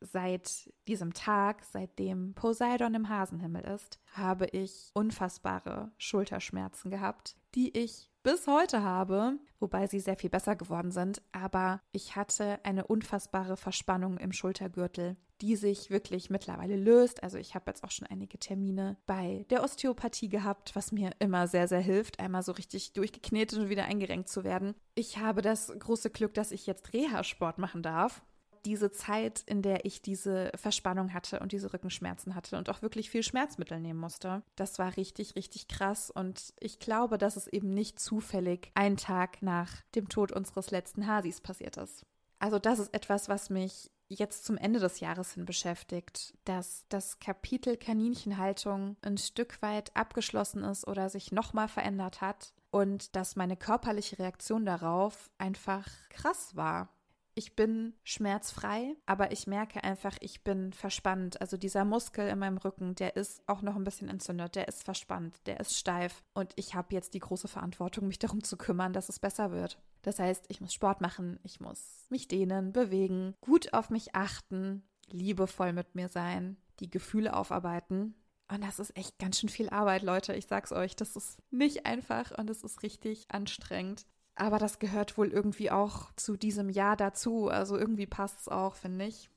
Seit 0.02 0.70
diesem 0.88 1.14
Tag, 1.14 1.64
seitdem 1.64 2.34
Poseidon 2.34 2.92
im 2.92 3.08
Hasenhimmel 3.08 3.64
ist, 3.64 3.98
habe 4.12 4.44
ich 4.46 4.90
unfassbare 4.92 5.90
Schulterschmerzen 5.96 6.90
gehabt, 6.90 7.36
die 7.54 7.76
ich 7.78 8.09
bis 8.22 8.46
heute 8.46 8.82
habe, 8.82 9.38
wobei 9.58 9.86
sie 9.86 10.00
sehr 10.00 10.16
viel 10.16 10.30
besser 10.30 10.56
geworden 10.56 10.90
sind. 10.90 11.22
Aber 11.32 11.80
ich 11.92 12.16
hatte 12.16 12.58
eine 12.64 12.86
unfassbare 12.86 13.56
Verspannung 13.56 14.18
im 14.18 14.32
Schultergürtel, 14.32 15.16
die 15.40 15.56
sich 15.56 15.90
wirklich 15.90 16.30
mittlerweile 16.30 16.76
löst. 16.76 17.22
Also 17.22 17.38
ich 17.38 17.54
habe 17.54 17.64
jetzt 17.68 17.82
auch 17.82 17.90
schon 17.90 18.06
einige 18.06 18.38
Termine 18.38 18.96
bei 19.06 19.46
der 19.50 19.62
Osteopathie 19.62 20.28
gehabt, 20.28 20.76
was 20.76 20.92
mir 20.92 21.12
immer 21.18 21.48
sehr, 21.48 21.68
sehr 21.68 21.80
hilft, 21.80 22.20
einmal 22.20 22.42
so 22.42 22.52
richtig 22.52 22.92
durchgeknetet 22.92 23.58
und 23.58 23.68
wieder 23.68 23.84
eingerenkt 23.84 24.28
zu 24.28 24.44
werden. 24.44 24.74
Ich 24.94 25.18
habe 25.18 25.42
das 25.42 25.72
große 25.78 26.10
Glück, 26.10 26.34
dass 26.34 26.52
ich 26.52 26.66
jetzt 26.66 26.92
Reha-Sport 26.92 27.58
machen 27.58 27.82
darf 27.82 28.22
diese 28.64 28.90
Zeit, 28.90 29.42
in 29.46 29.62
der 29.62 29.84
ich 29.84 30.02
diese 30.02 30.50
Verspannung 30.54 31.12
hatte 31.12 31.40
und 31.40 31.52
diese 31.52 31.72
Rückenschmerzen 31.72 32.34
hatte 32.34 32.58
und 32.58 32.68
auch 32.68 32.82
wirklich 32.82 33.10
viel 33.10 33.22
Schmerzmittel 33.22 33.80
nehmen 33.80 34.00
musste, 34.00 34.42
das 34.56 34.78
war 34.78 34.96
richtig, 34.96 35.36
richtig 35.36 35.68
krass. 35.68 36.10
Und 36.10 36.54
ich 36.60 36.78
glaube, 36.78 37.18
dass 37.18 37.36
es 37.36 37.46
eben 37.46 37.72
nicht 37.74 37.98
zufällig 37.98 38.70
einen 38.74 38.96
Tag 38.96 39.42
nach 39.42 39.70
dem 39.94 40.08
Tod 40.08 40.32
unseres 40.32 40.70
letzten 40.70 41.06
Hasis 41.06 41.40
passiert 41.40 41.76
ist. 41.76 42.04
Also 42.38 42.58
das 42.58 42.78
ist 42.78 42.94
etwas, 42.94 43.28
was 43.28 43.50
mich 43.50 43.90
jetzt 44.08 44.44
zum 44.44 44.56
Ende 44.56 44.80
des 44.80 45.00
Jahres 45.00 45.32
hin 45.32 45.44
beschäftigt, 45.44 46.34
dass 46.44 46.84
das 46.88 47.20
Kapitel 47.20 47.76
Kaninchenhaltung 47.76 48.96
ein 49.02 49.18
Stück 49.18 49.62
weit 49.62 49.94
abgeschlossen 49.94 50.64
ist 50.64 50.86
oder 50.88 51.08
sich 51.08 51.30
nochmal 51.30 51.68
verändert 51.68 52.20
hat 52.20 52.52
und 52.70 53.14
dass 53.14 53.36
meine 53.36 53.56
körperliche 53.56 54.18
Reaktion 54.18 54.64
darauf 54.64 55.30
einfach 55.38 55.86
krass 56.08 56.56
war 56.56 56.88
ich 57.34 57.54
bin 57.56 57.94
schmerzfrei, 58.02 58.96
aber 59.06 59.32
ich 59.32 59.46
merke 59.46 59.82
einfach, 59.84 60.16
ich 60.20 60.42
bin 60.42 60.72
verspannt. 60.72 61.40
Also 61.40 61.56
dieser 61.56 61.84
Muskel 61.84 62.28
in 62.28 62.38
meinem 62.38 62.58
Rücken, 62.58 62.94
der 62.94 63.16
ist 63.16 63.42
auch 63.46 63.62
noch 63.62 63.76
ein 63.76 63.84
bisschen 63.84 64.08
entzündet, 64.08 64.56
der 64.56 64.68
ist 64.68 64.82
verspannt, 64.82 65.36
der 65.46 65.60
ist 65.60 65.76
steif. 65.76 66.22
Und 66.34 66.52
ich 66.56 66.74
habe 66.74 66.94
jetzt 66.94 67.14
die 67.14 67.20
große 67.20 67.48
Verantwortung, 67.48 68.08
mich 68.08 68.18
darum 68.18 68.42
zu 68.42 68.56
kümmern, 68.56 68.92
dass 68.92 69.08
es 69.08 69.18
besser 69.18 69.52
wird. 69.52 69.78
Das 70.02 70.18
heißt, 70.18 70.46
ich 70.48 70.60
muss 70.60 70.74
Sport 70.74 71.00
machen, 71.00 71.38
ich 71.42 71.60
muss 71.60 72.06
mich 72.08 72.28
dehnen, 72.28 72.72
bewegen, 72.72 73.34
gut 73.40 73.72
auf 73.74 73.90
mich 73.90 74.14
achten, 74.14 74.82
liebevoll 75.08 75.72
mit 75.72 75.94
mir 75.94 76.08
sein, 76.08 76.56
die 76.80 76.90
Gefühle 76.90 77.36
aufarbeiten. 77.36 78.14
Und 78.50 78.64
das 78.64 78.80
ist 78.80 78.96
echt 78.96 79.18
ganz 79.18 79.38
schön 79.38 79.48
viel 79.48 79.70
Arbeit, 79.70 80.02
Leute. 80.02 80.34
Ich 80.34 80.46
sag's 80.46 80.72
euch, 80.72 80.96
das 80.96 81.14
ist 81.14 81.38
nicht 81.50 81.86
einfach 81.86 82.36
und 82.36 82.50
es 82.50 82.64
ist 82.64 82.82
richtig 82.82 83.26
anstrengend. 83.28 84.06
Aber 84.40 84.58
das 84.58 84.78
gehört 84.78 85.18
wohl 85.18 85.28
irgendwie 85.28 85.70
auch 85.70 86.10
zu 86.16 86.34
diesem 86.34 86.70
Jahr 86.70 86.96
dazu. 86.96 87.48
Also 87.48 87.76
irgendwie 87.76 88.06
passt 88.06 88.40
es 88.40 88.48
auch, 88.48 88.74
finde 88.74 89.04
ich. 89.04 89.28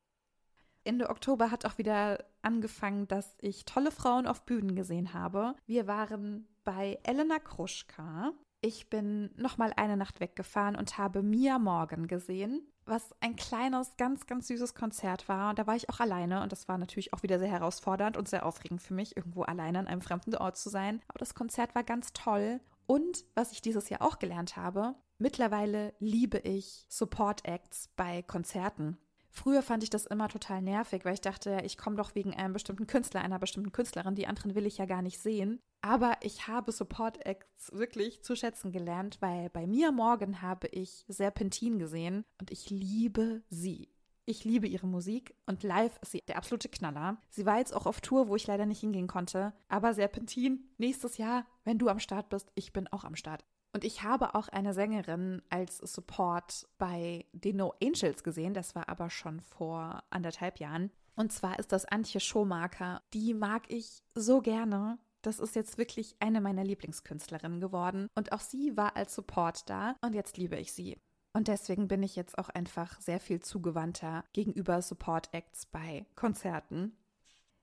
Ende 0.85 1.09
Oktober 1.09 1.51
hat 1.51 1.65
auch 1.65 1.77
wieder 1.77 2.23
angefangen, 2.41 3.09
dass 3.09 3.35
ich 3.41 3.65
tolle 3.65 3.91
Frauen 3.91 4.27
auf 4.27 4.45
Bühnen 4.45 4.75
gesehen 4.75 5.13
habe. 5.13 5.55
Wir 5.65 5.87
waren 5.87 6.47
bei 6.63 6.99
Elena 7.03 7.39
Kruschka. 7.39 8.31
Ich 8.61 8.89
bin 8.89 9.31
noch 9.35 9.57
mal 9.57 9.73
eine 9.75 9.97
Nacht 9.97 10.21
weggefahren 10.21 10.77
und 10.77 10.97
habe 10.97 11.21
Mia 11.21 11.59
Morgan 11.59 12.07
gesehen, 12.07 12.65
was 12.85 13.13
ein 13.19 13.35
kleines, 13.35 13.97
ganz, 13.97 14.25
ganz 14.25 14.47
süßes 14.47 14.73
Konzert 14.73 15.27
war. 15.27 15.49
Und 15.49 15.59
da 15.59 15.67
war 15.67 15.75
ich 15.75 15.89
auch 15.89 15.99
alleine 15.99 16.41
und 16.43 16.53
das 16.53 16.69
war 16.69 16.77
natürlich 16.77 17.11
auch 17.11 17.23
wieder 17.23 17.39
sehr 17.39 17.51
herausfordernd 17.51 18.15
und 18.15 18.29
sehr 18.29 18.45
aufregend 18.45 18.81
für 18.81 18.93
mich, 18.93 19.17
irgendwo 19.17 19.41
alleine 19.41 19.79
an 19.79 19.87
einem 19.87 20.01
fremden 20.01 20.35
Ort 20.37 20.55
zu 20.55 20.69
sein. 20.69 21.01
Aber 21.09 21.19
das 21.19 21.35
Konzert 21.35 21.75
war 21.75 21.83
ganz 21.83 22.13
toll 22.13 22.61
und 22.85 23.25
was 23.35 23.51
ich 23.51 23.61
dieses 23.61 23.89
Jahr 23.89 24.01
auch 24.01 24.19
gelernt 24.19 24.55
habe, 24.55 24.95
mittlerweile 25.17 25.93
liebe 25.99 26.39
ich 26.39 26.85
Support 26.89 27.45
Acts 27.45 27.89
bei 27.95 28.21
Konzerten. 28.21 28.97
Früher 29.35 29.63
fand 29.63 29.81
ich 29.81 29.89
das 29.89 30.05
immer 30.05 30.29
total 30.29 30.61
nervig, 30.61 31.05
weil 31.05 31.15
ich 31.15 31.21
dachte, 31.21 31.61
ich 31.65 31.75
komme 31.75 31.95
doch 31.95 32.13
wegen 32.13 32.35
einem 32.35 32.53
bestimmten 32.53 32.85
Künstler, 32.85 33.21
einer 33.21 33.39
bestimmten 33.39 33.71
Künstlerin, 33.71 34.13
die 34.13 34.27
anderen 34.27 34.53
will 34.53 34.67
ich 34.67 34.77
ja 34.77 34.85
gar 34.85 35.01
nicht 35.01 35.19
sehen. 35.19 35.59
Aber 35.81 36.17
ich 36.21 36.47
habe 36.47 36.71
Support 36.71 37.25
Acts 37.25 37.71
wirklich 37.73 38.23
zu 38.23 38.35
schätzen 38.35 38.71
gelernt, 38.71 39.17
weil 39.21 39.49
bei 39.49 39.65
Mia 39.65 39.91
Morgan 39.91 40.43
habe 40.43 40.67
ich 40.67 41.03
Serpentin 41.07 41.79
gesehen 41.79 42.25
und 42.39 42.51
ich 42.51 42.69
liebe 42.69 43.41
sie. 43.49 43.92
Ich 44.25 44.45
liebe 44.45 44.67
ihre 44.67 44.87
Musik 44.87 45.35
und 45.47 45.63
live 45.63 45.97
ist 46.01 46.11
sie 46.11 46.21
der 46.29 46.37
absolute 46.37 46.69
Knaller. 46.69 47.17
Sie 47.29 47.45
war 47.45 47.57
jetzt 47.57 47.75
auch 47.75 47.85
auf 47.85 47.99
Tour, 47.99 48.29
wo 48.29 48.37
ich 48.37 48.47
leider 48.47 48.65
nicht 48.65 48.79
hingehen 48.79 49.07
konnte. 49.07 49.53
Aber 49.67 49.93
Serpentin, 49.93 50.69
nächstes 50.77 51.17
Jahr, 51.17 51.45
wenn 51.65 51.77
du 51.77 51.89
am 51.89 51.99
Start 51.99 52.29
bist, 52.29 52.49
ich 52.55 52.71
bin 52.71 52.87
auch 52.87 53.03
am 53.03 53.17
Start. 53.17 53.43
Und 53.73 53.83
ich 53.83 54.03
habe 54.03 54.35
auch 54.35 54.47
eine 54.47 54.73
Sängerin 54.73 55.41
als 55.49 55.77
Support 55.77 56.69
bei 56.77 57.25
den 57.33 57.57
No 57.57 57.73
Angels 57.83 58.23
gesehen. 58.23 58.53
Das 58.53 58.75
war 58.75 58.87
aber 58.87 59.09
schon 59.09 59.41
vor 59.41 60.03
anderthalb 60.09 60.59
Jahren. 60.59 60.91
Und 61.15 61.33
zwar 61.33 61.59
ist 61.59 61.73
das 61.73 61.83
Antje 61.83 62.21
Schomaker. 62.21 63.01
Die 63.13 63.33
mag 63.33 63.63
ich 63.67 64.03
so 64.15 64.41
gerne. 64.41 64.99
Das 65.21 65.39
ist 65.39 65.55
jetzt 65.55 65.77
wirklich 65.77 66.15
eine 66.19 66.39
meiner 66.39 66.63
Lieblingskünstlerinnen 66.63 67.59
geworden. 67.59 68.07
Und 68.15 68.31
auch 68.31 68.41
sie 68.41 68.77
war 68.77 68.95
als 68.95 69.15
Support 69.15 69.69
da. 69.69 69.95
Und 70.01 70.13
jetzt 70.13 70.37
liebe 70.37 70.55
ich 70.55 70.71
sie. 70.71 70.97
Und 71.33 71.47
deswegen 71.47 71.87
bin 71.87 72.03
ich 72.03 72.15
jetzt 72.15 72.37
auch 72.37 72.49
einfach 72.49 73.01
sehr 73.01 73.19
viel 73.19 73.39
zugewandter 73.39 74.23
gegenüber 74.33 74.81
Support 74.81 75.33
Acts 75.33 75.65
bei 75.65 76.05
Konzerten. 76.15 76.95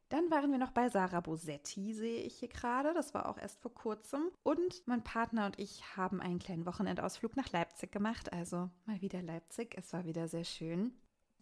Dann 0.09 0.29
waren 0.29 0.51
wir 0.51 0.59
noch 0.59 0.73
bei 0.73 0.89
Sarah 0.89 1.21
Bosetti, 1.21 1.95
sehe 1.95 2.23
ich 2.23 2.41
hier 2.41 2.49
gerade. 2.49 2.93
Das 2.95 3.15
war 3.15 3.29
auch 3.29 3.39
erst 3.39 3.61
vor 3.61 3.73
kurzem. 3.73 4.23
Und 4.43 4.83
mein 4.87 5.05
Partner 5.05 5.47
und 5.47 5.57
ich 5.61 5.97
haben 5.97 6.21
einen 6.21 6.41
kleinen 6.41 6.67
Wochenendausflug 6.67 7.37
nach 7.37 7.53
Leipzig 7.53 7.93
gemacht. 7.93 8.33
Also 8.33 8.71
mal 8.87 9.01
wieder 9.01 9.23
Leipzig. 9.23 9.77
Es 9.79 9.93
war 9.93 10.05
wieder 10.05 10.27
sehr 10.27 10.43
schön. 10.43 10.93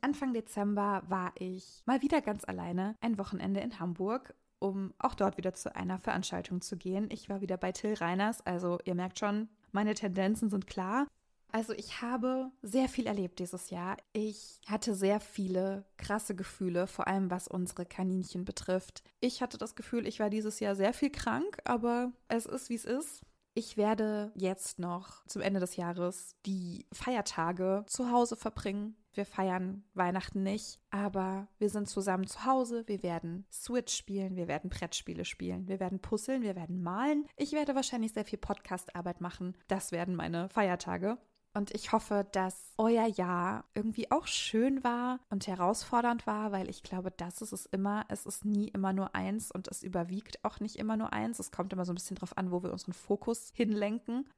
Anfang 0.03 0.35
Dezember 0.35 1.03
war 1.09 1.33
ich 1.39 1.83
mal 1.87 2.03
wieder 2.03 2.21
ganz 2.21 2.45
alleine 2.45 2.95
ein 3.01 3.17
Wochenende 3.17 3.61
in 3.61 3.81
Hamburg, 3.81 4.35
um 4.59 4.93
auch 4.99 5.15
dort 5.15 5.39
wieder 5.39 5.55
zu 5.55 5.75
einer 5.75 5.99
Veranstaltung 5.99 6.61
zu 6.61 6.77
gehen. 6.77 7.09
Ich 7.11 7.31
war 7.31 7.41
wieder 7.41 7.57
bei 7.57 7.73
Till 7.73 7.95
Reiners. 7.95 8.45
Also 8.47 8.81
ihr 8.85 8.95
merkt 8.95 9.19
schon, 9.19 9.49
meine 9.73 9.95
Tendenzen 9.95 10.51
sind 10.51 10.67
klar. 10.67 11.07
Also 11.51 11.73
ich 11.73 12.03
habe 12.03 12.51
sehr 12.63 12.89
viel 12.89 13.07
erlebt 13.07 13.39
dieses 13.39 13.71
Jahr. 13.71 13.97
Ich 14.13 14.61
hatte 14.67 14.95
sehr 14.95 15.21
viele 15.21 15.85
krasse 15.97 16.35
Gefühle, 16.35 16.87
vor 16.87 17.09
allem 17.09 17.31
was 17.31 17.49
unsere 17.49 17.87
Kaninchen 17.87 18.45
betrifft. 18.45 19.03
Ich 19.21 19.43
hatte 19.43 19.59
das 19.59 19.75
Gefühl, 19.75 20.07
ich 20.07 20.21
war 20.21 20.31
dieses 20.31 20.61
Jahr 20.61 20.75
sehr 20.75 20.93
viel 20.93 21.11
krank, 21.11 21.59
aber 21.65 22.13
es 22.29 22.47
ist, 22.47 22.69
wie 22.69 22.75
es 22.75 22.85
ist. 22.85 23.23
Ich 23.55 23.77
werde 23.77 24.31
jetzt 24.37 24.79
noch 24.79 25.27
zum 25.27 25.43
Ende 25.43 25.59
des 25.59 25.75
Jahres 25.75 26.37
die 26.47 26.87
Feiertage 26.93 27.83
zu 27.89 28.13
Hause 28.13 28.37
verbringen. 28.37 28.95
Wir 29.13 29.27
feiern 29.27 29.83
Weihnachten 29.95 30.45
nicht, 30.45 30.79
aber 30.91 31.49
wir 31.59 31.69
sind 31.69 31.89
zusammen 31.89 32.29
zu 32.29 32.45
Hause. 32.45 32.85
Wir 32.87 33.03
werden 33.03 33.47
Switch 33.51 33.97
spielen, 33.97 34.37
wir 34.37 34.47
werden 34.47 34.71
Brettspiele 34.71 35.25
spielen, 35.25 35.67
wir 35.67 35.81
werden 35.81 35.99
puzzeln, 35.99 36.43
wir 36.43 36.55
werden 36.55 36.85
malen. 36.85 37.27
Ich 37.37 37.51
werde 37.51 37.75
wahrscheinlich 37.75 38.13
sehr 38.13 38.25
viel 38.25 38.39
Podcast-Arbeit 38.39 39.21
machen. 39.21 39.57
Das 39.67 39.91
werden 39.91 40.15
meine 40.15 40.49
Feiertage. 40.51 41.19
Und 41.55 41.75
ich 41.75 41.93
hoffe, 41.93 42.27
dass 42.33 42.73
euer 42.77 43.07
Jahr 43.07 43.65
irgendwie 43.75 44.11
auch 44.11 44.27
schön 44.27 44.85
war 44.85 45.19
und 45.31 45.47
herausfordernd 45.47 46.27
war, 46.27 46.53
weil 46.53 46.69
ich 46.69 46.83
glaube, 46.83 47.11
das 47.11 47.43
ist 47.43 47.53
es 47.53 47.67
immer. 47.67 48.05
Es 48.09 48.27
ist 48.27 48.45
nie 48.45 48.69
immer 48.69 48.93
nur 48.93 49.15
eins 49.15 49.51
und 49.51 49.67
es 49.69 49.83
überwiegt 49.83 50.45
auch 50.45 50.61
nicht 50.61 50.77
immer 50.77 50.97
nur 50.97 51.13
eins. 51.13 51.39
Es 51.39 51.51
kommt 51.51 51.73
immer 51.73 51.85
so 51.85 51.93
ein 51.93 51.97
bisschen 51.97 52.17
drauf 52.17 52.37
an, 52.37 52.51
wo 52.51 52.63
wir 52.63 52.73
unseren 52.73 52.93
Fokus 52.93 53.51
hinlenken. 53.55 54.29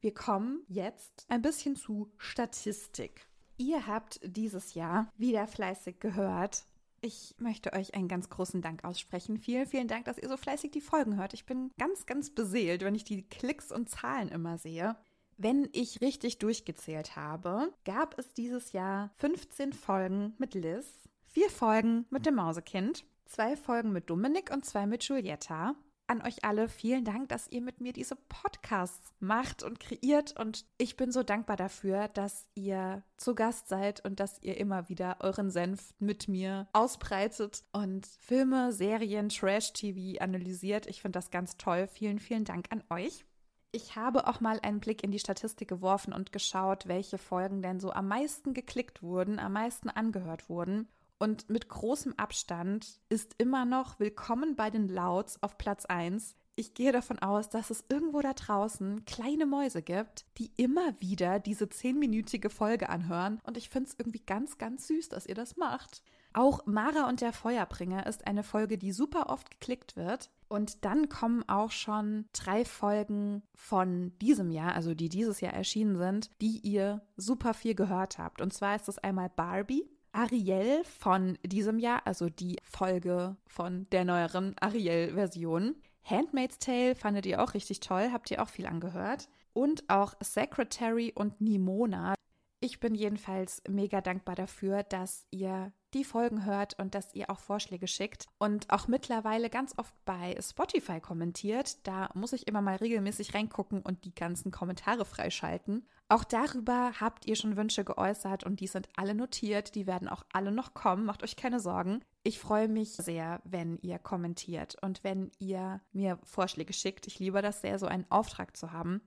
Wir 0.00 0.14
kommen 0.14 0.64
jetzt 0.66 1.26
ein 1.28 1.42
bisschen 1.42 1.76
zu 1.76 2.10
Statistik. 2.16 3.28
Ihr 3.58 3.86
habt 3.86 4.18
dieses 4.24 4.72
Jahr 4.72 5.12
wieder 5.18 5.46
fleißig 5.46 6.00
gehört. 6.00 6.64
Ich 7.02 7.34
möchte 7.38 7.74
euch 7.74 7.94
einen 7.94 8.08
ganz 8.08 8.30
großen 8.30 8.62
Dank 8.62 8.84
aussprechen. 8.84 9.38
Vielen, 9.38 9.66
vielen 9.66 9.88
Dank, 9.88 10.06
dass 10.06 10.18
ihr 10.18 10.28
so 10.28 10.38
fleißig 10.38 10.70
die 10.70 10.80
Folgen 10.80 11.16
hört. 11.16 11.34
Ich 11.34 11.44
bin 11.44 11.70
ganz, 11.78 12.06
ganz 12.06 12.30
beseelt, 12.30 12.82
wenn 12.82 12.94
ich 12.94 13.04
die 13.04 13.22
Klicks 13.22 13.70
und 13.70 13.90
Zahlen 13.90 14.28
immer 14.28 14.56
sehe. 14.56 14.96
Wenn 15.42 15.70
ich 15.72 16.02
richtig 16.02 16.36
durchgezählt 16.36 17.16
habe, 17.16 17.72
gab 17.86 18.18
es 18.18 18.34
dieses 18.34 18.72
Jahr 18.72 19.10
15 19.16 19.72
Folgen 19.72 20.34
mit 20.36 20.52
Liz, 20.52 21.08
vier 21.24 21.48
Folgen 21.48 22.04
mit 22.10 22.26
dem 22.26 22.34
Mausekind, 22.34 23.06
zwei 23.24 23.56
Folgen 23.56 23.90
mit 23.90 24.10
Dominik 24.10 24.50
und 24.52 24.66
zwei 24.66 24.86
mit 24.86 25.00
Giulietta. 25.00 25.76
An 26.08 26.20
euch 26.20 26.44
alle 26.44 26.68
vielen 26.68 27.06
Dank, 27.06 27.30
dass 27.30 27.48
ihr 27.48 27.62
mit 27.62 27.80
mir 27.80 27.94
diese 27.94 28.16
Podcasts 28.16 29.14
macht 29.18 29.62
und 29.62 29.80
kreiert. 29.80 30.38
Und 30.38 30.66
ich 30.76 30.98
bin 30.98 31.10
so 31.10 31.22
dankbar 31.22 31.56
dafür, 31.56 32.08
dass 32.08 32.46
ihr 32.54 33.02
zu 33.16 33.34
Gast 33.34 33.68
seid 33.68 34.04
und 34.04 34.20
dass 34.20 34.42
ihr 34.42 34.58
immer 34.58 34.90
wieder 34.90 35.16
euren 35.20 35.48
Senf 35.50 35.94
mit 35.98 36.28
mir 36.28 36.68
ausbreitet 36.74 37.64
und 37.72 38.06
Filme, 38.06 38.72
Serien, 38.72 39.30
Trash-TV 39.30 40.22
analysiert. 40.22 40.86
Ich 40.86 41.00
finde 41.00 41.18
das 41.18 41.30
ganz 41.30 41.56
toll. 41.56 41.86
Vielen, 41.86 42.18
vielen 42.18 42.44
Dank 42.44 42.66
an 42.68 42.84
euch. 42.90 43.24
Ich 43.72 43.94
habe 43.94 44.26
auch 44.26 44.40
mal 44.40 44.58
einen 44.60 44.80
Blick 44.80 45.04
in 45.04 45.12
die 45.12 45.20
Statistik 45.20 45.68
geworfen 45.68 46.12
und 46.12 46.32
geschaut, 46.32 46.88
welche 46.88 47.18
Folgen 47.18 47.62
denn 47.62 47.78
so 47.78 47.92
am 47.92 48.08
meisten 48.08 48.52
geklickt 48.52 49.00
wurden, 49.00 49.38
am 49.38 49.52
meisten 49.52 49.88
angehört 49.88 50.48
wurden. 50.48 50.88
Und 51.20 51.48
mit 51.48 51.68
großem 51.68 52.14
Abstand 52.16 52.98
ist 53.10 53.36
immer 53.38 53.64
noch 53.64 54.00
Willkommen 54.00 54.56
bei 54.56 54.70
den 54.70 54.88
Louds 54.88 55.40
auf 55.40 55.56
Platz 55.56 55.84
1. 55.84 56.34
Ich 56.56 56.74
gehe 56.74 56.90
davon 56.90 57.20
aus, 57.20 57.48
dass 57.48 57.70
es 57.70 57.84
irgendwo 57.88 58.20
da 58.20 58.32
draußen 58.32 59.04
kleine 59.04 59.46
Mäuse 59.46 59.82
gibt, 59.82 60.26
die 60.38 60.50
immer 60.56 61.00
wieder 61.00 61.38
diese 61.38 61.68
zehnminütige 61.68 62.50
Folge 62.50 62.88
anhören. 62.88 63.38
Und 63.44 63.56
ich 63.56 63.68
finde 63.68 63.88
es 63.90 63.96
irgendwie 63.96 64.24
ganz, 64.26 64.58
ganz 64.58 64.88
süß, 64.88 65.10
dass 65.10 65.26
ihr 65.26 65.36
das 65.36 65.56
macht. 65.56 66.02
Auch 66.32 66.64
Mara 66.64 67.08
und 67.08 67.20
der 67.20 67.32
Feuerbringer 67.32 68.06
ist 68.06 68.26
eine 68.26 68.44
Folge, 68.44 68.78
die 68.78 68.92
super 68.92 69.30
oft 69.30 69.50
geklickt 69.50 69.96
wird. 69.96 70.30
Und 70.48 70.84
dann 70.84 71.08
kommen 71.08 71.48
auch 71.48 71.70
schon 71.70 72.26
drei 72.32 72.64
Folgen 72.64 73.42
von 73.54 74.12
diesem 74.18 74.50
Jahr, 74.50 74.74
also 74.74 74.94
die 74.94 75.08
dieses 75.08 75.40
Jahr 75.40 75.54
erschienen 75.54 75.96
sind, 75.96 76.30
die 76.40 76.58
ihr 76.58 77.02
super 77.16 77.54
viel 77.54 77.74
gehört 77.74 78.18
habt. 78.18 78.40
Und 78.40 78.52
zwar 78.52 78.76
ist 78.76 78.88
das 78.88 78.98
einmal 78.98 79.28
Barbie, 79.28 79.88
Ariel 80.12 80.82
von 80.84 81.38
diesem 81.44 81.78
Jahr, 81.78 82.04
also 82.04 82.28
die 82.28 82.56
Folge 82.64 83.36
von 83.46 83.88
der 83.90 84.04
neueren 84.04 84.56
Ariel-Version. 84.60 85.76
Handmaid's 86.02 86.58
Tale 86.58 86.94
fandet 86.94 87.26
ihr 87.26 87.42
auch 87.42 87.54
richtig 87.54 87.80
toll, 87.80 88.10
habt 88.12 88.30
ihr 88.30 88.42
auch 88.42 88.48
viel 88.48 88.66
angehört. 88.66 89.28
Und 89.52 89.88
auch 89.88 90.14
Secretary 90.20 91.12
und 91.14 91.40
Nimona. 91.40 92.14
Ich 92.60 92.80
bin 92.80 92.94
jedenfalls 92.94 93.62
mega 93.68 94.00
dankbar 94.00 94.34
dafür, 94.34 94.82
dass 94.82 95.26
ihr 95.30 95.72
die 95.94 96.04
Folgen 96.04 96.44
hört 96.44 96.78
und 96.78 96.94
dass 96.94 97.14
ihr 97.14 97.30
auch 97.30 97.38
Vorschläge 97.38 97.86
schickt 97.86 98.26
und 98.38 98.70
auch 98.70 98.88
mittlerweile 98.88 99.50
ganz 99.50 99.74
oft 99.76 99.94
bei 100.04 100.36
Spotify 100.40 101.00
kommentiert. 101.00 101.86
Da 101.86 102.10
muss 102.14 102.32
ich 102.32 102.46
immer 102.46 102.62
mal 102.62 102.76
regelmäßig 102.76 103.34
reingucken 103.34 103.80
und 103.82 104.04
die 104.04 104.14
ganzen 104.14 104.50
Kommentare 104.50 105.04
freischalten. 105.04 105.86
Auch 106.08 106.24
darüber 106.24 106.92
habt 107.00 107.26
ihr 107.26 107.36
schon 107.36 107.56
Wünsche 107.56 107.84
geäußert 107.84 108.44
und 108.44 108.60
die 108.60 108.66
sind 108.66 108.88
alle 108.96 109.14
notiert. 109.14 109.74
Die 109.74 109.86
werden 109.86 110.08
auch 110.08 110.24
alle 110.32 110.50
noch 110.50 110.74
kommen. 110.74 111.04
Macht 111.04 111.22
euch 111.22 111.36
keine 111.36 111.60
Sorgen. 111.60 112.00
Ich 112.22 112.38
freue 112.38 112.68
mich 112.68 112.92
sehr, 112.92 113.40
wenn 113.44 113.78
ihr 113.78 113.98
kommentiert 113.98 114.76
und 114.82 115.04
wenn 115.04 115.30
ihr 115.38 115.80
mir 115.92 116.18
Vorschläge 116.24 116.72
schickt. 116.72 117.06
Ich 117.06 117.18
liebe 117.18 117.42
das 117.42 117.60
sehr, 117.60 117.78
so 117.78 117.86
einen 117.86 118.10
Auftrag 118.10 118.56
zu 118.56 118.72
haben. 118.72 119.00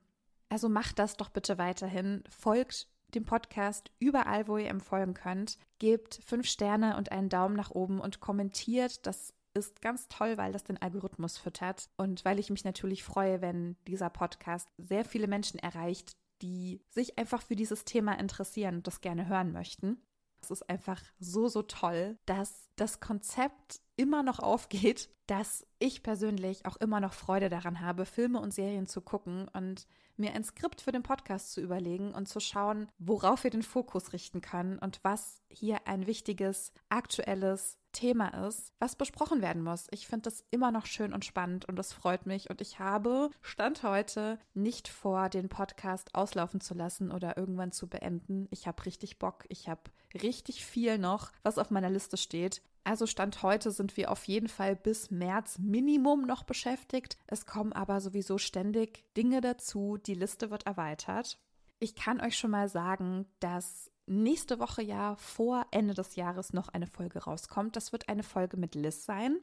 Also 0.49 0.69
macht 0.69 0.99
das 0.99 1.17
doch 1.17 1.29
bitte 1.29 1.57
weiterhin. 1.57 2.23
Folgt 2.29 2.87
dem 3.15 3.25
Podcast 3.25 3.91
überall, 3.99 4.47
wo 4.47 4.57
ihr 4.57 4.69
ihm 4.69 4.81
folgen 4.81 5.13
könnt. 5.13 5.57
Gebt 5.79 6.19
fünf 6.25 6.47
Sterne 6.47 6.97
und 6.97 7.11
einen 7.11 7.29
Daumen 7.29 7.55
nach 7.55 7.71
oben 7.71 7.99
und 7.99 8.19
kommentiert. 8.19 9.05
Das 9.05 9.33
ist 9.53 9.81
ganz 9.81 10.07
toll, 10.07 10.37
weil 10.37 10.51
das 10.51 10.63
den 10.63 10.81
Algorithmus 10.81 11.37
füttert 11.37 11.89
und 11.97 12.25
weil 12.25 12.39
ich 12.39 12.49
mich 12.49 12.63
natürlich 12.63 13.03
freue, 13.03 13.41
wenn 13.41 13.75
dieser 13.87 14.09
Podcast 14.09 14.67
sehr 14.77 15.05
viele 15.05 15.27
Menschen 15.27 15.59
erreicht, 15.59 16.17
die 16.41 16.81
sich 16.89 17.17
einfach 17.17 17.41
für 17.41 17.55
dieses 17.55 17.85
Thema 17.85 18.19
interessieren 18.19 18.75
und 18.77 18.87
das 18.87 19.01
gerne 19.01 19.27
hören 19.27 19.51
möchten. 19.51 20.01
Es 20.43 20.51
ist 20.51 20.69
einfach 20.69 21.01
so, 21.19 21.47
so 21.47 21.61
toll, 21.61 22.17
dass 22.25 22.69
das 22.75 22.99
Konzept 22.99 23.79
immer 23.95 24.23
noch 24.23 24.39
aufgeht, 24.39 25.09
dass 25.27 25.65
ich 25.79 26.03
persönlich 26.03 26.65
auch 26.65 26.75
immer 26.77 26.99
noch 26.99 27.13
Freude 27.13 27.49
daran 27.49 27.79
habe, 27.79 28.05
Filme 28.05 28.41
und 28.41 28.53
Serien 28.53 28.87
zu 28.87 29.01
gucken 29.01 29.47
und 29.53 29.87
mir 30.17 30.33
ein 30.33 30.43
Skript 30.43 30.81
für 30.81 30.91
den 30.91 31.03
Podcast 31.03 31.53
zu 31.53 31.61
überlegen 31.61 32.13
und 32.13 32.27
zu 32.27 32.39
schauen, 32.39 32.87
worauf 32.99 33.43
wir 33.43 33.51
den 33.51 33.63
Fokus 33.63 34.13
richten 34.13 34.41
können 34.41 34.79
und 34.79 34.99
was 35.03 35.41
hier 35.49 35.87
ein 35.87 36.07
wichtiges, 36.07 36.73
aktuelles 36.89 37.77
Thema 37.93 38.45
ist, 38.47 38.73
was 38.79 38.97
besprochen 38.97 39.41
werden 39.41 39.63
muss. 39.63 39.87
Ich 39.91 40.07
finde 40.07 40.23
das 40.23 40.43
immer 40.51 40.71
noch 40.71 40.85
schön 40.85 41.13
und 41.13 41.23
spannend 41.23 41.65
und 41.65 41.77
das 41.77 41.93
freut 41.93 42.25
mich. 42.25 42.49
Und 42.49 42.59
ich 42.59 42.79
habe 42.79 43.29
Stand 43.41 43.83
heute 43.83 44.37
nicht 44.53 44.89
vor, 44.89 45.29
den 45.29 45.47
Podcast 45.47 46.13
auslaufen 46.13 46.59
zu 46.59 46.73
lassen 46.73 47.11
oder 47.11 47.37
irgendwann 47.37 47.71
zu 47.71 47.87
beenden. 47.87 48.47
Ich 48.51 48.67
habe 48.67 48.85
richtig 48.85 49.19
Bock. 49.19 49.45
Ich 49.47 49.69
habe 49.69 49.83
richtig 50.21 50.65
viel 50.65 50.97
noch, 50.97 51.31
was 51.43 51.57
auf 51.57 51.71
meiner 51.71 51.89
Liste 51.89 52.17
steht. 52.17 52.61
Also 52.83 53.07
Stand 53.07 53.43
heute 53.43 53.71
sind 53.71 53.95
wir 53.95 54.11
auf 54.11 54.25
jeden 54.25 54.49
Fall 54.49 54.75
bis 54.75 55.09
März 55.09 55.57
Minimum 55.59 56.25
noch 56.25 56.43
beschäftigt. 56.43 57.17
Es 57.27 57.45
kommen 57.45 57.71
aber 57.71 58.01
sowieso 58.01 58.37
ständig 58.37 59.05
Dinge 59.15 59.39
dazu. 59.39 59.97
Die 59.97 60.15
Liste 60.15 60.51
wird 60.51 60.65
erweitert. 60.65 61.39
Ich 61.79 61.95
kann 61.95 62.19
euch 62.19 62.37
schon 62.37 62.51
mal 62.51 62.67
sagen, 62.67 63.25
dass 63.39 63.89
nächste 64.05 64.59
Woche 64.59 64.81
ja 64.81 65.15
vor 65.15 65.65
Ende 65.71 65.93
des 65.93 66.15
Jahres 66.15 66.53
noch 66.53 66.69
eine 66.69 66.87
Folge 66.87 67.23
rauskommt. 67.23 67.75
Das 67.75 67.91
wird 67.91 68.09
eine 68.09 68.23
Folge 68.23 68.57
mit 68.57 68.75
Liz 68.75 69.05
sein. 69.05 69.39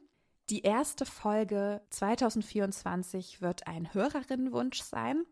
Die 0.51 0.63
erste 0.63 1.07
Folge 1.07 1.81
2024 1.91 3.41
wird 3.41 3.67
ein 3.67 3.95
Hörerinnenwunsch 3.95 4.83
sein. 4.83 5.25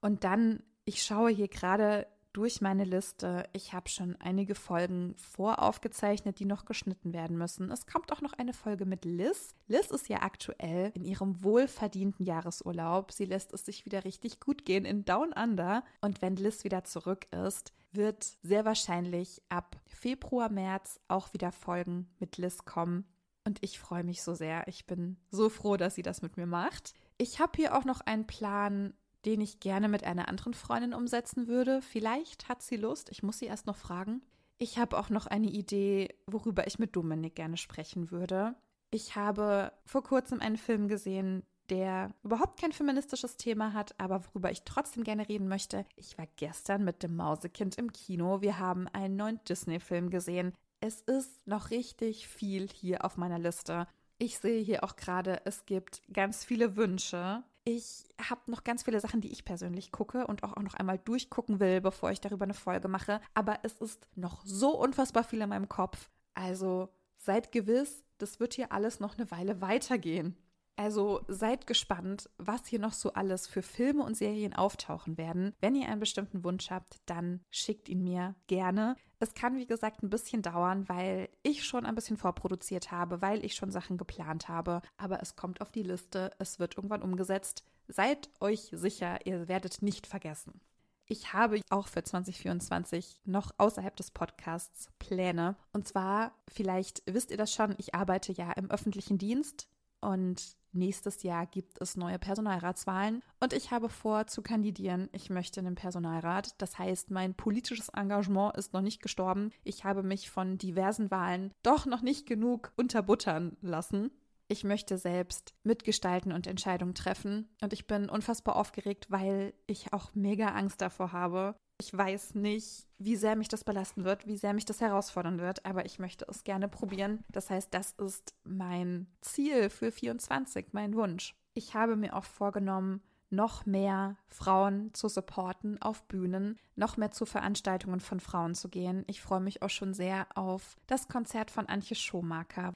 Und 0.00 0.24
dann, 0.24 0.62
ich 0.84 1.02
schaue 1.02 1.30
hier 1.30 1.48
gerade 1.48 2.06
durch 2.32 2.60
meine 2.60 2.84
Liste. 2.84 3.44
Ich 3.52 3.72
habe 3.72 3.88
schon 3.88 4.16
einige 4.16 4.54
Folgen 4.54 5.14
voraufgezeichnet, 5.16 6.38
die 6.38 6.44
noch 6.44 6.64
geschnitten 6.64 7.12
werden 7.12 7.36
müssen. 7.36 7.70
Es 7.70 7.86
kommt 7.86 8.12
auch 8.12 8.20
noch 8.20 8.32
eine 8.34 8.52
Folge 8.52 8.86
mit 8.86 9.04
Liz. 9.04 9.54
Liz 9.66 9.90
ist 9.90 10.08
ja 10.08 10.22
aktuell 10.22 10.92
in 10.94 11.04
ihrem 11.04 11.42
wohlverdienten 11.42 12.24
Jahresurlaub. 12.24 13.12
Sie 13.12 13.24
lässt 13.24 13.52
es 13.52 13.64
sich 13.64 13.84
wieder 13.84 14.04
richtig 14.04 14.40
gut 14.40 14.64
gehen 14.64 14.84
in 14.84 15.04
Down 15.04 15.32
Under. 15.32 15.82
Und 16.00 16.22
wenn 16.22 16.36
Liz 16.36 16.64
wieder 16.64 16.84
zurück 16.84 17.26
ist, 17.32 17.72
wird 17.92 18.24
sehr 18.42 18.64
wahrscheinlich 18.64 19.42
ab 19.48 19.80
Februar, 19.86 20.50
März 20.50 21.00
auch 21.08 21.32
wieder 21.32 21.52
Folgen 21.52 22.08
mit 22.18 22.36
Liz 22.36 22.64
kommen. 22.64 23.04
Und 23.44 23.58
ich 23.62 23.78
freue 23.80 24.04
mich 24.04 24.22
so 24.22 24.34
sehr. 24.34 24.68
Ich 24.68 24.86
bin 24.86 25.16
so 25.30 25.48
froh, 25.48 25.76
dass 25.76 25.94
sie 25.94 26.02
das 26.02 26.22
mit 26.22 26.36
mir 26.36 26.46
macht. 26.46 26.94
Ich 27.18 27.40
habe 27.40 27.52
hier 27.56 27.76
auch 27.76 27.84
noch 27.84 28.00
einen 28.00 28.26
Plan 28.26 28.94
den 29.24 29.40
ich 29.40 29.60
gerne 29.60 29.88
mit 29.88 30.04
einer 30.04 30.28
anderen 30.28 30.54
Freundin 30.54 30.94
umsetzen 30.94 31.46
würde. 31.48 31.82
Vielleicht 31.82 32.48
hat 32.48 32.62
sie 32.62 32.76
Lust, 32.76 33.10
ich 33.10 33.22
muss 33.22 33.38
sie 33.38 33.46
erst 33.46 33.66
noch 33.66 33.76
fragen. 33.76 34.22
Ich 34.58 34.78
habe 34.78 34.98
auch 34.98 35.08
noch 35.08 35.26
eine 35.26 35.48
Idee, 35.48 36.14
worüber 36.26 36.66
ich 36.66 36.78
mit 36.78 36.94
Dominik 36.94 37.34
gerne 37.34 37.56
sprechen 37.56 38.10
würde. 38.10 38.54
Ich 38.90 39.16
habe 39.16 39.72
vor 39.86 40.02
kurzem 40.02 40.40
einen 40.40 40.56
Film 40.56 40.88
gesehen, 40.88 41.44
der 41.70 42.12
überhaupt 42.22 42.60
kein 42.60 42.72
feministisches 42.72 43.36
Thema 43.36 43.72
hat, 43.72 43.94
aber 43.98 44.26
worüber 44.26 44.50
ich 44.50 44.62
trotzdem 44.64 45.04
gerne 45.04 45.28
reden 45.28 45.48
möchte. 45.48 45.86
Ich 45.96 46.18
war 46.18 46.26
gestern 46.36 46.84
mit 46.84 47.02
dem 47.02 47.16
Mausekind 47.16 47.76
im 47.76 47.92
Kino. 47.92 48.42
Wir 48.42 48.58
haben 48.58 48.88
einen 48.88 49.16
neuen 49.16 49.40
Disney-Film 49.48 50.10
gesehen. 50.10 50.52
Es 50.80 51.00
ist 51.02 51.46
noch 51.46 51.70
richtig 51.70 52.26
viel 52.26 52.68
hier 52.68 53.04
auf 53.04 53.16
meiner 53.16 53.38
Liste. 53.38 53.86
Ich 54.18 54.38
sehe 54.38 54.62
hier 54.62 54.82
auch 54.84 54.96
gerade, 54.96 55.40
es 55.44 55.64
gibt 55.64 56.02
ganz 56.12 56.44
viele 56.44 56.76
Wünsche. 56.76 57.44
Ich 57.64 58.04
habe 58.20 58.50
noch 58.50 58.64
ganz 58.64 58.84
viele 58.84 59.00
Sachen, 59.00 59.20
die 59.20 59.30
ich 59.30 59.44
persönlich 59.44 59.92
gucke 59.92 60.26
und 60.26 60.42
auch 60.42 60.56
noch 60.56 60.74
einmal 60.74 60.98
durchgucken 60.98 61.60
will, 61.60 61.80
bevor 61.80 62.10
ich 62.10 62.20
darüber 62.20 62.44
eine 62.44 62.54
Folge 62.54 62.88
mache. 62.88 63.20
Aber 63.34 63.58
es 63.62 63.74
ist 63.74 64.06
noch 64.16 64.42
so 64.44 64.78
unfassbar 64.80 65.24
viel 65.24 65.42
in 65.42 65.50
meinem 65.50 65.68
Kopf. 65.68 66.08
Also 66.34 66.88
seid 67.16 67.52
gewiss, 67.52 68.02
das 68.18 68.40
wird 68.40 68.54
hier 68.54 68.72
alles 68.72 68.98
noch 69.00 69.18
eine 69.18 69.30
Weile 69.30 69.60
weitergehen. 69.60 70.36
Also 70.80 71.20
seid 71.28 71.66
gespannt, 71.66 72.30
was 72.38 72.66
hier 72.66 72.78
noch 72.78 72.94
so 72.94 73.12
alles 73.12 73.46
für 73.46 73.60
Filme 73.60 74.02
und 74.02 74.16
Serien 74.16 74.54
auftauchen 74.54 75.18
werden. 75.18 75.52
Wenn 75.60 75.74
ihr 75.74 75.86
einen 75.86 76.00
bestimmten 76.00 76.42
Wunsch 76.42 76.70
habt, 76.70 77.02
dann 77.04 77.40
schickt 77.50 77.90
ihn 77.90 78.02
mir 78.02 78.34
gerne. 78.46 78.96
Es 79.18 79.34
kann, 79.34 79.58
wie 79.58 79.66
gesagt, 79.66 80.02
ein 80.02 80.08
bisschen 80.08 80.40
dauern, 80.40 80.88
weil 80.88 81.28
ich 81.42 81.64
schon 81.64 81.84
ein 81.84 81.94
bisschen 81.94 82.16
vorproduziert 82.16 82.90
habe, 82.92 83.20
weil 83.20 83.44
ich 83.44 83.56
schon 83.56 83.70
Sachen 83.70 83.98
geplant 83.98 84.48
habe. 84.48 84.80
Aber 84.96 85.20
es 85.20 85.36
kommt 85.36 85.60
auf 85.60 85.70
die 85.70 85.82
Liste, 85.82 86.30
es 86.38 86.58
wird 86.58 86.78
irgendwann 86.78 87.02
umgesetzt. 87.02 87.62
Seid 87.86 88.30
euch 88.40 88.70
sicher, 88.72 89.26
ihr 89.26 89.48
werdet 89.48 89.82
nicht 89.82 90.06
vergessen. 90.06 90.62
Ich 91.04 91.34
habe 91.34 91.60
auch 91.68 91.88
für 91.88 92.04
2024 92.04 93.20
noch 93.26 93.50
außerhalb 93.58 93.94
des 93.96 94.12
Podcasts 94.12 94.88
Pläne. 94.98 95.56
Und 95.74 95.86
zwar, 95.86 96.32
vielleicht 96.48 97.02
wisst 97.04 97.30
ihr 97.30 97.36
das 97.36 97.52
schon, 97.52 97.74
ich 97.76 97.94
arbeite 97.94 98.32
ja 98.32 98.50
im 98.52 98.70
öffentlichen 98.70 99.18
Dienst 99.18 99.68
und 100.00 100.56
nächstes 100.72 101.22
Jahr 101.22 101.46
gibt 101.46 101.80
es 101.80 101.96
neue 101.96 102.18
Personalratswahlen 102.18 103.22
und 103.40 103.52
ich 103.52 103.70
habe 103.70 103.88
vor 103.88 104.26
zu 104.26 104.42
kandidieren. 104.42 105.08
Ich 105.12 105.30
möchte 105.30 105.60
in 105.60 105.66
den 105.66 105.74
Personalrat. 105.74 106.54
Das 106.58 106.78
heißt, 106.78 107.10
mein 107.10 107.34
politisches 107.34 107.88
Engagement 107.88 108.56
ist 108.56 108.72
noch 108.72 108.80
nicht 108.80 109.02
gestorben. 109.02 109.50
Ich 109.64 109.84
habe 109.84 110.02
mich 110.02 110.30
von 110.30 110.58
diversen 110.58 111.10
Wahlen 111.10 111.52
doch 111.62 111.86
noch 111.86 112.02
nicht 112.02 112.26
genug 112.26 112.72
unterbuttern 112.76 113.56
lassen. 113.60 114.10
Ich 114.48 114.64
möchte 114.64 114.98
selbst 114.98 115.54
mitgestalten 115.62 116.32
und 116.32 116.48
Entscheidungen 116.48 116.94
treffen. 116.94 117.48
Und 117.60 117.72
ich 117.72 117.86
bin 117.86 118.08
unfassbar 118.08 118.56
aufgeregt, 118.56 119.06
weil 119.08 119.54
ich 119.66 119.92
auch 119.92 120.12
mega 120.14 120.48
Angst 120.48 120.80
davor 120.80 121.12
habe, 121.12 121.54
ich 121.80 121.96
weiß 121.96 122.34
nicht, 122.34 122.86
wie 122.98 123.16
sehr 123.16 123.34
mich 123.36 123.48
das 123.48 123.64
belasten 123.64 124.04
wird, 124.04 124.26
wie 124.26 124.36
sehr 124.36 124.52
mich 124.52 124.66
das 124.66 124.82
herausfordern 124.82 125.40
wird, 125.40 125.64
aber 125.64 125.86
ich 125.86 125.98
möchte 125.98 126.26
es 126.28 126.44
gerne 126.44 126.68
probieren. 126.68 127.24
Das 127.30 127.48
heißt, 127.48 127.72
das 127.72 127.92
ist 127.92 128.34
mein 128.44 129.06
Ziel 129.22 129.70
für 129.70 129.90
24, 129.90 130.68
mein 130.72 130.94
Wunsch. 130.94 131.34
Ich 131.54 131.74
habe 131.74 131.96
mir 131.96 132.14
auch 132.14 132.24
vorgenommen, 132.24 133.02
noch 133.30 133.64
mehr 133.64 134.16
Frauen 134.28 134.92
zu 134.92 135.08
supporten 135.08 135.80
auf 135.80 136.02
Bühnen, 136.04 136.58
noch 136.76 136.96
mehr 136.96 137.12
zu 137.12 137.24
Veranstaltungen 137.24 138.00
von 138.00 138.20
Frauen 138.20 138.54
zu 138.54 138.68
gehen. 138.68 139.04
Ich 139.06 139.22
freue 139.22 139.40
mich 139.40 139.62
auch 139.62 139.70
schon 139.70 139.94
sehr 139.94 140.26
auf 140.34 140.76
das 140.86 141.08
Konzert 141.08 141.50
von 141.50 141.66
Antje 141.66 141.96
Schomaker. 141.96 142.74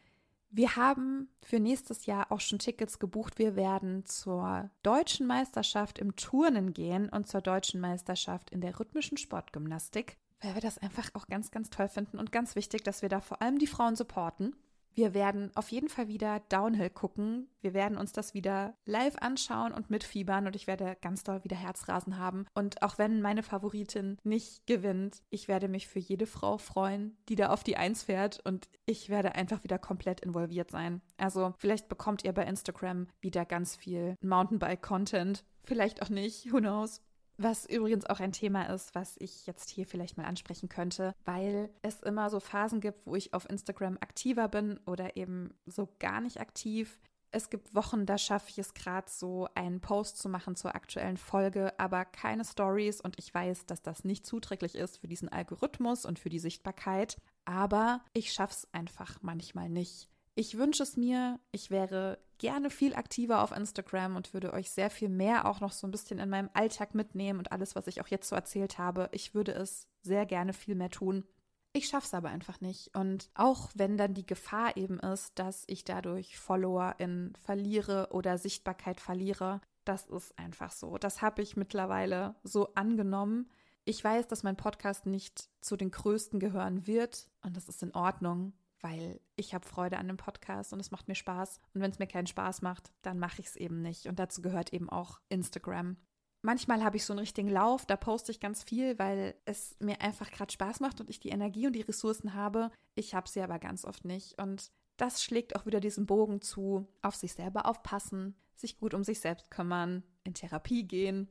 Wir 0.57 0.77
haben 0.77 1.29
für 1.43 1.59
nächsdes 1.59 2.07
Jahr 2.07 2.31
auch 2.31 2.39
schon 2.39 2.61
Tickets 2.61 3.01
gebucht. 3.01 3.41
Wir 3.41 3.57
werden 3.57 4.07
zur 4.07 4.71
deutschen 4.85 5.27
Meisterschaft 5.27 5.99
im 5.99 6.15
Turnen 6.15 6.73
gehen 6.73 7.09
und 7.09 7.27
zur 7.27 7.41
deutschen 7.41 7.81
Meisterschaft 7.81 8.51
in 8.51 8.61
der 8.61 8.79
rhythmischen 8.79 9.19
Sportgymnastik, 9.19 10.17
weil 10.41 10.55
wir 10.55 10.61
das 10.61 10.79
einfach 10.79 11.11
auch 11.15 11.27
ganz, 11.27 11.51
ganz 11.51 11.71
toll 11.71 11.89
finden 11.89 12.21
und 12.21 12.31
ganz 12.31 12.55
wichtig, 12.55 12.85
dass 12.85 13.03
wir 13.03 13.09
da 13.09 13.21
vor 13.21 13.43
allem 13.43 13.59
die 13.59 13.67
Frauen 13.67 13.97
supporten. 13.97 14.55
Wir 14.95 15.13
werden 15.13 15.51
auf 15.57 15.71
jeden 15.71 15.89
Fall 15.89 16.09
wieder 16.09 16.41
Downhill 16.49 16.91
gucken. 16.91 17.49
Wir 17.61 17.75
werden 17.75 17.99
uns 17.99 18.13
das 18.13 18.33
wieder 18.33 18.77
live 18.85 19.17
anschauen 19.17 19.73
und 19.73 19.91
mitfiebern 19.91 20.47
und 20.47 20.55
ich 20.55 20.67
werde 20.67 20.97
ganz 21.01 21.25
doll 21.25 21.43
wieder 21.43 21.57
Herzrasen 21.57 22.19
haben. 22.19 22.47
Und 22.55 22.81
auch 22.83 22.97
wenn 22.97 23.21
meine 23.21 23.43
Favoritin 23.43 24.19
nicht 24.23 24.67
gewinnt, 24.67 25.23
ich 25.31 25.49
werde 25.49 25.69
mich 25.69 25.89
für 25.89 25.99
jede 25.99 26.27
Frau 26.27 26.59
freuen, 26.59 27.17
die 27.29 27.35
da 27.35 27.49
auf 27.49 27.65
die 27.65 27.77
Eins 27.77 28.05
fährt 28.05 28.41
und 28.45 28.69
ich 28.87 29.09
werde 29.09 29.35
einfach 29.35 29.65
wieder 29.65 29.79
komplett 29.79 30.21
involviert 30.21 30.71
sein. 30.71 31.03
Also 31.17 31.55
vielleicht 31.59 31.89
bekommt 31.89 32.25
ihr 32.25 32.33
bei 32.33 32.45
Instagram 32.45 33.09
wieder 33.21 33.45
ganz 33.45 33.75
viel 33.75 34.17
Mountainbike-Content. 34.23 35.45
Vielleicht 35.65 36.03
auch 36.03 36.09
nicht, 36.09 36.53
who 36.53 36.59
knows. 36.59 37.01
Was 37.37 37.67
übrigens 37.67 38.07
auch 38.07 38.21
ein 38.21 38.33
Thema 38.33 38.73
ist, 38.73 38.95
was 38.95 39.17
ich 39.19 39.47
jetzt 39.47 39.69
hier 39.71 39.87
vielleicht 39.87 40.17
mal 40.17 40.27
ansprechen 40.27 40.69
könnte, 40.69 41.15
weil 41.25 41.69
es 41.83 42.01
immer 42.03 42.31
so 42.31 42.39
Phasen 42.39 42.81
gibt, 42.81 43.07
wo 43.07 43.17
ich 43.17 43.35
auf 43.35 43.49
Instagram 43.51 43.99
aktiver 44.01 44.49
bin 44.49 44.79
oder 44.87 45.17
eben 45.17 45.53
so 45.67 45.89
gar 45.99 46.21
nicht 46.21 46.41
aktiv. 46.41 47.01
Es 47.33 47.51
gibt 47.51 47.75
Wochen, 47.75 48.07
da 48.07 48.17
schaffe 48.17 48.51
ich 48.51 48.59
es 48.59 48.75
gerade 48.75 49.11
so, 49.11 49.49
einen 49.57 49.81
Post 49.81 50.19
zu 50.19 50.29
machen 50.29 50.55
zur 50.55 50.77
aktuellen 50.77 51.17
Folge, 51.17 51.77
aber 51.81 52.05
keine 52.05 52.45
Stories 52.45 53.01
und 53.01 53.19
ich 53.19 53.35
weiß, 53.35 53.67
dass 53.67 53.83
das 53.83 54.05
nicht 54.05 54.25
zuträglich 54.25 54.77
ist 54.77 54.99
für 54.99 55.09
diesen 55.09 55.29
Algorithmus 55.29 56.05
und 56.07 56.21
für 56.21 56.29
die 56.29 56.39
Sichtbarkeit, 56.39 57.21
aber 57.45 58.05
ich 58.13 58.33
schaffe 58.33 58.55
es 58.55 58.69
einfach 58.73 59.19
manchmal 59.23 59.69
nicht. 59.69 60.09
Ich 60.37 60.59
wünsche 60.59 60.83
es 60.83 60.97
mir, 60.97 61.39
ich 61.53 61.71
wäre 61.71 62.19
gerne 62.39 62.69
viel 62.69 62.95
aktiver 62.95 63.43
auf 63.43 63.53
Instagram 63.53 64.17
und 64.17 64.35
würde 64.35 64.53
euch 64.53 64.71
sehr 64.71 64.91
viel 64.91 65.09
mehr 65.09 65.47
auch 65.47 65.61
noch 65.61 65.73
so 65.73 65.87
ein 65.87 65.93
bisschen 65.93 66.19
in 66.19 66.29
meinem 66.29 66.51
Alltag 66.55 66.95
mitnehmen 66.95 67.39
und 67.39 67.53
alles, 67.53 67.77
was 67.77 67.87
ich 67.87 68.01
auch 68.01 68.09
jetzt 68.09 68.29
so 68.29 68.35
erzählt 68.35 68.79
habe. 68.79 69.09
Ich 69.13 69.35
würde 69.35 69.53
es 69.53 69.87
sehr 70.03 70.27
gerne 70.27 70.53
viel 70.53 70.75
mehr 70.75 70.91
tun. 70.91 71.25
Ich 71.73 71.87
schaffe 71.87 72.07
es 72.07 72.15
aber 72.15 72.31
einfach 72.31 72.61
nicht. 72.61 72.97
Und 72.97 73.31
auch 73.35 73.71
wenn 73.75 73.97
dann 73.97 74.15
die 74.15 74.27
Gefahr 74.27 74.77
eben 74.77 74.99
ist, 74.99 75.39
dass 75.39 75.65
ich 75.69 75.85
dadurch 75.85 76.37
Follower 76.37 76.97
in 76.99 77.33
verliere 77.45 78.09
oder 78.11 78.37
Sichtbarkeit 78.37 79.01
verliere, 79.01 79.61
das 79.85 80.07
ist 80.07 80.37
einfach 80.37 80.73
so. 80.73 80.99
Das 80.99 81.23
habe 81.23 81.43
ich 81.43 81.57
mittlerweile 81.57 82.35
so 82.43 82.75
angenommen. 82.75 83.51
Ich 83.85 84.03
weiß, 84.03 84.27
dass 84.27 84.43
mein 84.43 84.57
Podcast 84.57 85.07
nicht 85.07 85.49
zu 85.61 85.77
den 85.77 85.91
größten 85.91 86.41
gehören 86.41 86.87
wird 86.87 87.29
und 87.43 87.57
das 87.57 87.69
ist 87.69 87.83
in 87.83 87.95
Ordnung 87.95 88.53
weil 88.85 89.19
ich 89.35 89.55
habe 89.55 89.67
Freude 89.67 89.97
an 89.97 90.09
dem 90.09 90.19
Podcast 90.19 90.73
und 90.73 90.79
es 90.79 90.91
macht 90.91 91.09
mir 91.09 91.15
Spaß. 91.15 91.59
Und 91.73 91.81
wenn 91.81 91.91
es 91.91 91.99
mir 91.99 92.07
keinen 92.07 92.27
Spaß 92.27 92.61
macht, 92.61 92.93
dann 93.03 93.19
mache 93.19 93.41
ich 93.41 93.47
es 93.47 93.57
eben 93.57 93.81
nicht. 93.81 94.07
Und 94.07 94.19
dazu 94.19 94.43
gehört 94.43 94.73
eben 94.75 94.91
auch 94.91 95.21
Instagram. 95.31 95.97
Manchmal 96.43 96.85
habe 96.85 96.99
ich 96.99 97.07
so 97.07 97.15
einen 97.15 97.21
richtigen 97.21 97.49
Lauf, 97.49 97.87
da 97.87 97.97
poste 97.97 98.31
ich 98.31 98.39
ganz 98.39 98.63
viel, 98.63 98.99
weil 98.99 99.35
es 99.47 99.75
mir 99.81 100.03
einfach 100.03 100.31
gerade 100.31 100.53
Spaß 100.53 100.81
macht 100.81 101.01
und 101.01 101.09
ich 101.09 101.19
die 101.19 101.31
Energie 101.31 101.67
und 101.67 101.73
die 101.73 101.81
Ressourcen 101.81 102.35
habe. 102.35 102.71
Ich 102.95 103.15
habe 103.15 103.29
sie 103.29 103.41
aber 103.41 103.59
ganz 103.59 103.87
oft 103.87 104.05
nicht. 104.05 104.39
Und 104.39 104.71
das 104.99 105.25
schlägt 105.25 105.57
auch 105.57 105.65
wieder 105.65 105.81
diesen 105.81 106.05
Bogen 106.05 106.43
zu, 106.43 106.87
auf 107.01 107.15
sich 107.15 107.33
selber 107.33 107.65
aufpassen, 107.65 108.37
sich 108.55 108.77
gut 108.77 108.93
um 108.93 109.03
sich 109.03 109.21
selbst 109.21 109.51
kümmern, 109.51 110.03
in 110.25 110.35
Therapie 110.35 110.87
gehen 110.87 111.31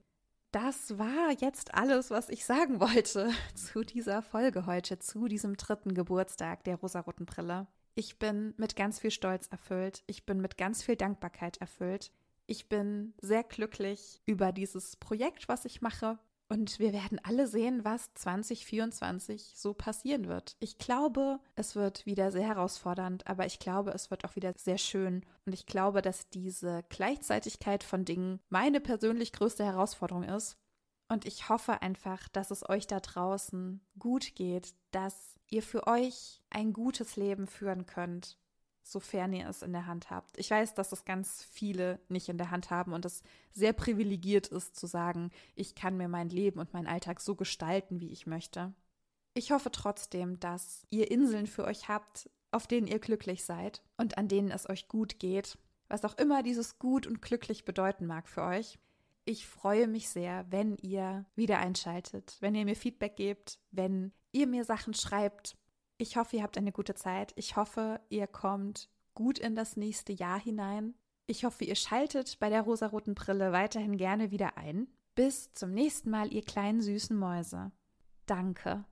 das 0.54 0.99
war 0.99 1.32
jetzt 1.39 1.74
alles, 1.74 2.12
was 2.12 2.30
ich 2.30 2.45
sagen 2.45 2.80
wollte 2.80 3.32
zu 3.56 3.84
dieser 3.84 4.22
Folge 4.22 4.66
heute, 4.68 4.99
zu 4.99 5.28
diesem 5.28 5.58
dritten 5.58 5.95
Geburtstag 5.95 6.64
der 6.64 6.76
rosaroten 6.76 7.26
Brille. 7.26 7.68
Ich 7.95 8.20
bin 8.20 8.54
mit 8.58 8.76
ganz 8.76 8.99
viel 8.99 9.12
Stolz 9.12 9.47
erfüllt. 9.47 10.04
Ich 10.06 10.26
bin 10.26 10.39
mit 10.39 10.58
ganz 10.58 10.84
viel 10.84 10.95
Dankbarkeit 10.95 11.58
erfüllt. 11.58 12.12
Ich 12.45 12.70
bin 12.70 13.14
sehr 13.20 13.43
glücklich 13.43 14.22
über 14.26 14.51
dieses 14.51 14.95
Projekt, 14.95 15.47
was 15.47 15.66
ich 15.66 15.82
mache. 15.82 16.20
Und 16.50 16.78
wir 16.80 16.94
werden 16.94 17.20
alle 17.24 17.48
sehen, 17.48 17.84
was 17.84 18.14
2024 18.14 19.54
so 19.56 19.74
passieren 19.74 20.28
wird. 20.28 20.56
Ich 20.60 20.78
glaube, 20.78 21.39
es 21.56 21.76
wird 21.76 22.06
wieder 22.06 22.32
sehr 22.32 22.48
herausfordernd, 22.48 23.26
aber 23.28 23.46
ich 23.46 23.60
glaube, 23.60 23.91
es 23.91 24.12
wird 24.12 24.26
auch 24.26 24.36
wieder 24.36 24.54
sehr 24.58 24.78
schön. 24.78 25.26
Und 25.46 25.54
ich 25.54 25.66
glaube, 25.66 26.02
dass 26.02 26.30
diese 26.30 26.84
Gleichzeitigkeit 26.89 27.84
von 27.84 28.06
Dingen 28.06 28.39
meine 28.50 28.82
persönlich 28.82 29.32
größte 29.32 29.64
Herausforderung 29.64 30.24
ist. 30.24 30.58
Und 31.10 31.26
ich 31.26 31.50
hoffe 31.50 31.82
einfach, 31.82 32.28
dass 32.30 32.52
es 32.52 32.68
euch 32.68 32.88
da 32.88 33.00
draußen 33.00 33.82
gut 33.98 34.36
geht, 34.36 34.74
dass 34.91 35.39
ihr 35.50 35.64
für 35.64 35.88
euch 35.88 36.41
ein 36.50 36.74
gutes 36.74 37.16
Leben 37.16 37.48
führen 37.48 37.86
könnt 37.86 38.38
sofern 38.84 39.34
ihr 39.34 39.48
es 39.48 39.62
in 39.62 39.74
der 39.74 39.88
Hand 39.88 40.10
habt. 40.10 40.38
Ich 40.38 40.52
weiß, 40.52 40.74
dass 40.76 40.92
es 40.92 41.06
ganz 41.06 41.44
viele 41.52 42.00
nicht 42.10 42.30
in 42.30 42.38
der 42.38 42.52
Hand 42.52 42.70
haben 42.70 42.94
und 42.94 43.06
es 43.06 43.24
sehr 43.54 43.74
privilegiert 43.74 44.48
ist 44.48 44.76
zu 44.76 44.88
sagen, 44.88 45.32
ich 45.56 45.76
kann 45.76 45.98
mir 45.98 46.08
mein 46.08 46.30
Leben 46.30 46.60
und 46.60 46.74
meinen 46.74 46.88
Alltag 46.88 47.22
so 47.22 47.36
gestalten, 47.36 48.00
wie 48.00 48.12
ich 48.12 48.28
möchte. 48.28 48.74
Ich 49.34 49.52
hoffe 49.52 49.72
trotzdem, 49.72 50.40
dass 50.40 50.86
ihr 50.90 51.10
Inseln 51.10 51.48
für 51.48 51.64
euch 51.64 51.88
habt, 51.88 52.30
auf 52.52 52.68
denen 52.68 52.88
ihr 52.88 53.00
glücklich 53.00 53.46
seid 53.46 53.82
und 53.98 54.18
an 54.18 54.28
denen 54.28 54.52
es 54.52 54.70
euch 54.70 54.88
gut 54.88 55.20
geht, 55.20 55.58
was 55.88 56.06
auch 56.06 56.18
immer 56.18 56.44
dieses 56.44 56.78
gut 56.78 57.08
und 57.08 57.22
glücklich 57.22 57.66
bedeuten 57.66 58.06
mag 58.06 58.28
für 58.28 58.44
euch. 58.44 58.78
Ich 59.26 59.48
freue 59.48 59.88
mich 59.88 60.10
sehr, 60.10 60.46
wenn 60.50 60.78
ihr 60.78 61.26
wieder 61.36 61.60
einschaltet, 61.60 62.38
wenn 62.42 62.56
ihr 62.56 62.66
mir 62.66 62.76
Feedback 62.76 63.16
gebt, 63.16 63.58
wenn 63.72 64.12
ihr 64.32 64.48
mir 64.48 64.66
Sachen 64.66 64.94
schreibt, 64.94 65.56
ich 65.98 66.18
hoffe, 66.18 66.38
ihr 66.38 66.44
habt 66.44 66.58
eine 66.58 66.72
gute 66.72 66.96
Zeit. 66.96 67.34
Ich 67.36 67.56
hoffe, 67.56 68.00
ihr 68.10 68.28
kommt 68.28 68.89
gut 69.14 69.39
in 69.39 69.56
das 69.56 69.78
nächste 69.78 70.14
Jahr 70.14 70.39
hinein. 70.39 70.96
Ich 71.26 71.46
hoffe, 71.46 71.64
ihr 71.64 71.76
schaltet 71.76 72.39
bei 72.39 72.50
der 72.50 72.62
rosaroten 72.62 73.16
Brille 73.16 73.52
weiterhin 73.52 73.98
gerne 73.98 74.32
wieder 74.32 74.58
ein. 74.58 74.88
Bis 75.16 75.54
zum 75.54 75.72
nächsten 75.72 76.10
Mal, 76.10 76.34
ihr 76.34 76.44
kleinen 76.44 76.82
süßen 76.82 77.16
Mäuse. 77.16 77.72
Danke. 78.26 78.86